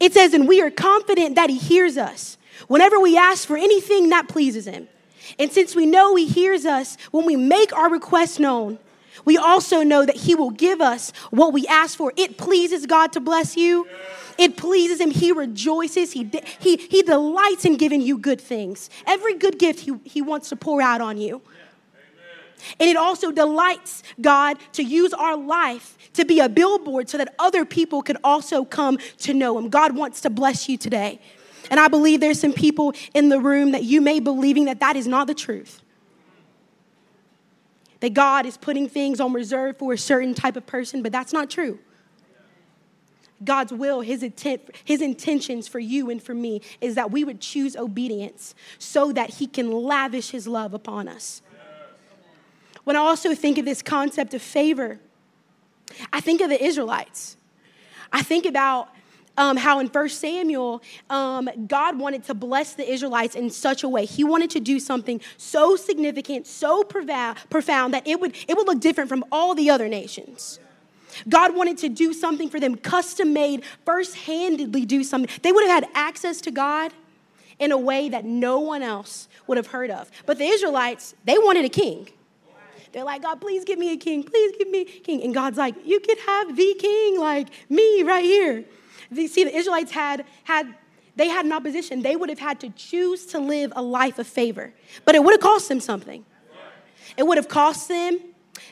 it 0.00 0.14
says, 0.14 0.32
and 0.32 0.48
we 0.48 0.62
are 0.62 0.70
confident 0.70 1.34
that 1.34 1.50
he 1.50 1.58
hears 1.58 1.98
us 1.98 2.38
whenever 2.68 2.98
we 2.98 3.18
ask 3.18 3.46
for 3.46 3.58
anything 3.58 4.08
that 4.08 4.28
pleases 4.28 4.66
him. 4.66 4.88
And 5.38 5.52
since 5.52 5.76
we 5.76 5.84
know 5.84 6.16
he 6.16 6.26
hears 6.26 6.64
us 6.64 6.96
when 7.10 7.26
we 7.26 7.36
make 7.36 7.74
our 7.74 7.90
request 7.90 8.40
known, 8.40 8.78
we 9.24 9.36
also 9.36 9.82
know 9.82 10.04
that 10.04 10.16
he 10.16 10.34
will 10.34 10.50
give 10.50 10.80
us 10.80 11.12
what 11.30 11.52
we 11.52 11.66
ask 11.66 11.96
for. 11.96 12.12
It 12.16 12.38
pleases 12.38 12.86
God 12.86 13.12
to 13.12 13.20
bless 13.20 13.56
you. 13.56 13.86
It 14.38 14.56
pleases 14.56 15.00
him. 15.00 15.10
He 15.10 15.32
rejoices. 15.32 16.12
He, 16.12 16.30
he, 16.58 16.76
he 16.76 17.02
delights 17.02 17.64
in 17.64 17.76
giving 17.76 18.00
you 18.00 18.18
good 18.18 18.40
things. 18.40 18.88
Every 19.06 19.34
good 19.34 19.58
gift 19.58 19.80
he, 19.80 19.92
he 20.04 20.22
wants 20.22 20.48
to 20.48 20.56
pour 20.56 20.80
out 20.80 21.00
on 21.00 21.18
you. 21.18 21.42
And 22.78 22.88
it 22.88 22.96
also 22.96 23.30
delights 23.30 24.02
God 24.20 24.58
to 24.72 24.82
use 24.82 25.12
our 25.12 25.36
life 25.36 25.96
to 26.14 26.24
be 26.24 26.40
a 26.40 26.48
billboard 26.48 27.08
so 27.08 27.18
that 27.18 27.34
other 27.38 27.64
people 27.64 28.02
could 28.02 28.18
also 28.22 28.64
come 28.64 28.98
to 29.18 29.34
know 29.34 29.58
Him. 29.58 29.68
God 29.68 29.96
wants 29.96 30.20
to 30.22 30.30
bless 30.30 30.68
you 30.68 30.76
today. 30.76 31.20
And 31.70 31.78
I 31.78 31.88
believe 31.88 32.20
there's 32.20 32.40
some 32.40 32.52
people 32.52 32.94
in 33.14 33.28
the 33.28 33.40
room 33.40 33.72
that 33.72 33.84
you 33.84 34.00
may 34.00 34.18
be 34.18 34.24
believing 34.24 34.64
that 34.64 34.80
that 34.80 34.96
is 34.96 35.06
not 35.06 35.26
the 35.26 35.34
truth. 35.34 35.82
That 38.00 38.14
God 38.14 38.46
is 38.46 38.56
putting 38.56 38.88
things 38.88 39.20
on 39.20 39.32
reserve 39.32 39.78
for 39.78 39.92
a 39.92 39.98
certain 39.98 40.34
type 40.34 40.56
of 40.56 40.66
person, 40.66 41.02
but 41.02 41.12
that's 41.12 41.32
not 41.32 41.50
true. 41.50 41.78
God's 43.42 43.72
will, 43.72 44.02
his 44.02 44.22
intent, 44.22 44.70
his 44.84 45.00
intentions 45.00 45.66
for 45.66 45.78
you 45.78 46.10
and 46.10 46.22
for 46.22 46.34
me 46.34 46.60
is 46.80 46.94
that 46.94 47.10
we 47.10 47.24
would 47.24 47.40
choose 47.40 47.74
obedience 47.76 48.54
so 48.78 49.12
that 49.12 49.30
he 49.34 49.46
can 49.46 49.70
lavish 49.70 50.30
his 50.30 50.46
love 50.46 50.74
upon 50.74 51.08
us. 51.08 51.40
When 52.84 52.96
I 52.96 53.00
also 53.00 53.34
think 53.34 53.58
of 53.58 53.64
this 53.64 53.82
concept 53.82 54.34
of 54.34 54.42
favor, 54.42 55.00
I 56.12 56.20
think 56.20 56.40
of 56.40 56.50
the 56.50 56.62
Israelites. 56.62 57.36
I 58.12 58.22
think 58.22 58.44
about 58.46 58.88
um, 59.40 59.56
how 59.56 59.80
in 59.80 59.86
1 59.86 60.08
Samuel, 60.10 60.82
um, 61.08 61.48
God 61.66 61.98
wanted 61.98 62.24
to 62.24 62.34
bless 62.34 62.74
the 62.74 62.88
Israelites 62.88 63.34
in 63.34 63.48
such 63.48 63.82
a 63.82 63.88
way. 63.88 64.04
He 64.04 64.22
wanted 64.22 64.50
to 64.50 64.60
do 64.60 64.78
something 64.78 65.18
so 65.38 65.76
significant, 65.76 66.46
so 66.46 66.84
profound, 66.84 67.94
that 67.94 68.06
it 68.06 68.20
would, 68.20 68.36
it 68.46 68.56
would 68.56 68.66
look 68.66 68.80
different 68.80 69.08
from 69.08 69.24
all 69.32 69.54
the 69.54 69.70
other 69.70 69.88
nations. 69.88 70.60
God 71.26 71.56
wanted 71.56 71.78
to 71.78 71.88
do 71.88 72.12
something 72.12 72.50
for 72.50 72.60
them, 72.60 72.76
custom 72.76 73.32
made, 73.32 73.64
first 73.86 74.14
handedly 74.14 74.84
do 74.84 75.02
something. 75.02 75.30
They 75.40 75.52
would 75.52 75.66
have 75.66 75.84
had 75.84 75.90
access 75.94 76.42
to 76.42 76.50
God 76.50 76.92
in 77.58 77.72
a 77.72 77.78
way 77.78 78.10
that 78.10 78.26
no 78.26 78.60
one 78.60 78.82
else 78.82 79.26
would 79.46 79.56
have 79.56 79.68
heard 79.68 79.90
of. 79.90 80.10
But 80.26 80.36
the 80.36 80.44
Israelites, 80.44 81.14
they 81.24 81.38
wanted 81.38 81.64
a 81.64 81.70
king. 81.70 82.10
They're 82.92 83.04
like, 83.04 83.22
God, 83.22 83.40
please 83.40 83.64
give 83.64 83.78
me 83.78 83.92
a 83.92 83.96
king. 83.96 84.22
Please 84.22 84.54
give 84.58 84.68
me 84.68 84.82
a 84.82 84.84
king. 84.84 85.22
And 85.22 85.32
God's 85.32 85.56
like, 85.56 85.74
you 85.86 85.98
could 86.00 86.18
have 86.18 86.54
the 86.54 86.74
king, 86.78 87.18
like 87.18 87.48
me 87.70 88.02
right 88.02 88.24
here. 88.24 88.64
You 89.12 89.28
see, 89.28 89.44
the 89.44 89.54
Israelites 89.54 89.90
had, 89.90 90.24
had 90.44 90.74
they 91.16 91.28
had 91.28 91.44
an 91.44 91.52
opposition. 91.52 92.02
They 92.02 92.16
would 92.16 92.28
have 92.28 92.38
had 92.38 92.60
to 92.60 92.70
choose 92.70 93.26
to 93.26 93.38
live 93.38 93.72
a 93.76 93.82
life 93.82 94.18
of 94.18 94.26
favor. 94.26 94.72
But 95.04 95.14
it 95.14 95.24
would 95.24 95.32
have 95.32 95.40
cost 95.40 95.68
them 95.68 95.80
something. 95.80 96.24
It 97.16 97.26
would 97.26 97.36
have 97.36 97.48
cost 97.48 97.88
them 97.88 98.20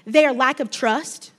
their 0.06 0.32
lack 0.32 0.60
of 0.60 0.70
trust. 0.70 1.32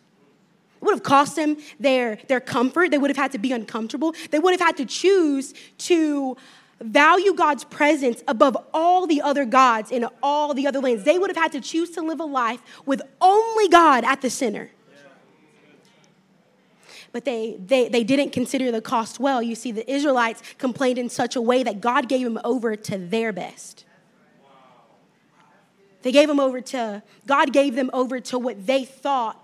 It 0.82 0.86
would 0.86 0.94
have 0.94 1.04
cost 1.04 1.36
them 1.36 1.58
their, 1.80 2.20
their 2.28 2.40
comfort. 2.40 2.92
They 2.92 2.98
would 2.98 3.10
have 3.10 3.18
had 3.18 3.32
to 3.32 3.38
be 3.38 3.52
uncomfortable. 3.52 4.14
They 4.32 4.40
would 4.40 4.52
have 4.52 4.62
had 4.62 4.78
to 4.78 4.86
choose 4.86 5.54
to 5.80 6.38
value 6.82 7.34
God's 7.34 7.64
presence 7.64 8.24
above 8.28 8.56
all 8.74 9.06
the 9.06 9.22
other 9.22 9.46
gods 9.46 9.92
in 9.92 10.06
all 10.24 10.54
the 10.54 10.68
other 10.68 10.80
lands. 10.80 11.04
They 11.04 11.20
would 11.20 11.30
have 11.30 11.38
had 11.38 11.52
to 11.54 11.62
choose 11.62 11.92
to 11.92 12.02
live 12.02 12.20
a 12.20 12.26
life 12.26 12.62
with 12.86 13.02
only 13.20 13.68
God 13.68 14.04
at 14.04 14.22
the 14.22 14.30
center. 14.30 14.72
But 17.12 17.26
they, 17.26 17.58
they, 17.60 17.90
they 17.90 18.04
didn't 18.04 18.32
consider 18.32 18.72
the 18.72 18.82
cost 18.82 19.20
well. 19.20 19.42
You 19.42 19.56
see, 19.56 19.72
the 19.72 19.90
Israelites 19.92 20.44
complained 20.58 20.98
in 20.98 21.10
such 21.10 21.36
a 21.36 21.42
way 21.42 21.64
that 21.64 21.82
God 21.82 22.08
gave 22.08 22.24
them 22.24 22.40
over 22.44 22.76
to 22.76 22.98
their 22.98 23.34
best. 23.34 23.86
They 26.02 26.12
gave 26.12 26.28
them 26.28 26.40
over 26.40 26.62
to, 26.62 27.04
God 27.26 27.52
gave 27.52 27.76
them 27.76 27.90
over 27.94 28.20
to 28.22 28.40
what 28.40 28.66
they 28.66 28.86
thought 28.86 29.44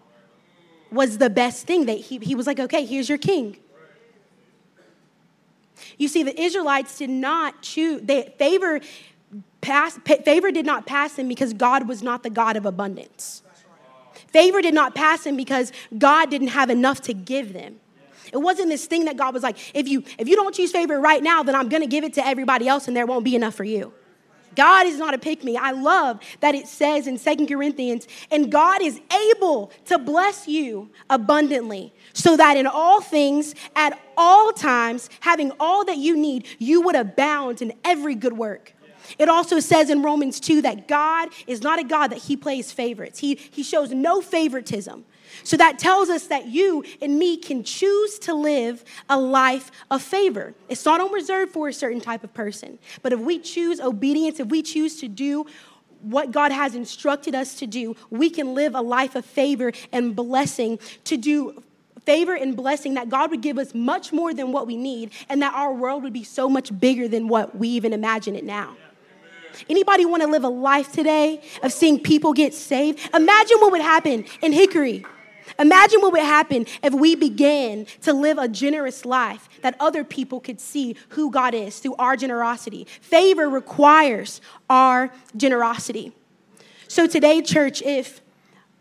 was 0.91 1.17
the 1.17 1.29
best 1.29 1.67
thing. 1.67 1.85
That 1.87 1.97
he, 1.97 2.19
he 2.19 2.35
was 2.35 2.47
like, 2.47 2.59
okay, 2.59 2.85
here's 2.85 3.09
your 3.09 3.17
king. 3.17 3.57
You 5.97 6.07
see, 6.07 6.23
the 6.23 6.39
Israelites 6.39 6.97
did 6.97 7.09
not 7.09 7.61
choose, 7.61 8.01
they, 8.03 8.33
favor, 8.37 8.79
pass, 9.61 9.97
favor 9.97 10.51
did 10.51 10.65
not 10.65 10.85
pass 10.85 11.13
them 11.13 11.27
because 11.27 11.53
God 11.53 11.87
was 11.87 12.01
not 12.01 12.23
the 12.23 12.29
God 12.29 12.55
of 12.55 12.65
abundance. 12.65 13.43
Favor 14.35 14.61
did 14.61 14.73
not 14.73 14.93
pass 14.93 15.23
them 15.23 15.37
because 15.37 15.71
God 15.97 16.29
didn't 16.29 16.49
have 16.49 16.69
enough 16.69 16.99
to 17.03 17.13
give 17.13 17.53
them. 17.53 17.79
It 18.33 18.37
wasn't 18.37 18.67
this 18.67 18.85
thing 18.85 19.05
that 19.05 19.15
God 19.15 19.33
was 19.33 19.43
like, 19.43 19.55
if 19.73 19.87
you 19.87 20.03
if 20.19 20.27
you 20.27 20.35
don't 20.35 20.53
choose 20.53 20.73
favor 20.73 20.99
right 20.99 21.23
now, 21.23 21.41
then 21.41 21.55
I'm 21.55 21.69
gonna 21.69 21.87
give 21.87 22.03
it 22.03 22.15
to 22.15 22.27
everybody 22.27 22.67
else 22.67 22.89
and 22.89 22.97
there 22.97 23.05
won't 23.05 23.23
be 23.23 23.37
enough 23.37 23.55
for 23.55 23.63
you. 23.63 23.93
God 24.53 24.87
is 24.87 24.97
not 24.97 25.13
a 25.13 25.17
pick 25.17 25.45
me. 25.45 25.55
I 25.55 25.71
love 25.71 26.19
that 26.41 26.53
it 26.53 26.67
says 26.67 27.07
in 27.07 27.17
Second 27.17 27.47
Corinthians, 27.47 28.09
and 28.29 28.51
God 28.51 28.81
is 28.81 28.99
able 29.31 29.71
to 29.85 29.97
bless 29.97 30.49
you 30.49 30.89
abundantly, 31.09 31.93
so 32.11 32.35
that 32.35 32.57
in 32.57 32.67
all 32.67 32.99
things, 32.99 33.55
at 33.73 33.97
all 34.17 34.51
times, 34.51 35.09
having 35.21 35.53
all 35.61 35.85
that 35.85 35.97
you 35.97 36.17
need, 36.17 36.45
you 36.59 36.81
would 36.81 36.95
abound 36.97 37.61
in 37.61 37.71
every 37.85 38.15
good 38.15 38.33
work. 38.33 38.74
It 39.17 39.29
also 39.29 39.59
says 39.59 39.89
in 39.89 40.01
Romans 40.01 40.39
2 40.39 40.61
that 40.63 40.87
God 40.87 41.29
is 41.47 41.61
not 41.61 41.79
a 41.79 41.83
God 41.83 42.07
that 42.07 42.19
he 42.19 42.35
plays 42.35 42.71
favorites. 42.71 43.19
He, 43.19 43.35
he 43.35 43.63
shows 43.63 43.91
no 43.91 44.21
favoritism. 44.21 45.05
So 45.43 45.57
that 45.57 45.79
tells 45.79 46.09
us 46.09 46.27
that 46.27 46.47
you 46.47 46.83
and 47.01 47.19
me 47.19 47.37
can 47.37 47.63
choose 47.63 48.19
to 48.19 48.33
live 48.33 48.83
a 49.09 49.19
life 49.19 49.71
of 49.91 50.01
favor. 50.01 50.53
It's 50.69 50.85
not 50.85 51.01
on 51.01 51.11
reserve 51.11 51.51
for 51.51 51.67
a 51.67 51.73
certain 51.73 52.01
type 52.01 52.23
of 52.23 52.33
person. 52.33 52.79
But 53.01 53.13
if 53.13 53.19
we 53.19 53.39
choose 53.39 53.79
obedience, 53.79 54.39
if 54.39 54.47
we 54.47 54.61
choose 54.61 54.99
to 55.01 55.07
do 55.07 55.45
what 56.01 56.31
God 56.31 56.51
has 56.51 56.75
instructed 56.75 57.35
us 57.35 57.55
to 57.55 57.67
do, 57.67 57.95
we 58.09 58.29
can 58.29 58.53
live 58.53 58.75
a 58.75 58.81
life 58.81 59.15
of 59.15 59.25
favor 59.25 59.71
and 59.91 60.15
blessing 60.15 60.79
to 61.05 61.17
do 61.17 61.63
favor 62.05 62.35
and 62.35 62.55
blessing 62.55 62.93
that 62.93 63.09
God 63.09 63.31
would 63.31 63.41
give 63.41 63.57
us 63.57 63.73
much 63.73 64.13
more 64.13 64.33
than 64.33 64.51
what 64.51 64.67
we 64.67 64.77
need 64.77 65.11
and 65.27 65.41
that 65.41 65.53
our 65.55 65.73
world 65.73 66.03
would 66.03 66.13
be 66.13 66.23
so 66.23 66.47
much 66.47 66.77
bigger 66.79 67.07
than 67.07 67.27
what 67.27 67.57
we 67.57 67.67
even 67.69 67.93
imagine 67.93 68.35
it 68.35 68.43
now. 68.43 68.77
Anybody 69.69 70.05
want 70.05 70.23
to 70.23 70.27
live 70.27 70.43
a 70.43 70.49
life 70.49 70.91
today 70.91 71.41
of 71.63 71.71
seeing 71.71 71.99
people 71.99 72.33
get 72.33 72.53
saved? 72.53 72.99
Imagine 73.13 73.57
what 73.59 73.71
would 73.71 73.81
happen 73.81 74.25
in 74.41 74.53
Hickory 74.53 75.05
Imagine 75.59 76.01
what 76.01 76.11
would 76.13 76.21
happen 76.21 76.65
if 76.83 76.93
we 76.93 77.15
began 77.15 77.85
to 78.01 78.13
live 78.13 78.37
a 78.37 78.47
generous 78.47 79.05
life 79.05 79.47
that 79.61 79.75
other 79.79 80.03
people 80.03 80.39
could 80.39 80.59
see 80.59 80.95
who 81.09 81.31
God 81.31 81.53
is 81.53 81.79
through 81.79 81.95
our 81.95 82.17
generosity. 82.17 82.85
Favor 83.01 83.49
requires 83.49 84.41
our 84.69 85.11
generosity. 85.37 86.11
So, 86.87 87.07
today, 87.07 87.41
church, 87.41 87.81
if 87.81 88.21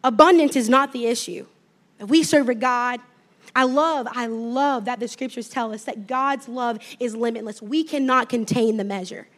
abundance 0.02 0.56
is 0.56 0.68
not 0.68 0.92
the 0.92 1.06
issue, 1.06 1.46
if 2.00 2.08
we 2.08 2.22
serve 2.22 2.48
a 2.48 2.54
God, 2.54 3.00
I 3.56 3.64
love, 3.64 4.08
I 4.10 4.26
love 4.26 4.86
that 4.86 4.98
the 4.98 5.06
scriptures 5.06 5.48
tell 5.48 5.72
us 5.72 5.84
that 5.84 6.06
God's 6.08 6.48
love 6.48 6.78
is 6.98 7.14
limitless. 7.14 7.62
We 7.62 7.84
cannot 7.84 8.28
contain 8.28 8.78
the 8.78 8.84
measure. 8.84 9.28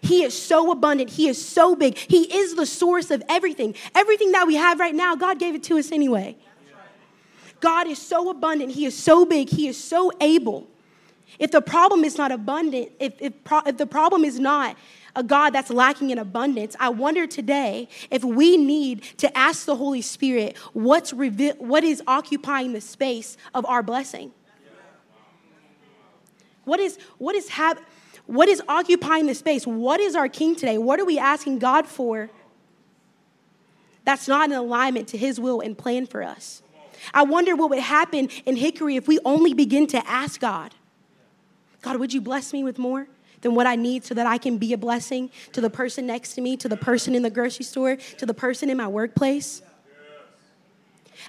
He 0.00 0.22
is 0.22 0.40
so 0.40 0.70
abundant. 0.72 1.10
He 1.10 1.28
is 1.28 1.44
so 1.44 1.76
big. 1.76 1.96
He 1.96 2.22
is 2.34 2.54
the 2.54 2.66
source 2.66 3.10
of 3.10 3.22
everything. 3.28 3.74
Everything 3.94 4.32
that 4.32 4.46
we 4.46 4.54
have 4.54 4.80
right 4.80 4.94
now, 4.94 5.14
God 5.14 5.38
gave 5.38 5.54
it 5.54 5.62
to 5.64 5.78
us 5.78 5.92
anyway. 5.92 6.36
God 7.60 7.86
is 7.86 7.98
so 7.98 8.30
abundant. 8.30 8.72
He 8.72 8.86
is 8.86 8.96
so 8.96 9.24
big. 9.24 9.48
He 9.48 9.68
is 9.68 9.82
so 9.82 10.10
able. 10.20 10.66
If 11.38 11.50
the 11.50 11.62
problem 11.62 12.04
is 12.04 12.18
not 12.18 12.32
abundant, 12.32 12.92
if, 12.98 13.14
if, 13.20 13.44
pro- 13.44 13.62
if 13.66 13.76
the 13.76 13.86
problem 13.86 14.24
is 14.24 14.38
not 14.38 14.76
a 15.14 15.22
God 15.22 15.50
that's 15.50 15.70
lacking 15.70 16.10
in 16.10 16.18
abundance, 16.18 16.74
I 16.80 16.88
wonder 16.88 17.26
today 17.26 17.88
if 18.10 18.24
we 18.24 18.56
need 18.56 19.02
to 19.18 19.36
ask 19.36 19.64
the 19.64 19.76
Holy 19.76 20.02
Spirit 20.02 20.56
what's 20.72 21.12
what 21.12 21.84
is 21.84 22.02
occupying 22.06 22.72
the 22.72 22.80
space 22.80 23.36
of 23.54 23.64
our 23.66 23.82
blessing. 23.82 24.32
What 26.64 26.80
is, 26.80 26.98
what 27.18 27.34
is 27.34 27.48
happening? 27.48 27.86
What 28.26 28.48
is 28.48 28.62
occupying 28.68 29.26
the 29.26 29.34
space? 29.34 29.66
What 29.66 30.00
is 30.00 30.14
our 30.14 30.28
king 30.28 30.54
today? 30.54 30.78
What 30.78 31.00
are 31.00 31.04
we 31.04 31.18
asking 31.18 31.58
God 31.58 31.86
for 31.86 32.30
that's 34.04 34.26
not 34.26 34.50
in 34.50 34.56
alignment 34.56 35.08
to 35.08 35.18
his 35.18 35.38
will 35.38 35.60
and 35.60 35.76
plan 35.76 36.06
for 36.06 36.22
us? 36.22 36.62
I 37.12 37.24
wonder 37.24 37.56
what 37.56 37.70
would 37.70 37.80
happen 37.80 38.28
in 38.46 38.56
Hickory 38.56 38.96
if 38.96 39.08
we 39.08 39.18
only 39.24 39.54
begin 39.54 39.86
to 39.88 40.08
ask 40.08 40.40
God, 40.40 40.74
God, 41.80 41.96
would 41.96 42.12
you 42.12 42.20
bless 42.20 42.52
me 42.52 42.62
with 42.62 42.78
more? 42.78 43.08
than 43.42 43.54
what 43.54 43.66
I 43.66 43.76
need 43.76 44.04
so 44.04 44.14
that 44.14 44.26
I 44.26 44.38
can 44.38 44.56
be 44.56 44.72
a 44.72 44.78
blessing 44.78 45.30
to 45.52 45.60
the 45.60 45.68
person 45.68 46.06
next 46.06 46.34
to 46.34 46.40
me, 46.40 46.56
to 46.56 46.68
the 46.68 46.76
person 46.76 47.14
in 47.14 47.22
the 47.22 47.30
grocery 47.30 47.64
store, 47.64 47.96
to 47.96 48.24
the 48.24 48.34
person 48.34 48.70
in 48.70 48.76
my 48.76 48.88
workplace. 48.88 49.62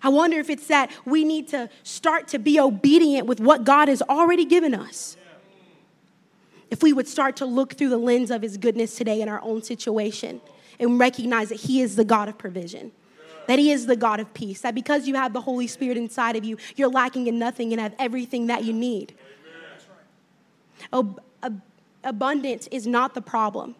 I 0.01 0.09
wonder 0.09 0.39
if 0.39 0.49
it's 0.49 0.67
that 0.67 0.89
we 1.05 1.23
need 1.23 1.49
to 1.49 1.69
start 1.83 2.29
to 2.29 2.39
be 2.39 2.59
obedient 2.59 3.27
with 3.27 3.39
what 3.39 3.63
God 3.63 3.89
has 3.89 4.01
already 4.03 4.45
given 4.45 4.73
us. 4.73 5.17
If 6.73 6.81
we 6.81 6.91
would 6.91 7.07
start 7.07 7.35
to 7.35 7.45
look 7.45 7.75
through 7.75 7.89
the 7.89 7.99
lens 7.99 8.31
of 8.31 8.41
his 8.41 8.57
goodness 8.57 8.95
today 8.95 9.21
in 9.21 9.29
our 9.29 9.39
own 9.43 9.61
situation 9.61 10.41
and 10.79 10.97
recognize 10.97 11.49
that 11.49 11.59
he 11.59 11.81
is 11.81 11.95
the 11.95 12.03
God 12.03 12.27
of 12.27 12.35
provision. 12.39 12.91
That 13.45 13.59
he 13.59 13.69
is 13.69 13.85
the 13.85 13.95
God 13.95 14.19
of 14.19 14.33
peace. 14.33 14.61
That 14.61 14.73
because 14.73 15.07
you 15.07 15.13
have 15.13 15.33
the 15.33 15.41
Holy 15.41 15.67
Spirit 15.67 15.97
inside 15.97 16.35
of 16.35 16.43
you, 16.43 16.57
you're 16.75 16.89
lacking 16.89 17.27
in 17.27 17.37
nothing 17.37 17.73
and 17.73 17.79
have 17.79 17.93
everything 17.99 18.47
that 18.47 18.63
you 18.63 18.73
need. 18.73 19.13
Ab- 20.91 21.21
ab- 21.43 21.61
abundance 22.03 22.65
is 22.71 22.87
not 22.87 23.13
the 23.13 23.21
problem. 23.21 23.75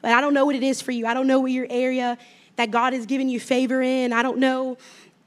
But 0.00 0.12
I 0.12 0.20
don't 0.20 0.32
know 0.32 0.46
what 0.46 0.54
it 0.54 0.62
is 0.62 0.80
for 0.80 0.92
you. 0.92 1.06
I 1.06 1.14
don't 1.14 1.26
know 1.26 1.40
what 1.40 1.50
your 1.50 1.66
area 1.68 2.18
that 2.54 2.70
God 2.70 2.92
has 2.92 3.04
given 3.06 3.28
you 3.28 3.40
favor 3.40 3.82
in. 3.82 4.12
I 4.12 4.22
don't 4.22 4.38
know 4.38 4.78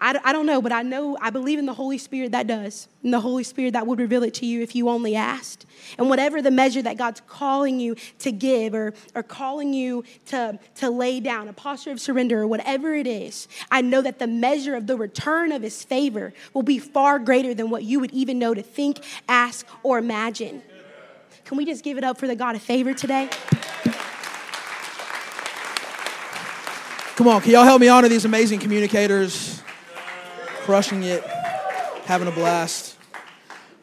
I, 0.02 0.18
I 0.24 0.32
don't 0.32 0.46
know, 0.46 0.62
but 0.62 0.72
I 0.72 0.82
know, 0.82 1.18
I 1.20 1.30
believe 1.30 1.60
in 1.60 1.66
the 1.66 1.74
Holy 1.74 1.98
Spirit 1.98 2.32
that 2.32 2.48
does. 2.48 2.88
And 3.04 3.14
the 3.14 3.20
Holy 3.20 3.44
Spirit 3.44 3.74
that 3.74 3.86
would 3.86 4.00
reveal 4.00 4.24
it 4.24 4.34
to 4.36 4.46
you 4.46 4.62
if 4.62 4.74
you 4.74 4.88
only 4.88 5.16
asked. 5.16 5.66
And 5.98 6.10
whatever 6.10 6.42
the 6.42 6.52
measure 6.52 6.82
that 6.82 6.98
God's 6.98 7.22
calling 7.28 7.82
you 7.82 7.96
to 8.20 8.32
give 8.32 8.74
or, 8.74 8.94
or 9.14 9.24
calling 9.24 9.74
you 9.74 10.06
to, 10.28 10.58
to 10.76 10.90
lay 10.90 11.20
down, 11.20 11.50
a 11.50 11.54
posture 11.54 11.92
of 11.92 12.00
surrender 12.00 12.42
or 12.42 12.48
whatever 12.48 12.96
it 12.96 13.08
is, 13.08 13.50
I 13.70 13.82
know 13.82 14.02
that 14.02 14.20
the 14.20 14.28
measure 14.28 14.76
of 14.76 14.88
the 14.88 14.96
return 14.96 15.52
of 15.52 15.64
His 15.64 15.84
favor 15.84 16.34
will 16.54 16.64
be 16.64 16.80
far 16.80 17.20
greater 17.20 17.54
than 17.54 17.70
what 17.70 17.84
you 17.84 18.00
would 18.00 18.12
even 18.12 18.40
know 18.40 18.54
to 18.54 18.62
think, 18.62 19.00
ask, 19.28 19.68
or 19.84 19.98
imagine. 19.98 20.62
Can 21.44 21.58
we 21.58 21.66
just 21.66 21.84
give 21.84 21.98
it 21.98 22.06
up 22.06 22.18
for 22.18 22.28
the 22.28 22.36
God 22.36 22.56
of 22.56 22.62
favor 22.62 22.94
today? 22.94 23.28
Come 27.16 27.28
on, 27.28 27.42
can 27.42 27.52
y'all 27.52 27.66
help 27.66 27.82
me 27.82 27.90
honor 27.90 28.08
these 28.08 28.24
amazing 28.24 28.62
communicators? 28.62 29.62
Crushing 30.70 31.02
it, 31.02 31.24
having 32.06 32.28
a 32.28 32.32
blast. 32.32 32.96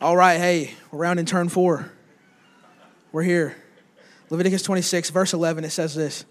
All 0.01 0.17
right, 0.17 0.39
hey, 0.39 0.75
we're 0.93 1.01
around 1.01 1.19
in 1.19 1.27
turn 1.27 1.49
four. 1.49 1.91
We're 3.11 3.25
here. 3.25 3.57
Leviticus 4.31 4.63
26, 4.63 5.11
verse 5.11 5.33
11, 5.33 5.65
it 5.65 5.71
says 5.71 5.97
this 5.97 6.25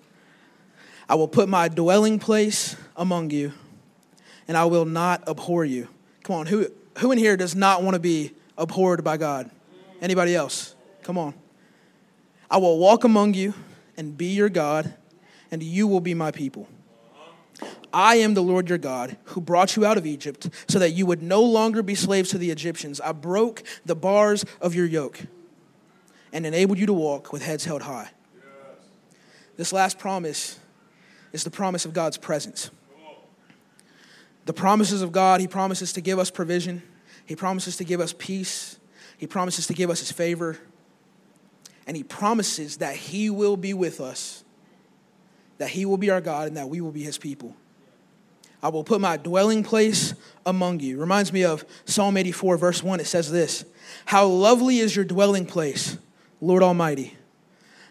I 1.10 1.16
will 1.16 1.28
put 1.28 1.50
my 1.50 1.68
dwelling 1.68 2.20
place 2.20 2.78
among 2.96 3.32
you, 3.32 3.52
and 4.48 4.56
I 4.56 4.64
will 4.64 4.86
not 4.86 5.28
abhor 5.28 5.66
you. 5.66 5.90
Come 6.24 6.38
on, 6.38 6.46
who, 6.46 6.68
who 7.00 7.12
in 7.12 7.18
here 7.18 7.36
does 7.36 7.54
not 7.54 7.84
want 7.84 7.96
to 7.96 8.00
be 8.00 8.32
abhorred 8.58 9.04
by 9.04 9.18
God? 9.18 9.52
Anybody 10.02 10.34
else? 10.34 10.74
Come 11.04 11.18
on. 11.18 11.34
I 12.50 12.60
will 12.60 12.80
walk 12.80 13.04
among 13.04 13.34
you 13.34 13.54
and 13.98 14.18
be 14.18 14.28
your 14.28 14.48
God, 14.48 14.94
and 15.52 15.62
you 15.62 15.86
will 15.86 16.00
be 16.00 16.14
my 16.14 16.32
people. 16.32 16.70
I 17.94 18.16
am 18.18 18.34
the 18.34 18.44
Lord 18.44 18.68
your 18.70 18.78
God 18.78 19.18
who 19.26 19.42
brought 19.42 19.76
you 19.76 19.86
out 19.86 19.98
of 19.98 20.06
Egypt 20.06 20.50
so 20.68 20.80
that 20.80 20.92
you 20.92 21.06
would 21.06 21.22
no 21.22 21.42
longer 21.42 21.82
be 21.82 21.96
slaves 21.96 22.30
to 22.32 22.38
the 22.38 22.52
Egyptians. 22.52 23.00
I 23.00 23.14
broke 23.14 23.64
the 23.86 23.96
bars 23.96 24.44
of 24.60 24.76
your 24.76 24.86
yoke 24.86 25.22
and 26.34 26.46
enabled 26.46 26.78
you 26.78 26.86
to 26.86 26.94
walk 26.94 27.32
with 27.32 27.44
heads 27.44 27.66
held 27.66 27.84
high. 27.84 28.10
This 29.58 29.72
last 29.72 29.98
promise 29.98 30.60
is 31.32 31.44
the 31.44 31.52
promise 31.52 31.86
of 31.86 31.94
God's 31.94 32.18
presence. 32.18 32.72
The 34.46 34.54
promises 34.54 35.02
of 35.02 35.12
God, 35.12 35.42
He 35.42 35.48
promises 35.48 35.92
to 35.94 36.02
give 36.02 36.20
us 36.20 36.32
provision, 36.32 36.82
He 37.26 37.36
promises 37.36 37.78
to 37.78 37.84
give 37.84 38.00
us 38.00 38.14
peace, 38.18 38.78
He 39.18 39.28
promises 39.28 39.68
to 39.68 39.74
give 39.74 39.90
us 39.90 40.00
His 40.00 40.12
favor, 40.12 40.60
and 41.86 41.98
He 41.98 42.04
promises 42.04 42.78
that 42.78 42.96
He 42.96 43.30
will 43.30 43.58
be 43.58 43.74
with 43.74 44.00
us, 44.00 44.45
that 45.58 45.70
He 45.70 45.86
will 45.86 45.98
be 45.98 46.10
our 46.10 46.22
God, 46.22 46.48
and 46.48 46.58
that 46.58 46.70
we 46.70 46.82
will 46.82 46.92
be 46.92 47.04
His 47.04 47.18
people. 47.18 47.56
I 48.62 48.70
will 48.70 48.84
put 48.84 49.00
my 49.00 49.18
dwelling 49.18 49.64
place 49.64 50.16
among 50.46 50.80
you. 50.80 50.98
Reminds 50.98 51.32
me 51.32 51.44
of 51.44 51.64
Psalm 51.86 52.18
84, 52.18 52.58
verse 52.58 52.82
1. 52.82 53.00
It 53.00 53.06
says 53.06 53.32
this 53.32 53.64
How 54.06 54.26
lovely 54.26 54.80
is 54.80 54.96
your 54.96 55.06
dwelling 55.06 55.46
place, 55.46 55.98
Lord 56.42 56.64
Almighty. 56.64 57.16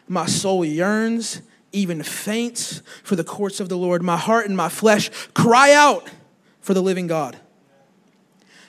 My 0.09 0.27
soul 0.27 0.65
yearns, 0.65 1.43
even 1.73 2.03
faints 2.03 2.83
for 3.03 3.17
the 3.17 3.25
courts 3.25 3.61
of 3.61 3.69
the 3.69 3.79
Lord. 3.79 4.03
My 4.03 4.17
heart 4.17 4.47
and 4.47 4.57
my 4.57 4.69
flesh 4.69 5.11
cry 5.33 5.73
out 5.73 6.11
for 6.61 6.75
the 6.75 6.83
living 6.83 7.07
God. 7.07 7.39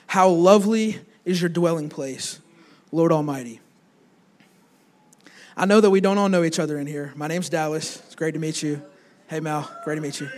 How 0.06 0.28
lovely 0.28 1.00
is 1.24 1.40
your 1.42 1.48
dwelling 1.48 1.88
place, 1.88 2.40
Lord 2.92 3.10
Almighty. 3.10 3.60
I 5.56 5.64
know 5.64 5.80
that 5.80 5.90
we 5.90 6.00
don't 6.00 6.18
all 6.18 6.28
know 6.28 6.44
each 6.44 6.58
other 6.58 6.78
in 6.78 6.86
here. 6.86 7.12
My 7.16 7.26
name's 7.26 7.48
Dallas. 7.48 8.02
Great 8.16 8.32
to 8.32 8.40
meet 8.40 8.62
you. 8.62 8.82
Hey, 9.26 9.40
Mal, 9.40 9.70
great 9.84 9.96
to 9.96 10.00
meet 10.00 10.22
you. 10.22 10.30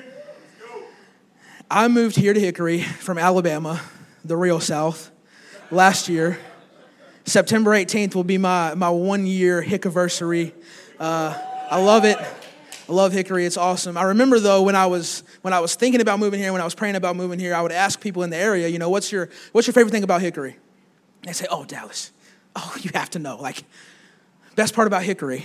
I 1.71 1.87
moved 1.87 2.17
here 2.17 2.35
to 2.35 2.41
Hickory 2.41 2.83
from 2.83 3.19
Alabama, 3.19 3.81
the 4.25 4.37
real 4.37 4.59
South, 4.59 5.13
last 5.71 6.09
year. 6.09 6.41
September 7.25 7.71
18th 7.71 8.17
will 8.17 8.25
be 8.25 8.37
my, 8.37 8.75
my 8.75 8.91
one 8.91 9.29
year 9.29 9.63
Hickiversary. 9.63 10.55
Uh, 10.99 11.41
I 11.71 11.81
love 11.81 12.05
it. 12.05 12.19
I 12.19 12.93
love 12.93 13.13
Hickory. 13.13 13.47
It's 13.47 13.57
awesome. 13.57 13.97
I 13.97 14.03
remember 14.03 14.41
though 14.41 14.65
when 14.65 14.75
I 14.75 14.87
was 14.87 15.23
when 15.43 15.55
I 15.55 15.61
was 15.61 15.77
thinking 15.77 16.01
about 16.01 16.19
moving 16.19 16.41
here, 16.41 16.51
when 16.53 16.61
I 16.61 16.65
was 16.65 16.75
praying 16.75 16.97
about 16.97 17.15
moving 17.15 17.39
here, 17.39 17.55
I 17.55 17.63
would 17.63 17.71
ask 17.71 18.01
people 18.01 18.25
in 18.25 18.31
the 18.31 18.37
area, 18.37 18.67
you 18.67 18.81
know, 18.81 18.91
what's 18.91 19.13
your 19.13 19.29
what's 19.53 19.69
your 19.69 19.75
favorite 19.75 19.93
thing 19.93 20.03
about 20.03 20.21
Hickory? 20.21 20.57
They 21.23 21.33
say, 21.33 21.47
oh, 21.49 21.65
Dallas. 21.65 22.11
Oh, 22.57 22.77
you 22.81 22.91
have 22.95 23.11
to 23.11 23.21
know. 23.21 23.37
Like, 23.37 23.63
best 24.57 24.75
part 24.75 24.89
about 24.89 25.05
Hickory, 25.05 25.45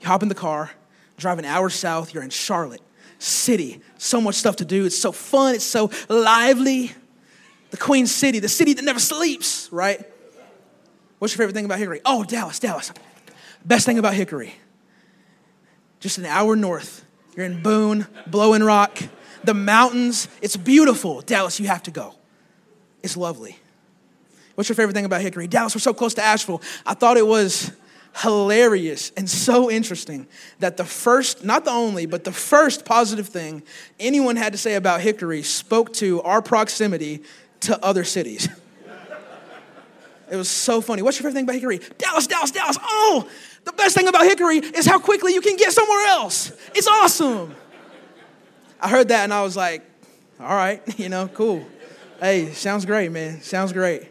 you 0.00 0.06
hop 0.06 0.22
in 0.22 0.30
the 0.30 0.34
car, 0.34 0.70
drive 1.18 1.38
an 1.38 1.44
hour 1.44 1.68
south, 1.68 2.14
you're 2.14 2.22
in 2.22 2.30
Charlotte 2.30 2.80
city. 3.18 3.80
So 3.98 4.20
much 4.20 4.36
stuff 4.36 4.56
to 4.56 4.64
do. 4.64 4.84
It's 4.84 4.98
so 4.98 5.12
fun. 5.12 5.56
It's 5.56 5.64
so 5.64 5.90
lively. 6.08 6.92
The 7.70 7.76
Queen 7.76 8.06
City, 8.06 8.38
the 8.38 8.48
city 8.48 8.72
that 8.74 8.84
never 8.84 9.00
sleeps, 9.00 9.70
right? 9.70 10.00
What's 11.18 11.34
your 11.34 11.38
favorite 11.38 11.54
thing 11.54 11.64
about 11.64 11.78
Hickory? 11.78 12.00
Oh, 12.04 12.24
Dallas, 12.24 12.58
Dallas. 12.58 12.92
Best 13.64 13.84
thing 13.84 13.98
about 13.98 14.14
Hickory. 14.14 14.54
Just 16.00 16.18
an 16.18 16.24
hour 16.24 16.56
north. 16.56 17.04
You're 17.36 17.44
in 17.44 17.62
Boone, 17.62 18.06
Blowing 18.26 18.62
Rock, 18.62 19.02
the 19.44 19.54
mountains. 19.54 20.28
It's 20.40 20.56
beautiful. 20.56 21.20
Dallas, 21.20 21.60
you 21.60 21.66
have 21.66 21.82
to 21.84 21.90
go. 21.90 22.14
It's 23.02 23.16
lovely. 23.16 23.58
What's 24.54 24.68
your 24.68 24.76
favorite 24.76 24.94
thing 24.94 25.04
about 25.04 25.20
Hickory? 25.20 25.46
Dallas, 25.46 25.74
we're 25.74 25.80
so 25.80 25.94
close 25.94 26.14
to 26.14 26.22
Asheville. 26.22 26.62
I 26.86 26.94
thought 26.94 27.16
it 27.16 27.26
was 27.26 27.70
hilarious 28.16 29.12
and 29.16 29.28
so 29.28 29.70
interesting 29.70 30.26
that 30.58 30.76
the 30.76 30.84
first, 30.84 31.44
not 31.44 31.64
the 31.64 31.70
only, 31.70 32.06
but 32.06 32.24
the 32.24 32.32
first 32.32 32.84
positive 32.84 33.28
thing 33.28 33.62
anyone 34.00 34.36
had 34.36 34.52
to 34.52 34.58
say 34.58 34.74
about 34.74 35.00
Hickory 35.00 35.42
spoke 35.42 35.92
to 35.94 36.20
our 36.22 36.42
proximity 36.42 37.22
to 37.60 37.82
other 37.84 38.04
cities. 38.04 38.48
It 40.30 40.36
was 40.36 40.50
so 40.50 40.80
funny. 40.80 41.00
What's 41.02 41.18
your 41.18 41.22
favorite 41.22 41.34
thing 41.34 41.44
about 41.44 41.54
Hickory? 41.54 41.80
Dallas, 41.96 42.26
Dallas, 42.26 42.50
Dallas. 42.50 42.76
Oh, 42.82 43.28
the 43.64 43.72
best 43.72 43.96
thing 43.96 44.08
about 44.08 44.24
Hickory 44.24 44.58
is 44.58 44.84
how 44.84 44.98
quickly 44.98 45.32
you 45.32 45.40
can 45.40 45.56
get 45.56 45.72
somewhere 45.72 46.06
else. 46.06 46.52
It's 46.74 46.86
awesome. 46.86 47.54
I 48.80 48.88
heard 48.88 49.08
that 49.08 49.24
and 49.24 49.32
I 49.32 49.42
was 49.42 49.56
like, 49.56 49.82
all 50.40 50.54
right, 50.54 50.82
you 50.98 51.08
know, 51.08 51.28
cool. 51.28 51.66
Hey, 52.20 52.52
sounds 52.52 52.84
great, 52.84 53.10
man. 53.10 53.40
Sounds 53.40 53.72
great. 53.72 54.08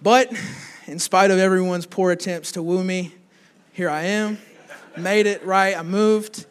But 0.00 0.32
in 0.86 0.98
spite 0.98 1.30
of 1.30 1.38
everyone's 1.38 1.86
poor 1.86 2.10
attempts 2.10 2.52
to 2.52 2.62
woo 2.62 2.82
me, 2.82 3.12
here 3.72 3.88
I 3.88 4.02
am. 4.02 4.38
Made 4.96 5.26
it 5.26 5.44
right. 5.44 5.76
I 5.76 5.82
moved. 5.82 6.46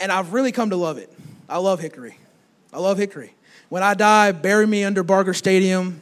And 0.00 0.10
I've 0.10 0.32
really 0.32 0.52
come 0.52 0.70
to 0.70 0.76
love 0.76 0.98
it. 0.98 1.12
I 1.48 1.58
love 1.58 1.80
Hickory. 1.80 2.18
I 2.72 2.78
love 2.78 2.98
Hickory. 2.98 3.34
When 3.68 3.82
I 3.82 3.94
die, 3.94 4.32
bury 4.32 4.66
me 4.66 4.84
under 4.84 5.02
Barger 5.02 5.34
Stadium. 5.34 6.00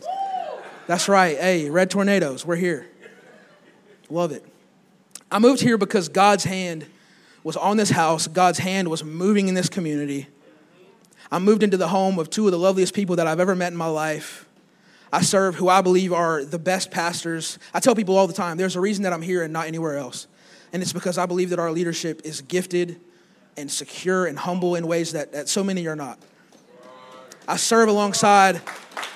That's 0.86 1.08
right. 1.08 1.36
Hey, 1.36 1.70
Red 1.70 1.90
Tornadoes, 1.90 2.44
we're 2.44 2.56
here. 2.56 2.86
Love 4.08 4.32
it. 4.32 4.44
I 5.30 5.38
moved 5.38 5.60
here 5.60 5.78
because 5.78 6.08
God's 6.08 6.44
hand 6.44 6.86
was 7.44 7.56
on 7.56 7.76
this 7.76 7.90
house, 7.90 8.26
God's 8.26 8.58
hand 8.58 8.88
was 8.88 9.02
moving 9.02 9.48
in 9.48 9.54
this 9.54 9.68
community. 9.68 10.28
I 11.30 11.38
moved 11.38 11.62
into 11.62 11.76
the 11.76 11.88
home 11.88 12.18
of 12.18 12.30
two 12.30 12.46
of 12.46 12.52
the 12.52 12.58
loveliest 12.58 12.94
people 12.94 13.16
that 13.16 13.26
I've 13.26 13.40
ever 13.40 13.56
met 13.56 13.72
in 13.72 13.78
my 13.78 13.86
life. 13.86 14.46
I 15.12 15.20
serve 15.20 15.56
who 15.56 15.68
I 15.68 15.82
believe 15.82 16.12
are 16.12 16.42
the 16.42 16.58
best 16.58 16.90
pastors. 16.90 17.58
I 17.74 17.80
tell 17.80 17.94
people 17.94 18.16
all 18.16 18.26
the 18.26 18.32
time 18.32 18.56
there's 18.56 18.76
a 18.76 18.80
reason 18.80 19.02
that 19.02 19.12
I'm 19.12 19.20
here 19.20 19.42
and 19.42 19.52
not 19.52 19.66
anywhere 19.66 19.98
else. 19.98 20.26
And 20.72 20.82
it's 20.82 20.94
because 20.94 21.18
I 21.18 21.26
believe 21.26 21.50
that 21.50 21.58
our 21.58 21.70
leadership 21.70 22.22
is 22.24 22.40
gifted 22.40 22.98
and 23.58 23.70
secure 23.70 24.24
and 24.24 24.38
humble 24.38 24.74
in 24.74 24.86
ways 24.86 25.12
that, 25.12 25.32
that 25.32 25.50
so 25.50 25.62
many 25.62 25.86
are 25.86 25.96
not. 25.96 26.18
I 27.46 27.56
serve 27.56 27.90
alongside, 27.90 28.62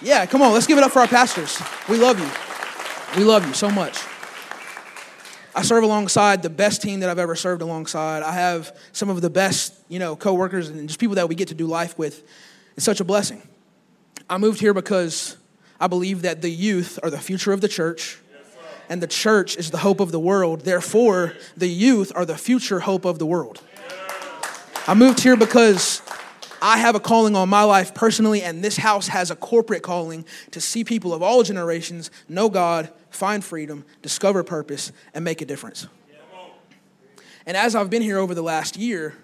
yeah, 0.03 0.27
come 0.27 0.43
on, 0.43 0.53
let's 0.53 0.67
give 0.67 0.77
it 0.77 0.85
up 0.85 0.93
for 0.93 0.99
our 0.99 1.09
pastors. 1.09 1.61
We 1.89 1.97
love 1.97 2.19
you. 2.19 2.29
We 3.19 3.25
love 3.25 3.47
you 3.47 3.55
so 3.55 3.71
much. 3.71 3.99
I 5.55 5.63
serve 5.63 5.85
alongside 5.85 6.43
the 6.43 6.51
best 6.51 6.83
team 6.83 7.01
that 7.01 7.09
I've 7.09 7.19
ever 7.19 7.35
served 7.35 7.63
alongside. 7.63 8.23
I 8.23 8.33
have 8.33 8.77
some 8.93 9.09
of 9.09 9.23
the 9.23 9.31
best, 9.31 9.73
you 9.89 9.99
know, 9.99 10.15
coworkers 10.15 10.69
and 10.69 10.87
just 10.87 11.01
people 11.01 11.15
that 11.17 11.31
we 11.31 11.35
get 11.35 11.49
to 11.49 11.55
do 11.55 11.67
life 11.67 11.99
with. 11.99 12.23
It's 12.77 12.85
such 12.85 13.01
a 13.01 13.05
blessing. 13.05 13.41
I 14.29 14.37
moved 14.37 14.61
here 14.61 14.75
because 14.75 15.39
I 15.81 15.87
believe 15.87 16.23
that 16.23 16.43
the 16.43 16.51
youth 16.51 16.99
are 17.03 17.11
the 17.11 17.19
future 17.19 17.53
of 17.53 17.61
the 17.61 17.69
church, 17.69 18.19
and 18.89 19.03
the 19.03 19.07
church 19.07 19.57
is 19.57 19.71
the 19.71 19.79
hope 19.79 20.01
of 20.01 20.13
the 20.13 20.21
world. 20.21 20.61
Therefore, 20.61 21.35
the 21.57 21.69
youth 21.69 22.13
are 22.15 22.25
the 22.25 22.39
future 22.39 22.81
hope 22.81 23.05
of 23.05 23.19
the 23.19 23.27
world. 23.27 23.61
I 24.87 24.95
moved 24.95 25.21
here 25.21 25.37
because 25.37 26.03
I 26.63 26.79
have 26.79 26.95
a 26.95 27.01
calling 27.01 27.37
on 27.37 27.49
my 27.49 27.65
life 27.65 27.95
personally, 27.95 28.43
and 28.43 28.63
this 28.63 28.77
house 28.77 29.09
has 29.09 29.31
a 29.31 29.37
corporate 29.37 29.83
calling 29.83 30.25
to 30.53 30.61
see 30.61 30.85
people 30.85 31.13
of 31.13 31.23
all 31.23 31.43
generations 31.43 32.11
know 32.29 32.49
God, 32.49 32.91
find 33.11 33.45
freedom, 33.45 33.85
discover 34.03 34.43
purpose, 34.43 34.93
and 35.13 35.25
make 35.25 35.43
a 35.43 35.45
difference. 35.45 35.87
And 37.45 37.57
as 37.57 37.75
I've 37.75 37.91
been 37.91 38.03
here 38.03 38.19
over 38.19 38.35
the 38.35 38.43
last 38.43 38.77
year, 38.77 39.15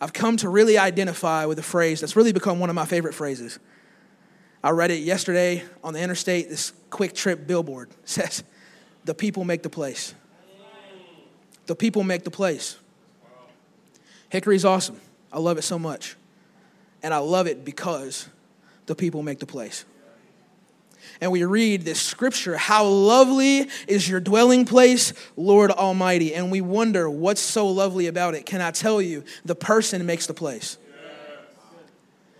I've 0.00 0.12
come 0.12 0.36
to 0.38 0.48
really 0.48 0.78
identify 0.78 1.44
with 1.46 1.58
a 1.58 1.62
phrase 1.62 2.00
that's 2.00 2.16
really 2.16 2.32
become 2.32 2.58
one 2.58 2.70
of 2.70 2.74
my 2.74 2.84
favorite 2.84 3.14
phrases. 3.14 3.58
I 4.66 4.70
read 4.70 4.90
it 4.90 5.04
yesterday 5.04 5.62
on 5.84 5.94
the 5.94 6.00
interstate, 6.00 6.48
this 6.48 6.72
QuikTrip 6.90 7.46
billboard 7.46 7.88
says, 8.04 8.42
The 9.04 9.14
people 9.14 9.44
make 9.44 9.62
the 9.62 9.70
place. 9.70 10.12
The 11.66 11.76
people 11.76 12.02
make 12.02 12.24
the 12.24 12.32
place. 12.32 12.76
Hickory's 14.28 14.64
awesome. 14.64 15.00
I 15.32 15.38
love 15.38 15.56
it 15.56 15.62
so 15.62 15.78
much. 15.78 16.16
And 17.00 17.14
I 17.14 17.18
love 17.18 17.46
it 17.46 17.64
because 17.64 18.28
the 18.86 18.96
people 18.96 19.22
make 19.22 19.38
the 19.38 19.46
place. 19.46 19.84
And 21.20 21.30
we 21.30 21.44
read 21.44 21.82
this 21.82 22.02
scripture 22.02 22.56
How 22.56 22.86
lovely 22.86 23.70
is 23.86 24.08
your 24.08 24.18
dwelling 24.18 24.64
place, 24.64 25.12
Lord 25.36 25.70
Almighty. 25.70 26.34
And 26.34 26.50
we 26.50 26.60
wonder, 26.60 27.08
what's 27.08 27.40
so 27.40 27.68
lovely 27.68 28.08
about 28.08 28.34
it? 28.34 28.46
Can 28.46 28.60
I 28.60 28.72
tell 28.72 29.00
you? 29.00 29.22
The 29.44 29.54
person 29.54 30.04
makes 30.06 30.26
the 30.26 30.34
place. 30.34 30.76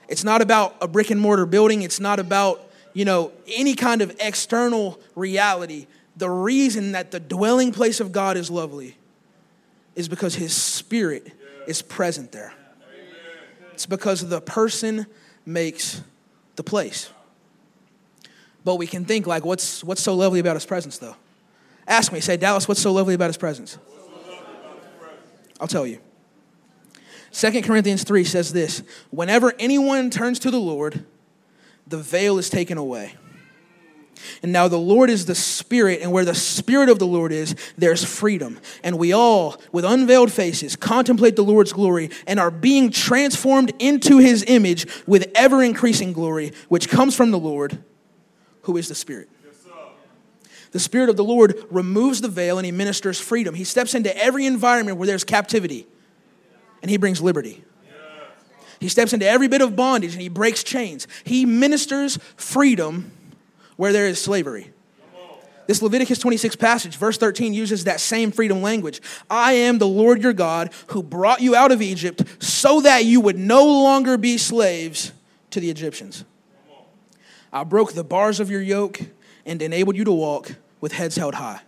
It's 0.09 0.25
not 0.25 0.43
about 0.43 0.77
a 0.81 0.89
brick 0.89 1.11
and 1.11 1.21
mortar 1.21 1.47
building, 1.47 1.83
it's 1.83 2.01
not 2.01 2.19
about, 2.19 2.61
you 2.93 3.05
know, 3.05 3.33
any 3.47 3.75
kind 3.75 4.03
of 4.03 4.15
external 4.21 5.01
reality. 5.15 5.87
The 6.17 6.31
reason 6.31 6.93
that 6.93 7.11
the 7.11 7.21
dwelling 7.21 7.73
place 7.73 8.01
of 8.01 8.13
God 8.13 8.37
is 8.37 8.51
lovely 8.51 8.97
is 9.95 10.09
because 10.09 10.35
his 10.35 10.55
spirit 10.55 11.33
is 11.67 11.83
present 11.83 12.33
there. 12.33 12.55
It's 13.73 13.87
because 13.87 14.27
the 14.27 14.41
person 14.41 15.07
makes 15.45 16.03
the 16.55 16.63
place. 16.63 17.11
But 18.65 18.77
we 18.77 18.87
can 18.87 19.05
think 19.05 19.27
like, 19.27 19.45
what's, 19.45 19.85
what's 19.85 20.03
so 20.03 20.15
lovely 20.15 20.41
about 20.41 20.57
his 20.57 20.67
presence, 20.67 20.99
though? 20.99 21.17
Ask 21.87 22.13
me, 22.13 22.21
say, 22.21 22.37
Dallas, 22.37 22.67
what's 22.67 22.81
so 22.81 22.93
lovely 22.93 23.15
about 23.15 23.29
his 23.29 23.37
presence? 23.37 23.79
I'll 25.61 25.69
tell 25.69 25.87
you. 25.87 26.01
2 27.37 27.61
Corinthians 27.61 28.03
3 28.03 28.25
says 28.25 28.53
this 28.55 28.83
Whenever 29.11 29.53
anyone 29.59 30.09
turns 30.09 30.39
to 30.39 30.51
the 30.51 30.59
Lord, 30.59 31.05
the 31.87 31.99
veil 31.99 32.39
is 32.39 32.49
taken 32.49 32.79
away. 32.79 33.15
And 34.43 34.51
now 34.51 34.69
the 34.69 34.79
Lord 34.79 35.11
is 35.11 35.27
the 35.27 35.35
Spirit, 35.35 36.01
and 36.01 36.11
where 36.11 36.25
the 36.25 36.35
Spirit 36.35 36.89
of 36.89 36.99
the 36.99 37.07
Lord 37.07 37.33
is, 37.33 37.55
there's 37.77 38.03
freedom. 38.03 38.59
And 38.83 38.99
we 38.99 39.13
all, 39.13 39.61
with 39.71 39.85
unveiled 39.85 40.33
faces, 40.33 40.75
contemplate 40.77 41.37
the 41.37 41.45
Lord's 41.45 41.75
glory 41.75 42.09
and 42.27 42.41
are 42.41 42.51
being 42.51 42.91
transformed 42.91 43.75
into 43.79 44.17
his 44.17 44.43
image 44.49 44.87
with 45.07 45.31
ever 45.35 45.63
increasing 45.63 46.15
glory, 46.15 46.53
which 46.71 46.89
comes 46.89 47.15
from 47.15 47.33
the 47.33 47.39
Lord, 47.39 47.85
who 48.63 48.79
is 48.79 48.89
the 48.89 48.95
Spirit. 48.95 49.29
The 50.73 50.81
Spirit 50.81 51.11
of 51.11 51.17
the 51.17 51.25
Lord 51.25 51.63
removes 51.71 52.23
the 52.23 52.29
veil 52.29 52.59
and 52.59 52.65
he 52.65 52.73
ministers 52.73 53.21
freedom. 53.21 53.55
He 53.55 53.65
steps 53.65 53.95
into 53.95 54.17
every 54.17 54.47
environment 54.47 54.97
where 54.97 55.07
there's 55.07 55.25
captivity 55.25 55.87
and 56.83 56.91
he 56.91 56.97
brings 56.97 57.21
liberty. 57.21 57.65
He 58.81 58.89
steps 58.89 59.13
into 59.13 59.27
every 59.27 59.49
bit 59.49 59.63
of 59.63 59.75
bondage 59.75 60.13
and 60.13 60.21
he 60.21 60.29
breaks 60.29 60.63
chains. 60.63 61.07
He 61.25 61.47
ministers 61.47 62.19
freedom 62.37 63.11
where 63.77 63.93
there 63.93 64.07
is 64.07 64.21
slavery. 64.21 64.73
This 65.67 65.83
Leviticus 65.83 66.19
26 66.19 66.57
passage, 66.57 66.97
verse 66.97 67.19
13, 67.19 67.53
uses 67.53 67.85
that 67.85 68.01
same 68.01 68.31
freedom 68.31 68.63
language. 68.63 69.01
I 69.29 69.55
am 69.55 69.79
the 69.79 69.87
Lord 69.87 70.23
your 70.23 70.33
God 70.33 70.73
who 70.89 71.03
brought 71.03 71.41
you 71.41 71.57
out 71.57 71.73
of 71.73 71.83
Egypt 71.83 72.23
so 72.39 72.81
that 72.83 73.05
you 73.05 73.21
would 73.21 73.39
no 73.39 73.65
longer 73.65 74.17
be 74.17 74.39
slaves 74.39 75.13
to 75.51 75.59
the 75.59 75.71
Egyptians. 75.71 76.25
I 77.53 77.65
broke 77.65 77.95
the 77.95 78.05
bars 78.05 78.39
of 78.39 78.51
your 78.51 78.61
yoke 78.61 79.01
and 79.45 79.61
enabled 79.61 79.97
you 79.97 80.05
to 80.05 80.13
walk 80.13 80.55
with 80.81 80.93
heads 80.93 81.17
held 81.17 81.35
high. 81.35 81.61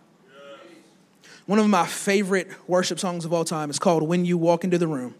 One 1.49 1.57
of 1.57 1.67
my 1.67 1.87
favorite 1.87 2.47
worship 2.67 2.99
songs 2.99 3.25
of 3.25 3.33
all 3.33 3.43
time 3.43 3.71
is 3.71 3.79
called 3.79 4.03
When 4.03 4.23
You 4.23 4.37
Walk 4.37 4.63
Into 4.63 4.77
the 4.77 4.85
Room. 4.85 5.15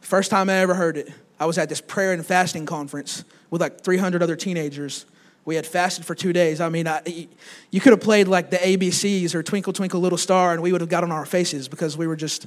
First 0.00 0.30
time 0.30 0.48
I 0.48 0.58
ever 0.58 0.74
heard 0.74 0.96
it, 0.96 1.12
I 1.40 1.46
was 1.46 1.58
at 1.58 1.68
this 1.68 1.80
prayer 1.80 2.12
and 2.12 2.24
fasting 2.24 2.66
conference 2.66 3.24
with 3.50 3.60
like 3.60 3.80
300 3.80 4.22
other 4.22 4.36
teenagers 4.36 5.06
we 5.44 5.56
had 5.56 5.66
fasted 5.66 6.04
for 6.04 6.14
two 6.14 6.32
days. 6.32 6.60
I 6.60 6.68
mean, 6.68 6.86
I, 6.86 7.26
you 7.72 7.80
could 7.80 7.90
have 7.90 8.00
played 8.00 8.28
like 8.28 8.50
the 8.50 8.58
ABCs 8.58 9.34
or 9.34 9.42
Twinkle, 9.42 9.72
Twinkle, 9.72 10.00
Little 10.00 10.18
Star, 10.18 10.52
and 10.52 10.62
we 10.62 10.70
would 10.70 10.80
have 10.80 10.88
got 10.88 11.02
on 11.02 11.10
our 11.10 11.26
faces 11.26 11.66
because 11.66 11.96
we 11.96 12.06
were 12.06 12.14
just 12.14 12.46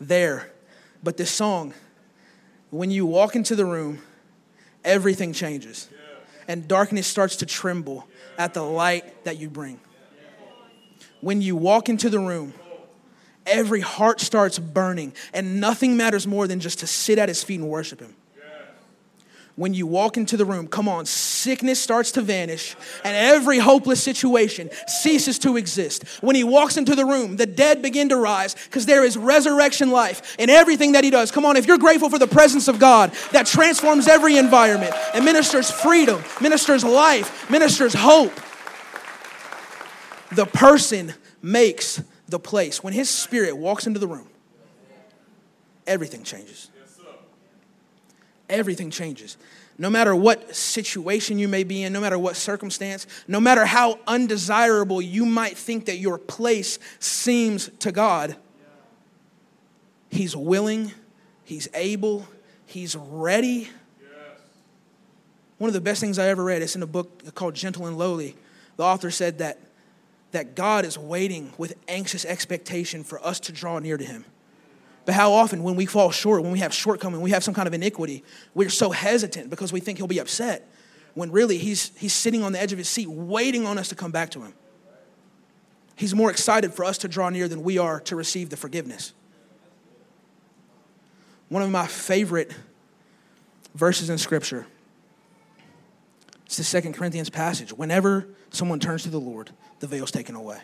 there. 0.00 0.52
But 1.02 1.16
this 1.16 1.32
song, 1.32 1.74
when 2.70 2.92
you 2.92 3.06
walk 3.06 3.34
into 3.34 3.56
the 3.56 3.64
room, 3.64 4.02
everything 4.84 5.32
changes. 5.32 5.88
And 6.46 6.68
darkness 6.68 7.08
starts 7.08 7.34
to 7.36 7.46
tremble 7.46 8.06
at 8.38 8.54
the 8.54 8.62
light 8.62 9.24
that 9.24 9.38
you 9.38 9.50
bring. 9.50 9.80
When 11.20 11.42
you 11.42 11.56
walk 11.56 11.88
into 11.88 12.08
the 12.08 12.18
room, 12.18 12.54
every 13.46 13.80
heart 13.80 14.20
starts 14.20 14.58
burning, 14.58 15.12
and 15.32 15.60
nothing 15.60 15.96
matters 15.96 16.26
more 16.26 16.46
than 16.46 16.60
just 16.60 16.80
to 16.80 16.86
sit 16.86 17.18
at 17.18 17.28
his 17.28 17.42
feet 17.42 17.60
and 17.60 17.68
worship 17.68 18.00
him 18.00 18.14
when 19.60 19.74
you 19.74 19.86
walk 19.86 20.16
into 20.16 20.38
the 20.38 20.44
room, 20.46 20.66
come 20.66 20.88
on, 20.88 21.04
sickness 21.04 21.78
starts 21.78 22.12
to 22.12 22.22
vanish 22.22 22.74
and 23.04 23.14
every 23.14 23.58
hopeless 23.58 24.02
situation 24.02 24.70
ceases 24.86 25.38
to 25.40 25.58
exist. 25.58 26.02
When 26.22 26.34
he 26.34 26.44
walks 26.44 26.78
into 26.78 26.94
the 26.94 27.04
room, 27.04 27.36
the 27.36 27.44
dead 27.44 27.82
begin 27.82 28.08
to 28.08 28.16
rise 28.16 28.54
because 28.54 28.86
there 28.86 29.04
is 29.04 29.18
resurrection 29.18 29.90
life 29.90 30.34
in 30.38 30.48
everything 30.48 30.92
that 30.92 31.04
he 31.04 31.10
does. 31.10 31.30
Come 31.30 31.44
on, 31.44 31.58
if 31.58 31.66
you're 31.66 31.76
grateful 31.76 32.08
for 32.08 32.18
the 32.18 32.26
presence 32.26 32.68
of 32.68 32.78
God 32.78 33.12
that 33.32 33.46
transforms 33.46 34.08
every 34.08 34.38
environment 34.38 34.94
and 35.12 35.26
ministers 35.26 35.70
freedom, 35.70 36.22
ministers 36.40 36.82
life, 36.82 37.50
ministers 37.50 37.92
hope, 37.92 38.32
the 40.32 40.46
person 40.46 41.14
makes 41.42 42.02
the 42.28 42.38
place. 42.38 42.82
When 42.82 42.92
his 42.92 43.10
spirit 43.10 43.56
walks 43.56 43.86
into 43.86 43.98
the 43.98 44.08
room, 44.08 44.28
everything 45.86 46.22
changes 46.22 46.70
everything 48.50 48.90
changes. 48.90 49.36
No 49.78 49.88
matter 49.88 50.14
what 50.14 50.54
situation 50.54 51.38
you 51.38 51.48
may 51.48 51.64
be 51.64 51.82
in, 51.84 51.92
no 51.92 52.00
matter 52.00 52.18
what 52.18 52.36
circumstance, 52.36 53.06
no 53.26 53.40
matter 53.40 53.64
how 53.64 53.98
undesirable 54.06 55.00
you 55.00 55.24
might 55.24 55.56
think 55.56 55.86
that 55.86 55.96
your 55.96 56.18
place 56.18 56.78
seems 56.98 57.70
to 57.78 57.92
God, 57.92 58.36
He's 60.10 60.36
willing, 60.36 60.92
He's 61.44 61.68
able, 61.72 62.28
He's 62.66 62.94
ready. 62.94 63.70
One 65.56 65.68
of 65.68 65.74
the 65.74 65.80
best 65.80 66.00
things 66.00 66.18
I 66.18 66.28
ever 66.28 66.44
read 66.44 66.62
is 66.62 66.74
in 66.74 66.82
a 66.82 66.86
book 66.86 67.34
called 67.34 67.54
Gentle 67.54 67.86
and 67.86 67.96
Lowly. 67.96 68.34
The 68.76 68.82
author 68.82 69.10
said 69.10 69.38
that, 69.38 69.58
that 70.32 70.54
God 70.54 70.84
is 70.84 70.96
waiting 70.96 71.52
with 71.58 71.74
anxious 71.88 72.24
expectation 72.24 73.04
for 73.04 73.24
us 73.24 73.40
to 73.40 73.52
draw 73.52 73.78
near 73.78 73.96
to 73.96 74.04
Him. 74.04 74.24
But 75.04 75.14
how 75.14 75.32
often, 75.32 75.62
when 75.62 75.76
we 75.76 75.86
fall 75.86 76.10
short, 76.10 76.42
when 76.42 76.52
we 76.52 76.60
have 76.60 76.72
shortcoming, 76.72 77.20
we 77.20 77.30
have 77.30 77.42
some 77.42 77.54
kind 77.54 77.66
of 77.66 77.74
iniquity, 77.74 78.22
we're 78.54 78.68
so 78.68 78.90
hesitant 78.90 79.50
because 79.50 79.72
we 79.72 79.80
think 79.80 79.98
he'll 79.98 80.06
be 80.06 80.20
upset. 80.20 80.70
When 81.14 81.32
really 81.32 81.58
he's, 81.58 81.90
he's 81.96 82.12
sitting 82.12 82.42
on 82.42 82.52
the 82.52 82.60
edge 82.60 82.72
of 82.72 82.78
his 82.78 82.88
seat, 82.88 83.08
waiting 83.08 83.66
on 83.66 83.78
us 83.78 83.88
to 83.88 83.94
come 83.94 84.12
back 84.12 84.30
to 84.30 84.42
him. 84.42 84.54
He's 85.96 86.14
more 86.14 86.30
excited 86.30 86.72
for 86.72 86.84
us 86.84 86.98
to 86.98 87.08
draw 87.08 87.28
near 87.28 87.48
than 87.48 87.62
we 87.62 87.78
are 87.78 88.00
to 88.00 88.16
receive 88.16 88.50
the 88.50 88.56
forgiveness. 88.56 89.12
One 91.48 91.62
of 91.62 91.70
my 91.70 91.86
favorite 91.86 92.54
verses 93.74 94.10
in 94.10 94.18
Scripture. 94.18 94.66
It's 96.46 96.56
the 96.56 96.64
Second 96.64 96.94
Corinthians 96.94 97.30
passage. 97.30 97.72
Whenever 97.72 98.28
someone 98.50 98.80
turns 98.80 99.02
to 99.02 99.10
the 99.10 99.20
Lord, 99.20 99.50
the 99.80 99.86
veil's 99.86 100.10
taken 100.10 100.34
away. 100.34 100.58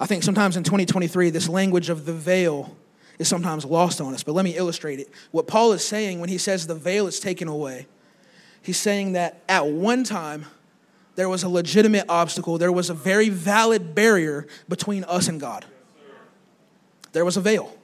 I 0.00 0.06
think 0.06 0.22
sometimes 0.22 0.56
in 0.56 0.62
2023, 0.62 1.30
this 1.30 1.48
language 1.48 1.88
of 1.88 2.06
the 2.06 2.12
veil 2.12 2.76
is 3.18 3.26
sometimes 3.26 3.64
lost 3.64 4.00
on 4.00 4.14
us. 4.14 4.22
But 4.22 4.32
let 4.32 4.44
me 4.44 4.56
illustrate 4.56 5.00
it. 5.00 5.10
What 5.32 5.48
Paul 5.48 5.72
is 5.72 5.84
saying 5.84 6.20
when 6.20 6.28
he 6.28 6.38
says 6.38 6.66
the 6.66 6.74
veil 6.74 7.06
is 7.08 7.18
taken 7.18 7.48
away, 7.48 7.86
he's 8.62 8.78
saying 8.78 9.12
that 9.12 9.42
at 9.48 9.66
one 9.66 10.04
time, 10.04 10.46
there 11.16 11.28
was 11.28 11.42
a 11.42 11.48
legitimate 11.48 12.04
obstacle, 12.08 12.58
there 12.58 12.70
was 12.70 12.90
a 12.90 12.94
very 12.94 13.28
valid 13.28 13.92
barrier 13.92 14.46
between 14.68 15.02
us 15.04 15.26
and 15.26 15.40
God. 15.40 15.64
There 17.12 17.24
was 17.24 17.36
a 17.36 17.40
veil. 17.40 17.74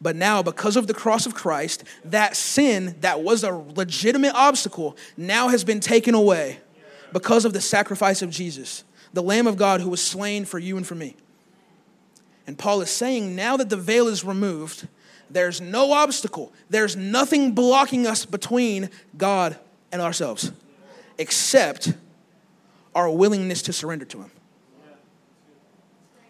But 0.00 0.14
now, 0.14 0.42
because 0.42 0.76
of 0.76 0.86
the 0.86 0.94
cross 0.94 1.26
of 1.26 1.34
Christ, 1.34 1.82
that 2.04 2.36
sin 2.36 2.96
that 3.00 3.20
was 3.20 3.42
a 3.42 3.52
legitimate 3.52 4.34
obstacle 4.34 4.96
now 5.16 5.48
has 5.48 5.64
been 5.64 5.80
taken 5.80 6.14
away 6.14 6.60
because 7.12 7.44
of 7.44 7.52
the 7.52 7.60
sacrifice 7.60 8.22
of 8.22 8.30
Jesus, 8.30 8.84
the 9.12 9.22
Lamb 9.22 9.46
of 9.46 9.56
God 9.56 9.80
who 9.80 9.90
was 9.90 10.02
slain 10.02 10.44
for 10.44 10.58
you 10.58 10.76
and 10.76 10.86
for 10.86 10.94
me. 10.94 11.16
And 12.46 12.58
Paul 12.58 12.80
is 12.80 12.90
saying 12.90 13.36
now 13.36 13.56
that 13.56 13.70
the 13.70 13.76
veil 13.76 14.08
is 14.08 14.24
removed, 14.24 14.88
there's 15.28 15.60
no 15.60 15.92
obstacle, 15.92 16.52
there's 16.68 16.96
nothing 16.96 17.52
blocking 17.52 18.06
us 18.06 18.24
between 18.24 18.90
God 19.16 19.56
and 19.92 20.02
ourselves 20.02 20.52
except 21.18 21.92
our 22.94 23.10
willingness 23.10 23.62
to 23.62 23.72
surrender 23.72 24.04
to 24.06 24.22
Him. 24.22 24.30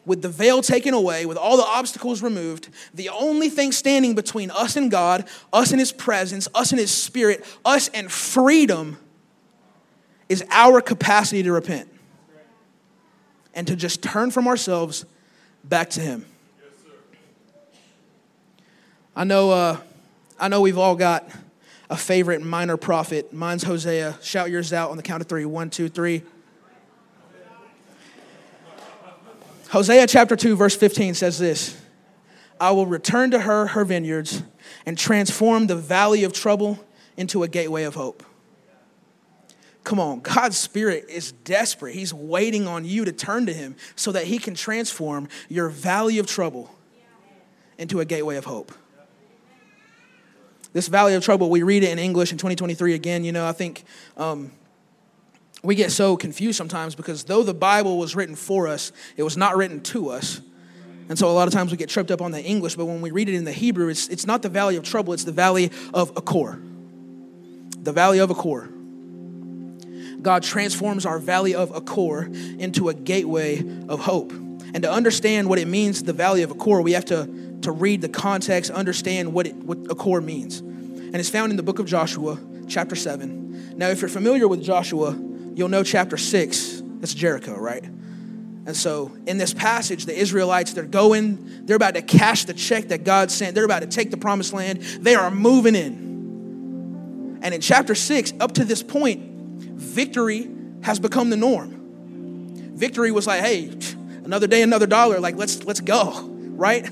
with 0.05 0.23
the 0.23 0.29
veil 0.29 0.61
taken 0.61 0.93
away, 0.93 1.25
with 1.25 1.37
all 1.37 1.57
the 1.57 1.63
obstacles 1.63 2.23
removed, 2.23 2.69
the 2.93 3.09
only 3.11 3.49
thing 3.49 3.71
standing 3.71 4.15
between 4.15 4.51
us 4.51 4.77
and 4.77 4.91
God, 4.91 5.29
us 5.53 5.71
and 5.71 5.79
His 5.79 5.93
presence, 5.93 6.49
us 6.55 6.73
and 6.73 6.81
His 6.81 6.91
Spirit, 6.91 7.45
us 7.65 7.89
and 7.89 8.11
freedom 8.11 8.99
is 10.29 10.45
our 10.51 10.81
capacity 10.81 11.43
to 11.43 11.53
repent 11.53 11.89
and 13.55 13.67
to 13.67 13.77
just 13.77 14.03
turn 14.03 14.31
from 14.31 14.47
ourselves 14.49 15.05
back 15.65 15.91
to 15.91 16.01
Him. 16.01 16.25
I 19.15 19.25
know, 19.25 19.51
uh, 19.51 19.77
I 20.39 20.49
know 20.49 20.61
we've 20.61 20.79
all 20.79 20.97
got 20.97 21.29
a 21.91 21.97
favorite 21.97 22.43
minor 22.43 22.77
prophet. 22.77 23.33
Mine's 23.33 23.65
Hosea. 23.65 24.19
Shout 24.23 24.51
yours 24.51 24.73
out 24.73 24.91
on 24.91 24.97
the 24.97 25.03
count 25.03 25.21
of 25.21 25.29
three. 25.29 25.45
One, 25.45 25.71
two, 25.71 25.89
three. 25.89 26.23
Hosea 29.71 30.09
chapter 30.09 30.35
2, 30.35 30.57
verse 30.57 30.75
15 30.75 31.15
says 31.15 31.39
this 31.39 31.81
I 32.61 32.73
will 32.73 32.87
return 32.87 33.31
to 33.31 33.41
her 33.41 33.69
her 33.69 33.85
vineyards 33.85 34.43
and 34.85 34.99
transform 34.99 35.67
the 35.67 35.77
valley 35.77 36.25
of 36.25 36.33
trouble 36.33 36.85
into 37.17 37.43
a 37.43 37.49
gateway 37.49 37.85
of 37.85 37.95
hope. 37.95 38.25
Come 39.85 39.99
on, 39.99 40.21
God's 40.21 40.59
Spirit 40.59 41.07
is 41.09 41.33
desperate. 41.33 41.95
He's 41.95 42.13
waiting 42.13 42.67
on 42.67 42.85
you 42.85 43.05
to 43.05 43.13
turn 43.13 43.47
to 43.47 43.55
Him 43.55 43.77
so 43.97 44.13
that 44.13 44.25
He 44.25 44.39
can 44.39 44.55
transform 44.55 45.29
your 45.49 45.69
valley 45.69 46.19
of 46.19 46.27
trouble 46.27 46.75
into 47.79 48.01
a 48.01 48.05
gateway 48.05 48.37
of 48.37 48.45
hope. 48.45 48.73
This 50.73 50.87
valley 50.87 51.15
of 51.15 51.25
trouble, 51.25 51.51
we 51.51 51.63
read 51.63 51.83
it 51.83 51.91
in 51.91 51.99
English 51.99 52.31
in 52.31 52.39
2023 52.39 52.95
again. 52.95 53.25
You 53.25 53.33
know, 53.33 53.47
I 53.47 53.53
think 53.53 53.85
um, 54.17 54.53
we 55.63 55.75
get 55.75 55.91
so 55.91 56.17
confused 56.17 56.59
sometimes 56.59 56.95
because 56.95 57.25
though 57.25 57.43
the 57.43 57.55
Bible 57.55 57.99
was 57.99 58.15
written 58.15 58.37
for 58.37 58.69
us, 58.69 58.93
it 59.17 59.23
was 59.23 59.37
not 59.37 59.57
written 59.57 59.81
to 59.81 60.11
us. 60.11 60.41
And 61.09 61.19
so 61.19 61.29
a 61.29 61.33
lot 61.33 61.49
of 61.49 61.55
times 61.55 61.73
we 61.73 61.77
get 61.77 61.89
tripped 61.89 62.13
up 62.13 62.23
on 62.23 62.31
the 62.31 62.41
English, 62.41 62.77
but 62.77 62.85
when 62.85 63.01
we 63.01 63.11
read 63.11 63.29
it 63.29 63.35
in 63.35 63.45
the 63.45 63.53
Hebrew, 63.53 63.89
it's, 63.89 64.07
it's 64.09 64.27
not 64.27 64.43
the 64.43 64.49
valley 64.49 64.77
of 64.77 64.85
trouble, 64.85 65.13
it's 65.13 65.25
the 65.25 65.33
valley 65.33 65.73
of 65.93 66.13
Achor. 66.17 66.61
The 67.83 67.93
valley 67.93 68.21
of 68.21 68.31
Achor. 68.31 68.71
God 70.23 70.43
transforms 70.43 71.07
our 71.07 71.19
valley 71.19 71.55
of 71.55 71.73
Achor 71.75 72.31
into 72.59 72.89
a 72.89 72.95
gateway 72.95 73.65
of 73.89 74.01
hope. 74.01 74.33
And 74.33 74.83
to 74.83 74.91
understand 74.91 75.49
what 75.49 75.59
it 75.59 75.67
means, 75.67 76.03
the 76.03 76.13
valley 76.13 76.43
of 76.43 76.53
Achor, 76.53 76.81
we 76.83 76.93
have 76.93 77.07
to, 77.07 77.59
to 77.63 77.73
read 77.73 78.03
the 78.03 78.09
context, 78.09 78.71
understand 78.71 79.33
what, 79.33 79.47
it, 79.47 79.55
what 79.57 79.79
Achor 79.91 80.21
means. 80.21 80.61
And 80.61 81.17
it's 81.17 81.31
found 81.31 81.51
in 81.51 81.57
the 81.57 81.63
book 81.63 81.79
of 81.79 81.87
Joshua, 81.87 82.39
chapter 82.69 82.95
7. 82.95 83.77
Now, 83.77 83.89
if 83.89 84.01
you're 84.01 84.09
familiar 84.09 84.47
with 84.47 84.63
Joshua, 84.63 85.19
you'll 85.55 85.69
know 85.69 85.83
chapter 85.83 86.17
6, 86.17 86.83
that's 87.01 87.15
Jericho, 87.15 87.59
right? 87.59 87.85
And 88.67 88.77
so 88.77 89.11
in 89.27 89.39
this 89.39 89.55
passage, 89.55 90.05
the 90.05 90.17
Israelites, 90.17 90.75
they're 90.75 90.85
going, 90.85 91.67
they're 91.67 91.77
about 91.77 91.95
to 91.95 92.03
cash 92.03 92.45
the 92.45 92.55
check 92.55 92.89
that 92.89 93.05
God 93.05 93.31
sent. 93.31 93.55
They're 93.55 93.65
about 93.65 93.81
to 93.81 93.89
take 93.89 94.11
the 94.11 94.17
promised 94.17 94.53
land. 94.53 94.83
They 94.83 95.15
are 95.15 95.31
moving 95.31 95.75
in. 95.75 97.41
And 97.43 97.55
in 97.55 97.61
chapter 97.61 97.95
6, 97.95 98.35
up 98.39 98.53
to 98.53 98.65
this 98.65 98.83
point, 98.83 99.30
victory 99.91 100.51
has 100.83 100.99
become 100.99 101.31
the 101.31 101.37
norm. 101.37 102.77
Victory 102.77 103.11
was 103.11 103.27
like, 103.27 103.41
hey, 103.41 103.71
another 104.25 104.47
day, 104.47 104.63
another 104.63 104.87
dollar. 104.87 105.21
Like, 105.21 105.37
let's 105.37 105.65
let's 105.65 105.81
go, 105.81 106.23
right? 106.23 106.89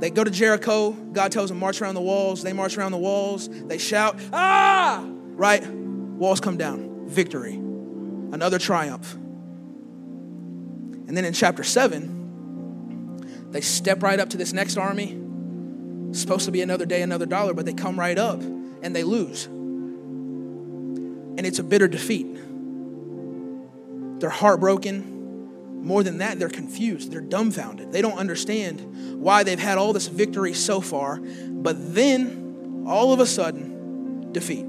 They 0.00 0.10
go 0.10 0.24
to 0.24 0.30
Jericho. 0.30 0.90
God 0.90 1.30
tells 1.30 1.50
them, 1.50 1.58
march 1.58 1.82
around 1.82 1.94
the 1.94 2.00
walls. 2.00 2.42
They 2.42 2.52
march 2.52 2.76
around 2.76 2.92
the 2.92 2.98
walls. 2.98 3.48
They 3.48 3.78
shout, 3.78 4.18
ah, 4.32 5.04
right? 5.04 5.64
Walls 5.66 6.40
come 6.40 6.56
down. 6.56 7.08
Victory. 7.08 7.54
Another 7.54 8.58
triumph. 8.58 9.14
And 11.06 11.16
then 11.16 11.24
in 11.24 11.34
chapter 11.34 11.62
7, 11.62 13.50
they 13.50 13.60
step 13.60 14.02
right 14.02 14.18
up 14.18 14.30
to 14.30 14.36
this 14.36 14.52
next 14.52 14.76
army. 14.76 15.18
It's 16.10 16.20
supposed 16.20 16.46
to 16.46 16.50
be 16.50 16.62
another 16.62 16.86
day, 16.86 17.02
another 17.02 17.26
dollar, 17.26 17.54
but 17.54 17.66
they 17.66 17.74
come 17.74 17.98
right 17.98 18.18
up 18.18 18.40
and 18.40 18.96
they 18.96 19.04
lose. 19.04 19.48
And 21.36 21.46
it's 21.46 21.58
a 21.58 21.64
bitter 21.64 21.88
defeat. 21.88 22.26
They're 24.20 24.30
heartbroken. 24.30 25.82
More 25.84 26.02
than 26.02 26.18
that, 26.18 26.38
they're 26.38 26.48
confused. 26.48 27.10
They're 27.10 27.20
dumbfounded. 27.20 27.90
They 27.90 28.02
don't 28.02 28.18
understand 28.18 29.20
why 29.20 29.42
they've 29.42 29.58
had 29.58 29.78
all 29.78 29.92
this 29.92 30.06
victory 30.06 30.54
so 30.54 30.80
far, 30.80 31.16
but 31.18 31.94
then 31.94 32.84
all 32.86 33.12
of 33.12 33.18
a 33.18 33.26
sudden, 33.26 34.32
defeat. 34.32 34.64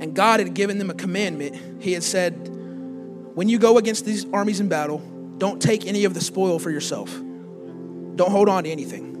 And 0.00 0.14
God 0.14 0.40
had 0.40 0.54
given 0.54 0.78
them 0.78 0.88
a 0.90 0.94
commandment. 0.94 1.82
He 1.82 1.92
had 1.92 2.02
said, 2.02 2.48
When 3.34 3.48
you 3.48 3.58
go 3.58 3.78
against 3.78 4.04
these 4.06 4.26
armies 4.32 4.60
in 4.60 4.68
battle, 4.68 4.98
don't 5.38 5.60
take 5.60 5.86
any 5.86 6.04
of 6.04 6.14
the 6.14 6.20
spoil 6.20 6.58
for 6.58 6.70
yourself. 6.70 7.12
Don't 7.12 8.30
hold 8.30 8.48
on 8.48 8.64
to 8.64 8.70
anything. 8.70 9.12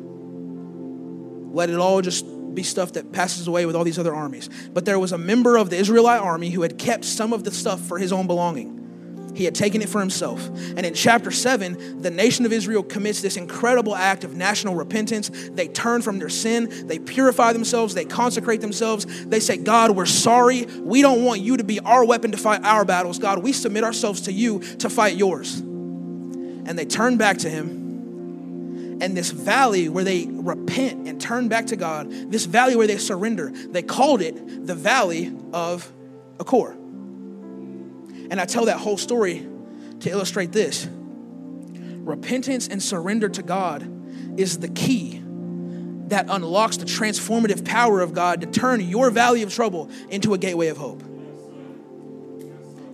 Let 1.52 1.70
it 1.70 1.76
all 1.76 2.00
just 2.02 2.26
be 2.54 2.62
stuff 2.62 2.92
that 2.94 3.12
passes 3.12 3.46
away 3.46 3.66
with 3.66 3.76
all 3.76 3.84
these 3.84 3.98
other 3.98 4.14
armies. 4.14 4.48
But 4.72 4.84
there 4.84 4.98
was 4.98 5.12
a 5.12 5.18
member 5.18 5.56
of 5.56 5.70
the 5.70 5.76
Israelite 5.76 6.20
army 6.20 6.50
who 6.50 6.62
had 6.62 6.78
kept 6.78 7.04
some 7.04 7.32
of 7.32 7.44
the 7.44 7.50
stuff 7.50 7.80
for 7.80 7.98
his 7.98 8.12
own 8.12 8.26
belonging. 8.26 8.84
He 9.34 9.44
had 9.44 9.54
taken 9.54 9.82
it 9.82 9.88
for 9.88 10.00
himself. 10.00 10.46
And 10.46 10.86
in 10.86 10.94
chapter 10.94 11.30
7, 11.30 12.00
the 12.00 12.10
nation 12.10 12.46
of 12.46 12.52
Israel 12.52 12.82
commits 12.82 13.20
this 13.20 13.36
incredible 13.36 13.96
act 13.96 14.22
of 14.22 14.36
national 14.36 14.74
repentance. 14.76 15.30
They 15.50 15.66
turn 15.66 16.02
from 16.02 16.18
their 16.18 16.28
sin, 16.28 16.86
they 16.86 16.98
purify 16.98 17.52
themselves, 17.52 17.94
they 17.94 18.04
consecrate 18.04 18.60
themselves. 18.60 19.26
They 19.26 19.40
say, 19.40 19.56
God, 19.56 19.90
we're 19.90 20.06
sorry. 20.06 20.64
We 20.64 21.02
don't 21.02 21.24
want 21.24 21.40
you 21.40 21.56
to 21.56 21.64
be 21.64 21.80
our 21.80 22.04
weapon 22.04 22.30
to 22.30 22.38
fight 22.38 22.62
our 22.64 22.84
battles. 22.84 23.18
God, 23.18 23.42
we 23.42 23.52
submit 23.52 23.82
ourselves 23.82 24.22
to 24.22 24.32
you 24.32 24.60
to 24.78 24.88
fight 24.88 25.16
yours. 25.16 25.58
And 25.58 26.78
they 26.78 26.86
turn 26.86 27.16
back 27.16 27.38
to 27.38 27.50
him 27.50 27.83
and 29.00 29.16
this 29.16 29.30
valley 29.30 29.88
where 29.88 30.04
they 30.04 30.26
repent 30.28 31.08
and 31.08 31.20
turn 31.20 31.48
back 31.48 31.66
to 31.66 31.76
God, 31.76 32.10
this 32.10 32.44
valley 32.46 32.76
where 32.76 32.86
they 32.86 32.98
surrender, 32.98 33.50
they 33.50 33.82
called 33.82 34.22
it 34.22 34.66
the 34.66 34.74
valley 34.74 35.34
of 35.52 35.90
Achor. 36.40 36.72
And 38.30 38.40
I 38.40 38.44
tell 38.44 38.66
that 38.66 38.78
whole 38.78 38.96
story 38.96 39.46
to 40.00 40.10
illustrate 40.10 40.52
this. 40.52 40.88
Repentance 40.88 42.68
and 42.68 42.82
surrender 42.82 43.28
to 43.28 43.42
God 43.42 43.90
is 44.38 44.58
the 44.58 44.68
key 44.68 45.22
that 46.08 46.26
unlocks 46.28 46.76
the 46.76 46.84
transformative 46.84 47.64
power 47.64 48.00
of 48.00 48.12
God 48.12 48.40
to 48.42 48.46
turn 48.46 48.80
your 48.80 49.10
valley 49.10 49.42
of 49.42 49.52
trouble 49.52 49.90
into 50.10 50.34
a 50.34 50.38
gateway 50.38 50.68
of 50.68 50.76
hope. 50.76 51.02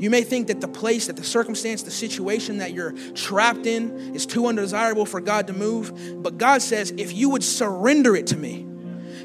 You 0.00 0.08
may 0.08 0.24
think 0.24 0.46
that 0.46 0.62
the 0.62 0.68
place, 0.68 1.08
that 1.08 1.16
the 1.16 1.24
circumstance, 1.24 1.82
the 1.82 1.90
situation 1.90 2.56
that 2.58 2.72
you're 2.72 2.92
trapped 3.14 3.66
in 3.66 4.14
is 4.14 4.24
too 4.24 4.46
undesirable 4.46 5.04
for 5.04 5.20
God 5.20 5.46
to 5.48 5.52
move. 5.52 6.22
But 6.22 6.38
God 6.38 6.62
says, 6.62 6.90
if 6.96 7.12
you 7.12 7.28
would 7.28 7.44
surrender 7.44 8.16
it 8.16 8.28
to 8.28 8.36
me, 8.38 8.66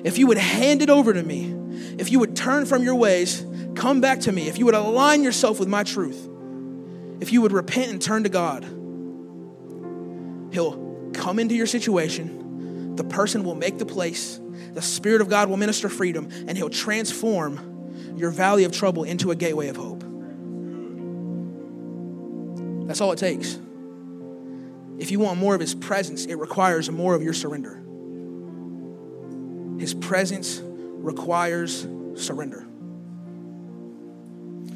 if 0.04 0.18
you 0.18 0.28
would 0.28 0.38
hand 0.38 0.82
it 0.82 0.90
over 0.90 1.14
to 1.14 1.24
me, 1.24 1.56
if 1.98 2.12
you 2.12 2.20
would 2.20 2.36
turn 2.36 2.66
from 2.66 2.84
your 2.84 2.96
ways, 2.96 3.46
come 3.76 4.02
back 4.02 4.20
to 4.22 4.34
me, 4.34 4.50
if 4.50 4.58
you 4.58 4.66
would 4.66 4.76
align 4.76 5.24
yourself 5.24 5.62
with 5.62 5.70
my 5.70 5.84
truth, 5.84 6.28
if 7.22 7.32
you 7.32 7.42
would 7.42 7.54
repent 7.54 7.92
and 7.92 8.02
turn 8.02 8.24
to 8.24 8.30
God, 8.30 8.66
He'll 10.54 11.10
come 11.14 11.40
into 11.40 11.56
your 11.56 11.68
situation. 11.68 12.98
The 12.98 13.06
person 13.06 13.46
will 13.46 13.56
make 13.56 13.78
the 13.78 13.86
place. 13.86 14.42
The 14.74 14.82
Spirit 14.82 15.22
of 15.22 15.30
God 15.30 15.48
will 15.50 15.56
minister 15.56 15.88
freedom, 15.88 16.28
and 16.50 16.58
He'll 16.58 16.70
transform 16.70 18.18
your 18.18 18.30
valley 18.30 18.66
of 18.66 18.74
trouble 18.74 19.06
into 19.06 19.32
a 19.32 19.36
gateway 19.38 19.70
of 19.70 19.78
hope. 19.78 20.04
That's 22.86 23.02
all 23.02 23.12
it 23.12 23.20
takes. 23.20 23.60
If 24.98 25.12
you 25.12 25.20
want 25.20 25.40
more 25.40 25.54
of 25.54 25.62
His 25.62 25.76
presence, 25.76 26.26
it 26.26 26.36
requires 26.36 26.90
more 26.90 27.16
of 27.16 27.22
your 27.22 27.34
surrender. 27.34 27.82
His 29.80 29.94
presence 29.94 30.62
requires 30.64 31.88
surrender. 32.16 32.62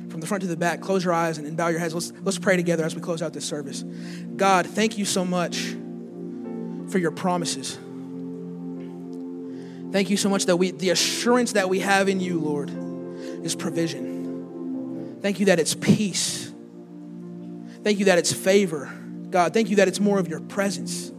From 0.09 0.19
the 0.21 0.27
front 0.27 0.41
to 0.41 0.47
the 0.47 0.57
back, 0.57 0.81
close 0.81 1.05
your 1.05 1.13
eyes 1.13 1.37
and, 1.37 1.55
bow 1.55 1.67
your 1.69 1.79
heads. 1.79 1.93
Let's, 1.93 2.11
let's 2.23 2.39
pray 2.39 2.57
together 2.57 2.83
as 2.83 2.95
we 2.95 3.01
close 3.01 3.21
out 3.21 3.31
this 3.31 3.45
service. 3.45 3.83
God, 4.35 4.65
thank 4.65 4.97
you 4.97 5.05
so 5.05 5.23
much 5.23 5.75
for 6.89 6.97
your 6.97 7.11
promises. 7.11 7.77
Thank 9.91 10.09
you 10.09 10.17
so 10.17 10.29
much 10.29 10.45
that 10.47 10.57
we, 10.57 10.71
the 10.71 10.89
assurance 10.89 11.53
that 11.53 11.69
we 11.69 11.79
have 11.79 12.09
in 12.09 12.19
you, 12.19 12.39
Lord, 12.39 12.69
is 13.43 13.55
provision. 13.55 15.17
Thank 15.21 15.39
you 15.39 15.47
that 15.47 15.59
it's 15.59 15.73
peace. 15.73 16.48
Thank 17.83 17.99
you 17.99 18.05
that 18.05 18.17
it's 18.17 18.33
favor. 18.33 18.91
God, 19.29 19.53
thank 19.53 19.69
you 19.69 19.77
that 19.77 19.87
it's 19.87 19.99
more 19.99 20.19
of 20.19 20.27
your 20.27 20.39
presence. 20.41 21.11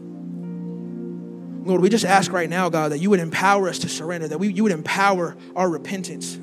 Lord, 1.65 1.81
we 1.81 1.89
just 1.89 2.05
ask 2.05 2.33
right 2.33 2.51
now, 2.51 2.69
God, 2.69 2.93
that 2.93 2.99
you 2.99 3.11
would 3.11 3.21
empower 3.21 3.69
us 3.69 3.79
to 3.81 3.89
surrender, 3.89 4.29
that 4.29 4.39
we, 4.39 4.53
you 4.53 4.63
would 4.65 4.73
empower 4.73 5.37
our 5.55 5.69
repentance, 5.69 6.41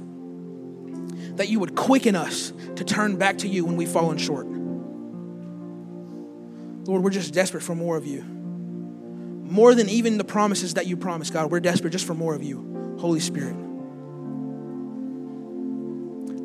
that 1.37 1.49
you 1.49 1.59
would 1.59 1.75
quicken 1.75 2.15
us 2.15 2.53
to 2.75 2.83
turn 2.83 3.17
back 3.17 3.39
to 3.39 3.47
you 3.47 3.65
when 3.65 3.75
we've 3.75 3.89
fallen 3.89 4.17
short. 4.17 4.47
Lord, 6.87 7.03
we're 7.03 7.09
just 7.09 7.33
desperate 7.33 7.63
for 7.63 7.75
more 7.75 7.97
of 7.97 8.05
you. 8.05 8.23
More 8.23 9.75
than 9.75 9.89
even 9.89 10.17
the 10.17 10.23
promises 10.23 10.75
that 10.75 10.87
you 10.87 10.95
promised, 10.97 11.33
God, 11.33 11.51
we're 11.51 11.59
desperate 11.59 11.91
just 11.91 12.05
for 12.05 12.13
more 12.13 12.33
of 12.35 12.43
you, 12.43 12.95
Holy 12.99 13.19
Spirit. 13.19 13.55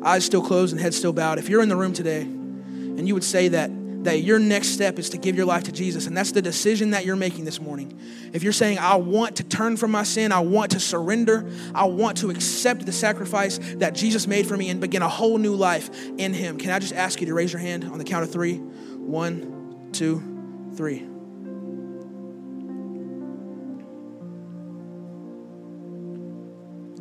Eyes 0.03 0.25
still 0.25 0.41
closed 0.41 0.73
and 0.73 0.81
head 0.81 0.93
still 0.93 1.13
bowed. 1.13 1.39
If 1.39 1.47
you're 1.47 1.61
in 1.61 1.69
the 1.69 1.77
room 1.77 1.93
today 1.93 2.27
and 2.97 3.07
you 3.07 3.13
would 3.13 3.23
say 3.23 3.49
that 3.49 3.69
that 4.03 4.21
your 4.21 4.39
next 4.39 4.69
step 4.69 4.99
is 4.99 5.09
to 5.11 5.17
give 5.17 5.35
your 5.35 5.45
life 5.45 5.63
to 5.63 5.71
Jesus. 5.71 6.07
And 6.07 6.15
that's 6.15 6.31
the 6.31 6.41
decision 6.41 6.91
that 6.91 7.05
you're 7.05 7.15
making 7.15 7.45
this 7.45 7.59
morning. 7.59 7.99
If 8.33 8.43
you're 8.43 8.53
saying, 8.53 8.79
I 8.79 8.95
want 8.95 9.37
to 9.37 9.43
turn 9.43 9.77
from 9.77 9.91
my 9.91 10.03
sin, 10.03 10.31
I 10.31 10.39
want 10.39 10.71
to 10.71 10.79
surrender, 10.79 11.49
I 11.73 11.85
want 11.85 12.17
to 12.17 12.29
accept 12.29 12.85
the 12.85 12.91
sacrifice 12.91 13.59
that 13.75 13.95
Jesus 13.95 14.27
made 14.27 14.47
for 14.47 14.57
me 14.57 14.69
and 14.69 14.81
begin 14.81 15.01
a 15.01 15.09
whole 15.09 15.37
new 15.37 15.55
life 15.55 15.89
in 16.17 16.33
Him, 16.33 16.57
can 16.57 16.71
I 16.71 16.79
just 16.79 16.93
ask 16.93 17.21
you 17.21 17.27
to 17.27 17.33
raise 17.33 17.53
your 17.53 17.61
hand 17.61 17.85
on 17.85 17.97
the 17.97 18.03
count 18.03 18.23
of 18.23 18.31
three? 18.31 18.57
One, 18.57 19.89
two, 19.91 20.21
three. 20.75 21.07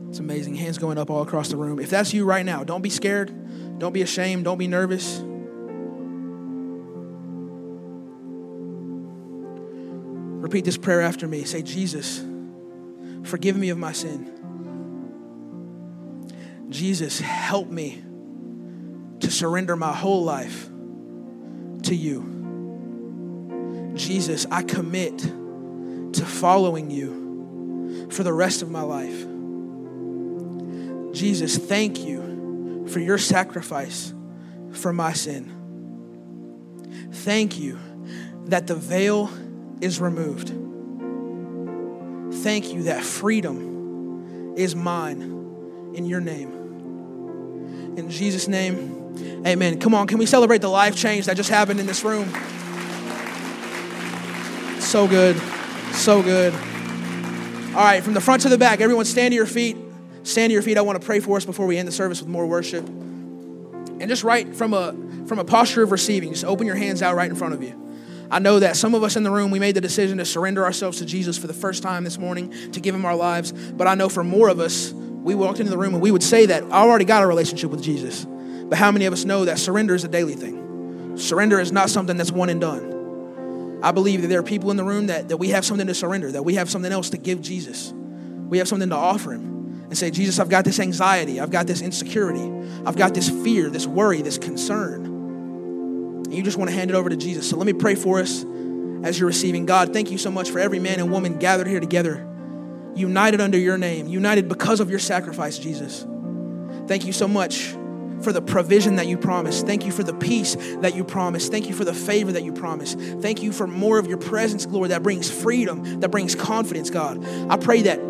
It's 0.08 0.18
amazing. 0.18 0.56
Hands 0.56 0.76
going 0.76 0.98
up 0.98 1.08
all 1.08 1.22
across 1.22 1.48
the 1.48 1.56
room. 1.56 1.78
If 1.78 1.88
that's 1.88 2.12
you 2.12 2.26
right 2.26 2.44
now, 2.44 2.64
don't 2.64 2.82
be 2.82 2.90
scared. 2.90 3.78
Don't 3.78 3.94
be 3.94 4.02
ashamed. 4.02 4.44
Don't 4.44 4.58
be 4.58 4.68
nervous. 4.68 5.22
Repeat 10.42 10.64
this 10.64 10.76
prayer 10.76 11.00
after 11.00 11.28
me. 11.28 11.44
Say, 11.44 11.62
Jesus, 11.62 12.20
forgive 13.22 13.56
me 13.56 13.68
of 13.68 13.78
my 13.78 13.92
sin. 13.92 14.28
Jesus, 16.68 17.20
help 17.20 17.68
me 17.68 18.02
to 19.20 19.30
surrender 19.30 19.76
my 19.76 19.92
whole 19.92 20.24
life 20.24 20.68
to 21.84 21.94
you. 21.94 23.92
Jesus, 23.94 24.44
I 24.50 24.64
commit 24.64 25.16
to 25.18 26.26
following 26.26 26.90
you 26.90 28.08
for 28.10 28.24
the 28.24 28.32
rest 28.32 28.62
of 28.62 28.70
my 28.70 28.82
life. 28.82 29.24
Jesus, 31.14 31.56
thank 31.56 32.00
you 32.00 32.88
for 32.88 32.98
your 32.98 33.18
sacrifice 33.18 34.12
for 34.72 34.92
my 34.92 35.12
sin. 35.12 35.60
Thank 37.12 37.60
you 37.60 37.78
that 38.46 38.66
the 38.66 38.74
veil 38.74 39.30
is 39.82 40.00
removed. 40.00 40.48
Thank 42.42 42.72
you 42.72 42.84
that 42.84 43.04
freedom 43.04 44.54
is 44.56 44.74
mine 44.74 45.20
in 45.94 46.06
your 46.06 46.20
name. 46.20 47.94
In 47.98 48.08
Jesus' 48.08 48.48
name, 48.48 49.42
amen. 49.46 49.80
Come 49.80 49.94
on, 49.94 50.06
can 50.06 50.18
we 50.18 50.26
celebrate 50.26 50.62
the 50.62 50.68
life 50.68 50.96
change 50.96 51.26
that 51.26 51.36
just 51.36 51.50
happened 51.50 51.80
in 51.80 51.86
this 51.86 52.02
room? 52.04 52.26
So 54.80 55.06
good, 55.06 55.36
so 55.92 56.22
good. 56.22 56.54
All 57.74 57.84
right, 57.84 58.02
from 58.02 58.14
the 58.14 58.20
front 58.20 58.42
to 58.42 58.48
the 58.48 58.58
back, 58.58 58.80
everyone 58.80 59.04
stand 59.04 59.32
to 59.32 59.36
your 59.36 59.46
feet. 59.46 59.76
Stand 60.22 60.50
to 60.50 60.54
your 60.54 60.62
feet. 60.62 60.78
I 60.78 60.82
want 60.82 61.00
to 61.00 61.04
pray 61.04 61.20
for 61.20 61.36
us 61.36 61.44
before 61.44 61.66
we 61.66 61.76
end 61.76 61.88
the 61.88 61.92
service 61.92 62.20
with 62.20 62.28
more 62.28 62.46
worship. 62.46 62.86
And 62.86 64.08
just 64.08 64.22
right 64.22 64.54
from 64.54 64.74
a 64.74 64.94
from 65.26 65.38
a 65.38 65.44
posture 65.44 65.82
of 65.82 65.92
receiving, 65.92 66.30
just 66.30 66.44
open 66.44 66.66
your 66.66 66.76
hands 66.76 67.02
out 67.02 67.16
right 67.16 67.28
in 67.28 67.36
front 67.36 67.54
of 67.54 67.62
you. 67.62 67.81
I 68.32 68.38
know 68.38 68.60
that 68.60 68.76
some 68.76 68.94
of 68.94 69.04
us 69.04 69.16
in 69.16 69.24
the 69.24 69.30
room, 69.30 69.50
we 69.50 69.58
made 69.58 69.74
the 69.74 69.82
decision 69.82 70.16
to 70.16 70.24
surrender 70.24 70.64
ourselves 70.64 70.96
to 70.98 71.04
Jesus 71.04 71.36
for 71.36 71.46
the 71.46 71.52
first 71.52 71.82
time 71.82 72.02
this 72.02 72.16
morning, 72.16 72.50
to 72.72 72.80
give 72.80 72.94
him 72.94 73.04
our 73.04 73.14
lives. 73.14 73.52
But 73.52 73.86
I 73.86 73.94
know 73.94 74.08
for 74.08 74.24
more 74.24 74.48
of 74.48 74.58
us, 74.58 74.90
we 74.90 75.34
walked 75.34 75.60
into 75.60 75.70
the 75.70 75.76
room 75.76 75.92
and 75.92 76.02
we 76.02 76.10
would 76.10 76.22
say 76.22 76.46
that 76.46 76.62
I 76.64 76.80
already 76.80 77.04
got 77.04 77.22
a 77.22 77.26
relationship 77.26 77.70
with 77.70 77.82
Jesus. 77.82 78.24
But 78.24 78.78
how 78.78 78.90
many 78.90 79.04
of 79.04 79.12
us 79.12 79.26
know 79.26 79.44
that 79.44 79.58
surrender 79.58 79.94
is 79.94 80.04
a 80.04 80.08
daily 80.08 80.32
thing? 80.32 81.18
Surrender 81.18 81.60
is 81.60 81.72
not 81.72 81.90
something 81.90 82.16
that's 82.16 82.32
one 82.32 82.48
and 82.48 82.58
done. 82.58 83.80
I 83.82 83.92
believe 83.92 84.22
that 84.22 84.28
there 84.28 84.40
are 84.40 84.42
people 84.42 84.70
in 84.70 84.78
the 84.78 84.84
room 84.84 85.08
that, 85.08 85.28
that 85.28 85.36
we 85.36 85.48
have 85.48 85.66
something 85.66 85.86
to 85.86 85.94
surrender, 85.94 86.32
that 86.32 86.42
we 86.42 86.54
have 86.54 86.70
something 86.70 86.90
else 86.90 87.10
to 87.10 87.18
give 87.18 87.42
Jesus. 87.42 87.92
We 87.92 88.56
have 88.58 88.68
something 88.68 88.88
to 88.88 88.96
offer 88.96 89.32
him 89.32 89.82
and 89.84 89.98
say, 89.98 90.10
Jesus, 90.10 90.38
I've 90.38 90.48
got 90.48 90.64
this 90.64 90.80
anxiety, 90.80 91.38
I've 91.38 91.50
got 91.50 91.66
this 91.66 91.82
insecurity, 91.82 92.50
I've 92.86 92.96
got 92.96 93.12
this 93.12 93.28
fear, 93.28 93.68
this 93.68 93.86
worry, 93.86 94.22
this 94.22 94.38
concern. 94.38 95.11
And 96.32 96.38
you 96.38 96.42
just 96.42 96.56
want 96.56 96.70
to 96.70 96.74
hand 96.74 96.90
it 96.90 96.94
over 96.94 97.10
to 97.10 97.16
Jesus. 97.16 97.50
So 97.50 97.58
let 97.58 97.66
me 97.66 97.74
pray 97.74 97.94
for 97.94 98.18
us 98.18 98.42
as 99.04 99.18
you're 99.18 99.26
receiving. 99.26 99.66
God, 99.66 99.92
thank 99.92 100.10
you 100.10 100.16
so 100.16 100.30
much 100.30 100.50
for 100.50 100.60
every 100.60 100.78
man 100.78 100.98
and 100.98 101.12
woman 101.12 101.38
gathered 101.38 101.66
here 101.66 101.78
together, 101.78 102.26
united 102.94 103.42
under 103.42 103.58
your 103.58 103.76
name, 103.76 104.06
united 104.06 104.48
because 104.48 104.80
of 104.80 104.88
your 104.88 104.98
sacrifice, 104.98 105.58
Jesus. 105.58 106.06
Thank 106.86 107.04
you 107.04 107.12
so 107.12 107.28
much 107.28 107.76
for 108.22 108.32
the 108.32 108.40
provision 108.40 108.96
that 108.96 109.08
you 109.08 109.18
promised. 109.18 109.66
Thank 109.66 109.84
you 109.84 109.92
for 109.92 110.04
the 110.04 110.14
peace 110.14 110.56
that 110.80 110.94
you 110.94 111.04
promised. 111.04 111.50
Thank 111.52 111.68
you 111.68 111.74
for 111.74 111.84
the 111.84 111.92
favor 111.92 112.32
that 112.32 112.44
you 112.44 112.54
promised. 112.54 112.98
Thank 112.98 113.42
you 113.42 113.52
for 113.52 113.66
more 113.66 113.98
of 113.98 114.06
your 114.06 114.16
presence, 114.16 114.64
Lord, 114.64 114.90
that 114.90 115.02
brings 115.02 115.30
freedom, 115.30 116.00
that 116.00 116.08
brings 116.08 116.34
confidence, 116.34 116.88
God. 116.88 117.22
I 117.50 117.58
pray 117.58 117.82
that 117.82 118.00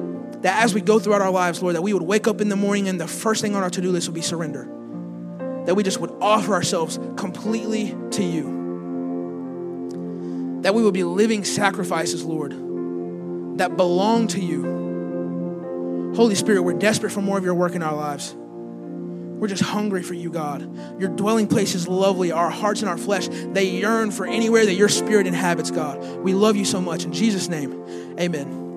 that 0.42 0.62
as 0.62 0.74
we 0.74 0.80
go 0.80 1.00
throughout 1.00 1.22
our 1.22 1.32
lives, 1.32 1.60
Lord, 1.60 1.74
that 1.74 1.82
we 1.82 1.92
would 1.92 2.02
wake 2.02 2.28
up 2.28 2.40
in 2.40 2.48
the 2.48 2.56
morning 2.56 2.88
and 2.88 3.00
the 3.00 3.08
first 3.08 3.42
thing 3.42 3.56
on 3.56 3.64
our 3.64 3.70
to 3.70 3.80
do 3.80 3.90
list 3.90 4.06
would 4.06 4.14
be 4.14 4.22
surrender. 4.22 4.68
That 5.66 5.74
we 5.74 5.82
just 5.82 6.00
would 6.00 6.12
offer 6.20 6.52
ourselves 6.54 6.98
completely 7.16 7.94
to 8.12 8.22
you. 8.22 8.60
That 10.62 10.74
we 10.74 10.82
would 10.82 10.94
be 10.94 11.04
living 11.04 11.44
sacrifices, 11.44 12.24
Lord, 12.24 12.52
that 13.58 13.76
belong 13.76 14.28
to 14.28 14.40
you. 14.40 16.12
Holy 16.16 16.34
Spirit, 16.34 16.62
we're 16.62 16.74
desperate 16.74 17.10
for 17.10 17.22
more 17.22 17.38
of 17.38 17.44
your 17.44 17.54
work 17.54 17.74
in 17.74 17.82
our 17.82 17.94
lives. 17.94 18.34
We're 18.34 19.48
just 19.48 19.62
hungry 19.62 20.04
for 20.04 20.14
you, 20.14 20.30
God. 20.30 21.00
Your 21.00 21.10
dwelling 21.10 21.48
place 21.48 21.74
is 21.74 21.88
lovely. 21.88 22.30
Our 22.30 22.48
hearts 22.48 22.80
and 22.80 22.88
our 22.88 22.96
flesh, 22.96 23.26
they 23.28 23.64
yearn 23.64 24.12
for 24.12 24.24
anywhere 24.24 24.64
that 24.64 24.74
your 24.74 24.88
spirit 24.88 25.26
inhabits, 25.26 25.72
God. 25.72 25.98
We 26.18 26.32
love 26.32 26.54
you 26.54 26.64
so 26.64 26.80
much. 26.80 27.04
In 27.04 27.12
Jesus' 27.12 27.48
name, 27.48 27.72
amen. 28.20 28.71